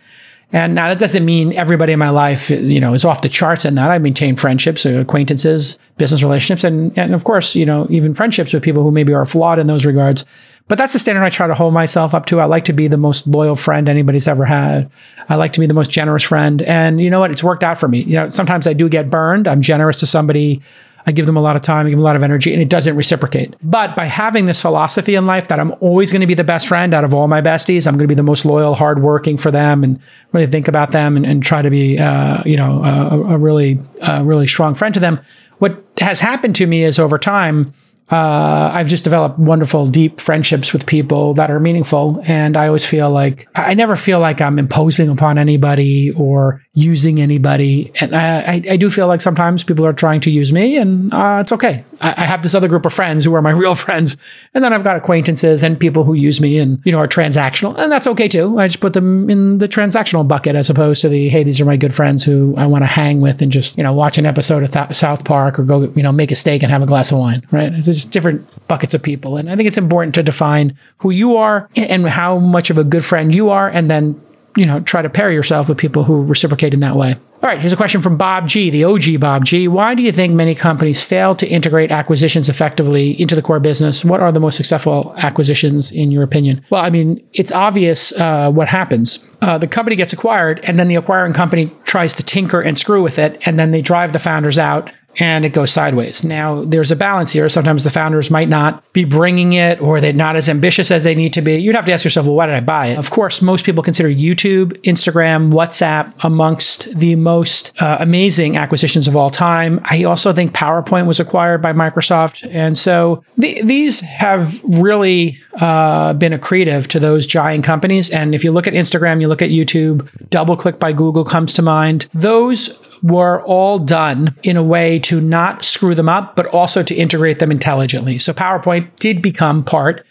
And 0.55 0.73
now 0.73 0.87
that 0.87 0.99
doesn't 0.99 1.25
mean 1.25 1.51
everybody 1.51 1.91
in 1.91 1.99
my 1.99 2.11
life, 2.11 2.49
you 2.49 2.79
know, 2.79 2.93
is 2.93 3.03
off 3.03 3.21
the 3.21 3.27
charts 3.27 3.65
in 3.65 3.75
that. 3.75 3.91
I 3.91 3.97
maintain 3.97 4.37
friendships, 4.37 4.85
uh, 4.85 4.99
acquaintances, 4.99 5.77
business 5.97 6.23
relationships, 6.23 6.63
and, 6.63 6.97
and 6.97 7.13
of 7.13 7.25
course, 7.25 7.57
you 7.57 7.65
know, 7.65 7.87
even 7.89 8.13
friendships 8.13 8.53
with 8.53 8.63
people 8.63 8.81
who 8.81 8.89
maybe 8.89 9.13
are 9.13 9.25
flawed 9.25 9.59
in 9.59 9.67
those 9.67 9.85
regards. 9.85 10.23
But 10.69 10.77
that's 10.77 10.93
the 10.93 10.99
standard 10.99 11.25
I 11.25 11.29
try 11.29 11.47
to 11.47 11.53
hold 11.53 11.73
myself 11.73 12.13
up 12.13 12.25
to. 12.27 12.39
I 12.39 12.45
like 12.45 12.63
to 12.65 12.73
be 12.73 12.87
the 12.87 12.95
most 12.95 13.27
loyal 13.27 13.57
friend 13.57 13.89
anybody's 13.89 14.29
ever 14.29 14.45
had. 14.45 14.89
I 15.27 15.35
like 15.35 15.51
to 15.53 15.59
be 15.59 15.65
the 15.65 15.73
most 15.73 15.91
generous 15.91 16.23
friend. 16.23 16.61
And 16.61 17.01
you 17.01 17.09
know 17.09 17.19
what? 17.19 17.31
It's 17.31 17.43
worked 17.43 17.63
out 17.63 17.77
for 17.77 17.89
me. 17.89 18.03
You 18.03 18.15
know, 18.15 18.29
sometimes 18.29 18.65
I 18.65 18.71
do 18.71 18.87
get 18.87 19.09
burned. 19.09 19.49
I'm 19.49 19.61
generous 19.61 19.99
to 19.99 20.07
somebody 20.07 20.61
I 21.07 21.11
give 21.11 21.25
them 21.25 21.37
a 21.37 21.41
lot 21.41 21.55
of 21.55 21.61
time, 21.61 21.85
I 21.85 21.89
give 21.89 21.97
them 21.97 22.01
a 22.01 22.03
lot 22.03 22.15
of 22.15 22.23
energy, 22.23 22.51
and 22.51 22.61
it 22.61 22.69
doesn't 22.69 22.95
reciprocate. 22.95 23.55
But 23.61 23.95
by 23.95 24.05
having 24.05 24.45
this 24.45 24.61
philosophy 24.61 25.15
in 25.15 25.25
life 25.25 25.47
that 25.49 25.59
I'm 25.59 25.73
always 25.79 26.11
going 26.11 26.21
to 26.21 26.27
be 26.27 26.33
the 26.33 26.43
best 26.43 26.67
friend 26.67 26.93
out 26.93 27.03
of 27.03 27.13
all 27.13 27.27
my 27.27 27.41
besties, 27.41 27.85
I'm 27.85 27.93
going 27.93 28.05
to 28.05 28.07
be 28.07 28.15
the 28.15 28.23
most 28.23 28.45
loyal, 28.45 28.75
hardworking 28.75 29.37
for 29.37 29.51
them, 29.51 29.83
and 29.83 29.99
really 30.31 30.47
think 30.47 30.67
about 30.67 30.91
them 30.91 31.15
and, 31.15 31.25
and 31.25 31.43
try 31.43 31.61
to 31.61 31.69
be, 31.69 31.99
uh, 31.99 32.41
you 32.45 32.57
know, 32.57 32.83
a, 32.83 33.33
a 33.33 33.37
really, 33.37 33.79
a 34.01 34.23
really 34.23 34.47
strong 34.47 34.73
friend 34.73 34.93
to 34.93 34.99
them. 34.99 35.19
What 35.59 35.83
has 35.99 36.19
happened 36.19 36.55
to 36.55 36.65
me 36.65 36.83
is 36.83 36.99
over 36.99 37.17
time, 37.17 37.73
uh, 38.11 38.71
I've 38.73 38.87
just 38.87 39.03
developed 39.03 39.39
wonderful, 39.39 39.87
deep 39.87 40.19
friendships 40.19 40.73
with 40.73 40.85
people 40.85 41.33
that 41.35 41.49
are 41.49 41.59
meaningful. 41.59 42.21
And 42.25 42.55
I 42.55 42.67
always 42.67 42.85
feel 42.85 43.09
like 43.09 43.47
I 43.55 43.73
never 43.73 43.95
feel 43.95 44.19
like 44.19 44.41
I'm 44.41 44.59
imposing 44.59 45.09
upon 45.09 45.37
anybody 45.37 46.11
or 46.11 46.61
using 46.75 47.21
anybody. 47.21 47.91
And 48.01 48.13
I, 48.13 48.61
I, 48.69 48.75
do 48.75 48.89
feel 48.89 49.07
like 49.07 49.21
sometimes 49.21 49.63
people 49.63 49.85
are 49.85 49.93
trying 49.93 50.19
to 50.21 50.29
use 50.29 50.51
me, 50.51 50.75
and 50.75 51.11
uh, 51.13 51.37
it's 51.39 51.53
okay. 51.53 51.85
I, 52.01 52.23
I, 52.23 52.25
have 52.25 52.43
this 52.43 52.53
other 52.53 52.67
group 52.67 52.85
of 52.85 52.91
friends 52.91 53.23
who 53.23 53.33
are 53.33 53.41
my 53.41 53.51
real 53.63 53.75
friends, 53.75 54.17
and 54.53 54.61
then 54.61 54.73
I've 54.73 54.83
got 54.83 54.97
acquaintances 54.97 55.63
and 55.63 55.79
people 55.79 56.03
who 56.03 56.13
use 56.13 56.41
me 56.41 56.59
and 56.59 56.81
you 56.83 56.91
know 56.91 56.99
are 56.99 57.07
transactional, 57.07 57.77
and 57.77 57.89
that's 57.89 58.07
okay 58.07 58.27
too. 58.27 58.59
I 58.59 58.67
just 58.67 58.81
put 58.81 58.91
them 58.91 59.29
in 59.29 59.59
the 59.59 59.69
transactional 59.69 60.27
bucket 60.27 60.55
as 60.55 60.69
opposed 60.69 61.01
to 61.03 61.09
the 61.09 61.29
hey, 61.29 61.43
these 61.43 61.61
are 61.61 61.65
my 61.65 61.77
good 61.77 61.93
friends 61.93 62.25
who 62.25 62.53
I 62.57 62.65
want 62.65 62.81
to 62.81 62.87
hang 62.87 63.21
with 63.21 63.41
and 63.41 63.53
just 63.53 63.77
you 63.77 63.83
know 63.83 63.93
watch 63.93 64.17
an 64.17 64.25
episode 64.25 64.61
of 64.63 64.71
Th- 64.71 64.93
South 64.93 65.23
Park 65.23 65.57
or 65.57 65.63
go 65.63 65.83
you 65.95 66.03
know 66.03 66.11
make 66.11 66.31
a 66.31 66.35
steak 66.35 66.61
and 66.61 66.71
have 66.73 66.81
a 66.81 66.85
glass 66.85 67.09
of 67.09 67.19
wine. 67.19 67.47
Right? 67.51 67.71
It's 67.73 67.85
just 67.85 68.11
different 68.11 68.45
buckets 68.67 68.93
of 68.93 69.01
people, 69.01 69.37
and 69.37 69.49
I 69.49 69.55
think 69.55 69.67
it's 69.67 69.77
important 69.77 70.13
to 70.15 70.23
define 70.23 70.77
who 70.97 71.11
you 71.11 71.37
are 71.37 71.69
and 71.77 72.05
how 72.05 72.37
much 72.37 72.69
of 72.69 72.77
a 72.77 72.83
good 72.83 73.05
friend 73.05 73.33
you 73.33 73.49
are, 73.49 73.69
and 73.69 73.89
then 73.89 74.21
you 74.55 74.65
know, 74.65 74.79
try 74.79 75.01
to 75.01 75.09
pair 75.09 75.31
yourself 75.31 75.69
with 75.69 75.77
people 75.77 76.03
who 76.03 76.23
reciprocate 76.23 76.73
in 76.73 76.79
that 76.81 76.95
way. 76.95 77.15
All 77.43 77.49
right, 77.49 77.59
here's 77.59 77.73
a 77.73 77.77
question 77.77 78.01
from 78.01 78.17
Bob 78.17 78.47
G, 78.47 78.69
the 78.69 78.85
OG 78.85 79.19
Bob 79.19 79.45
G. 79.45 79.67
Why 79.67 79.93
do 79.93 80.01
you 80.01 80.11
think 80.11 80.33
many 80.33 80.55
companies 80.55 81.03
fail 81.03 81.35
to 81.35 81.47
integrate 81.47 81.91
acquisitions 81.91 82.49
effectively 82.49 83.19
into 83.21 83.35
the 83.35 83.41
core 83.41 83.59
business? 83.59 84.03
What 84.03 84.19
are 84.19 84.31
the 84.31 84.39
most 84.39 84.55
successful 84.55 85.13
acquisitions, 85.17 85.91
in 85.91 86.11
your 86.11 86.23
opinion? 86.23 86.65
Well, 86.69 86.83
I 86.83 86.89
mean, 86.89 87.23
it's 87.33 87.51
obvious 87.51 88.13
uh, 88.13 88.51
what 88.51 88.67
happens. 88.67 89.23
Uh, 89.41 89.57
the 89.57 89.67
company 89.67 89.95
gets 89.95 90.13
acquired, 90.13 90.61
and 90.63 90.79
then 90.79 90.87
the 90.87 90.95
acquiring 90.95 91.33
company 91.33 91.71
tries 91.83 92.15
to 92.15 92.23
tinker 92.23 92.61
and 92.61 92.79
screw 92.79 93.03
with 93.03 93.19
it, 93.19 93.45
and 93.45 93.59
then 93.59 93.71
they 93.71 93.81
drive 93.81 94.13
the 94.13 94.19
founders 94.19 94.57
out 94.57 94.91
and 95.17 95.45
it 95.45 95.49
goes 95.49 95.71
sideways. 95.71 96.23
Now, 96.23 96.63
there's 96.63 96.91
a 96.91 96.95
balance 96.95 97.31
here. 97.31 97.47
Sometimes 97.49 97.83
the 97.83 97.89
founders 97.89 98.29
might 98.29 98.49
not 98.49 98.83
be 98.93 99.05
bringing 99.05 99.53
it 99.53 99.79
or 99.81 100.01
they're 100.01 100.13
not 100.13 100.35
as 100.35 100.49
ambitious 100.49 100.91
as 100.91 101.03
they 101.03 101.15
need 101.15 101.33
to 101.33 101.41
be. 101.41 101.55
You'd 101.57 101.75
have 101.75 101.85
to 101.85 101.93
ask 101.93 102.03
yourself, 102.03 102.25
well, 102.25 102.35
why 102.35 102.45
did 102.45 102.55
I 102.55 102.61
buy 102.61 102.87
it? 102.87 102.97
Of 102.97 103.11
course, 103.11 103.41
most 103.41 103.65
people 103.65 103.83
consider 103.83 104.09
YouTube, 104.09 104.73
Instagram, 104.83 105.51
WhatsApp 105.51 106.13
amongst 106.23 106.97
the 106.97 107.15
most 107.15 107.81
uh, 107.81 107.97
amazing 107.99 108.57
acquisitions 108.57 109.07
of 109.07 109.15
all 109.15 109.29
time. 109.29 109.79
I 109.83 110.03
also 110.03 110.33
think 110.33 110.53
PowerPoint 110.53 111.05
was 111.07 111.19
acquired 111.19 111.61
by 111.61 111.73
Microsoft. 111.73 112.47
And 112.51 112.77
so 112.77 113.23
th- 113.39 113.63
these 113.63 113.99
have 114.01 114.61
really 114.63 115.39
uh, 115.59 116.13
been 116.13 116.33
accretive 116.33 116.87
to 116.87 116.99
those 116.99 117.25
giant 117.25 117.63
companies. 117.63 118.09
And 118.09 118.35
if 118.35 118.43
you 118.43 118.51
look 118.51 118.67
at 118.67 118.73
Instagram, 118.73 119.21
you 119.21 119.27
look 119.27 119.41
at 119.41 119.49
YouTube, 119.49 120.09
DoubleClick 120.29 120.79
by 120.79 120.91
Google 120.93 121.23
comes 121.23 121.53
to 121.53 121.61
mind. 121.61 122.07
Those 122.13 122.94
were 123.05 123.39
all 123.43 123.77
done 123.77 124.35
in 124.41 124.57
a 124.57 124.63
way 124.63 124.97
to 124.97 125.21
not 125.21 125.63
screw 125.63 125.93
them 125.93 126.09
up, 126.09 126.35
but 126.35 126.47
also 126.47 126.81
to 126.81 126.95
integrate 126.95 127.37
them 127.37 127.51
intelligently. 127.51 128.17
So 128.17 128.33
PowerPoint 128.33 128.95
did 128.95 129.21
become 129.21 129.63
part 129.63 130.03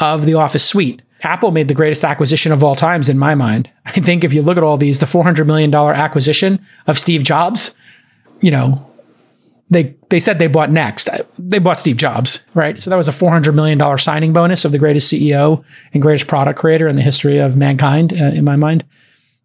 of 0.00 0.26
the 0.26 0.34
Office 0.34 0.66
suite. 0.66 1.00
Apple 1.22 1.52
made 1.52 1.68
the 1.68 1.74
greatest 1.74 2.02
acquisition 2.02 2.50
of 2.50 2.64
all 2.64 2.74
times 2.74 3.08
in 3.08 3.20
my 3.20 3.36
mind. 3.36 3.70
I 3.86 3.92
think 3.92 4.24
if 4.24 4.32
you 4.32 4.42
look 4.42 4.56
at 4.56 4.64
all 4.64 4.76
these, 4.76 4.98
the 4.98 5.06
$400 5.06 5.46
million 5.46 5.72
acquisition 5.72 6.58
of 6.88 6.98
Steve 6.98 7.22
Jobs, 7.22 7.72
you 8.40 8.50
know, 8.50 8.84
they 9.68 9.94
they 10.08 10.18
said 10.18 10.40
they 10.40 10.48
bought 10.48 10.72
next. 10.72 11.08
They 11.38 11.60
bought 11.60 11.78
Steve 11.78 11.96
Jobs, 11.96 12.40
right? 12.54 12.80
So 12.80 12.90
that 12.90 12.96
was 12.96 13.06
a 13.06 13.12
four 13.12 13.30
hundred 13.30 13.54
million 13.54 13.78
dollar 13.78 13.98
signing 13.98 14.32
bonus 14.32 14.64
of 14.64 14.72
the 14.72 14.80
greatest 14.80 15.12
CEO 15.12 15.64
and 15.92 16.02
greatest 16.02 16.26
product 16.26 16.58
creator 16.58 16.88
in 16.88 16.96
the 16.96 17.02
history 17.02 17.38
of 17.38 17.56
mankind, 17.56 18.12
uh, 18.12 18.32
in 18.34 18.44
my 18.44 18.56
mind. 18.56 18.84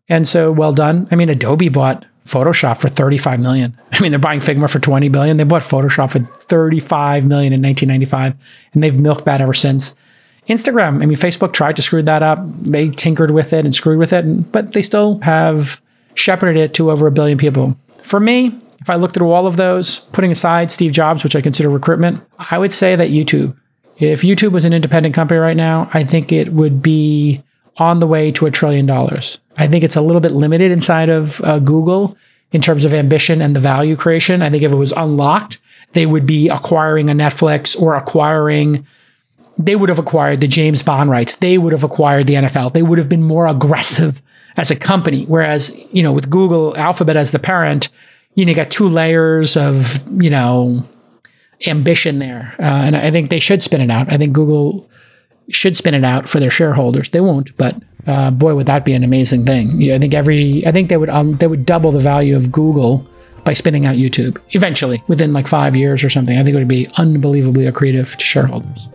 And 0.09 0.27
so, 0.27 0.51
well 0.51 0.73
done. 0.73 1.07
I 1.11 1.15
mean, 1.15 1.29
Adobe 1.29 1.69
bought 1.69 2.07
Photoshop 2.25 2.77
for 2.77 2.89
35 2.89 3.39
million. 3.39 3.77
I 3.91 4.01
mean, 4.01 4.11
they're 4.11 4.19
buying 4.19 4.39
Figma 4.39 4.69
for 4.69 4.79
20 4.79 5.09
billion. 5.09 5.37
They 5.37 5.43
bought 5.43 5.61
Photoshop 5.61 6.11
for 6.11 6.19
35 6.19 7.25
million 7.25 7.53
in 7.53 7.61
1995, 7.61 8.33
and 8.73 8.83
they've 8.83 8.99
milked 8.99 9.25
that 9.25 9.41
ever 9.41 9.53
since. 9.53 9.95
Instagram, 10.49 11.01
I 11.01 11.05
mean, 11.05 11.17
Facebook 11.17 11.53
tried 11.53 11.75
to 11.75 11.81
screw 11.81 12.03
that 12.03 12.23
up. 12.23 12.39
They 12.61 12.89
tinkered 12.89 13.31
with 13.31 13.53
it 13.53 13.65
and 13.65 13.73
screwed 13.73 13.97
with 13.97 14.13
it, 14.13 14.51
but 14.51 14.73
they 14.73 14.81
still 14.81 15.19
have 15.21 15.81
shepherded 16.13 16.57
it 16.57 16.73
to 16.75 16.91
over 16.91 17.07
a 17.07 17.11
billion 17.11 17.37
people. 17.37 17.77
For 18.01 18.19
me, 18.19 18.59
if 18.79 18.89
I 18.89 18.95
look 18.95 19.13
through 19.13 19.31
all 19.31 19.47
of 19.47 19.55
those, 19.55 19.99
putting 20.11 20.31
aside 20.31 20.69
Steve 20.69 20.91
Jobs, 20.91 21.23
which 21.23 21.35
I 21.35 21.41
consider 21.41 21.69
recruitment, 21.69 22.23
I 22.37 22.57
would 22.57 22.71
say 22.71 22.95
that 22.95 23.09
YouTube. 23.09 23.57
If 23.97 24.21
YouTube 24.21 24.51
was 24.51 24.65
an 24.65 24.73
independent 24.73 25.15
company 25.15 25.39
right 25.39 25.57
now, 25.57 25.89
I 25.93 26.03
think 26.03 26.31
it 26.31 26.53
would 26.53 26.81
be 26.81 27.41
on 27.77 27.99
the 27.99 28.07
way 28.07 28.31
to 28.31 28.45
a 28.45 28.51
trillion 28.51 28.85
dollars. 28.85 29.39
I 29.57 29.67
think 29.67 29.83
it's 29.83 29.95
a 29.95 30.01
little 30.01 30.21
bit 30.21 30.31
limited 30.31 30.71
inside 30.71 31.09
of 31.09 31.41
uh, 31.41 31.59
Google 31.59 32.17
in 32.51 32.61
terms 32.61 32.85
of 32.85 32.93
ambition 32.93 33.41
and 33.41 33.55
the 33.55 33.59
value 33.59 33.95
creation. 33.95 34.41
I 34.41 34.49
think 34.49 34.63
if 34.63 34.71
it 34.71 34.75
was 34.75 34.93
unlocked, 34.93 35.57
they 35.93 36.05
would 36.05 36.25
be 36.25 36.49
acquiring 36.49 37.09
a 37.09 37.13
Netflix 37.13 37.79
or 37.79 37.95
acquiring, 37.95 38.85
they 39.57 39.75
would 39.75 39.89
have 39.89 39.99
acquired 39.99 40.41
the 40.41 40.47
James 40.47 40.83
Bond 40.83 41.09
rights. 41.09 41.37
They 41.37 41.57
would 41.57 41.71
have 41.71 41.83
acquired 41.83 42.27
the 42.27 42.35
NFL. 42.35 42.73
They 42.73 42.83
would 42.83 42.97
have 42.97 43.09
been 43.09 43.23
more 43.23 43.47
aggressive 43.47 44.21
as 44.57 44.71
a 44.71 44.75
company. 44.75 45.25
Whereas, 45.25 45.75
you 45.91 46.03
know, 46.03 46.11
with 46.11 46.29
Google 46.29 46.75
Alphabet 46.77 47.17
as 47.17 47.31
the 47.31 47.39
parent, 47.39 47.89
you 48.35 48.45
know, 48.45 48.49
you 48.49 48.55
got 48.55 48.69
two 48.69 48.87
layers 48.87 49.55
of, 49.55 50.03
you 50.21 50.29
know, 50.29 50.85
ambition 51.67 52.19
there. 52.19 52.53
Uh, 52.59 52.63
and 52.63 52.95
I 52.97 53.11
think 53.11 53.29
they 53.29 53.39
should 53.39 53.63
spin 53.63 53.81
it 53.81 53.89
out. 53.89 54.11
I 54.11 54.17
think 54.17 54.33
Google 54.33 54.89
should 55.49 55.77
spin 55.77 55.93
it 55.93 56.03
out 56.03 56.27
for 56.27 56.39
their 56.39 56.49
shareholders. 56.49 57.09
They 57.09 57.21
won't, 57.21 57.55
but 57.57 57.75
uh, 58.07 58.31
boy, 58.31 58.55
would 58.55 58.67
that 58.67 58.85
be 58.85 58.93
an 58.93 59.03
amazing 59.03 59.45
thing. 59.45 59.81
Yeah, 59.81 59.95
I 59.95 59.99
think 59.99 60.13
every, 60.13 60.65
I 60.65 60.71
think 60.71 60.89
they 60.89 60.97
would, 60.97 61.09
um, 61.09 61.37
they 61.37 61.47
would 61.47 61.65
double 61.65 61.91
the 61.91 61.99
value 61.99 62.35
of 62.35 62.51
Google 62.51 63.07
by 63.43 63.53
spinning 63.53 63.85
out 63.85 63.95
YouTube 63.95 64.39
eventually 64.51 65.03
within 65.07 65.33
like 65.33 65.47
five 65.47 65.75
years 65.75 66.03
or 66.03 66.09
something. 66.09 66.37
I 66.37 66.43
think 66.43 66.55
it 66.55 66.59
would 66.59 66.67
be 66.67 66.87
unbelievably 66.97 67.65
accretive 67.65 68.15
to 68.15 68.23
shareholders. 68.23 68.87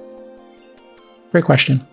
Great 1.33 1.45
question. 1.45 1.87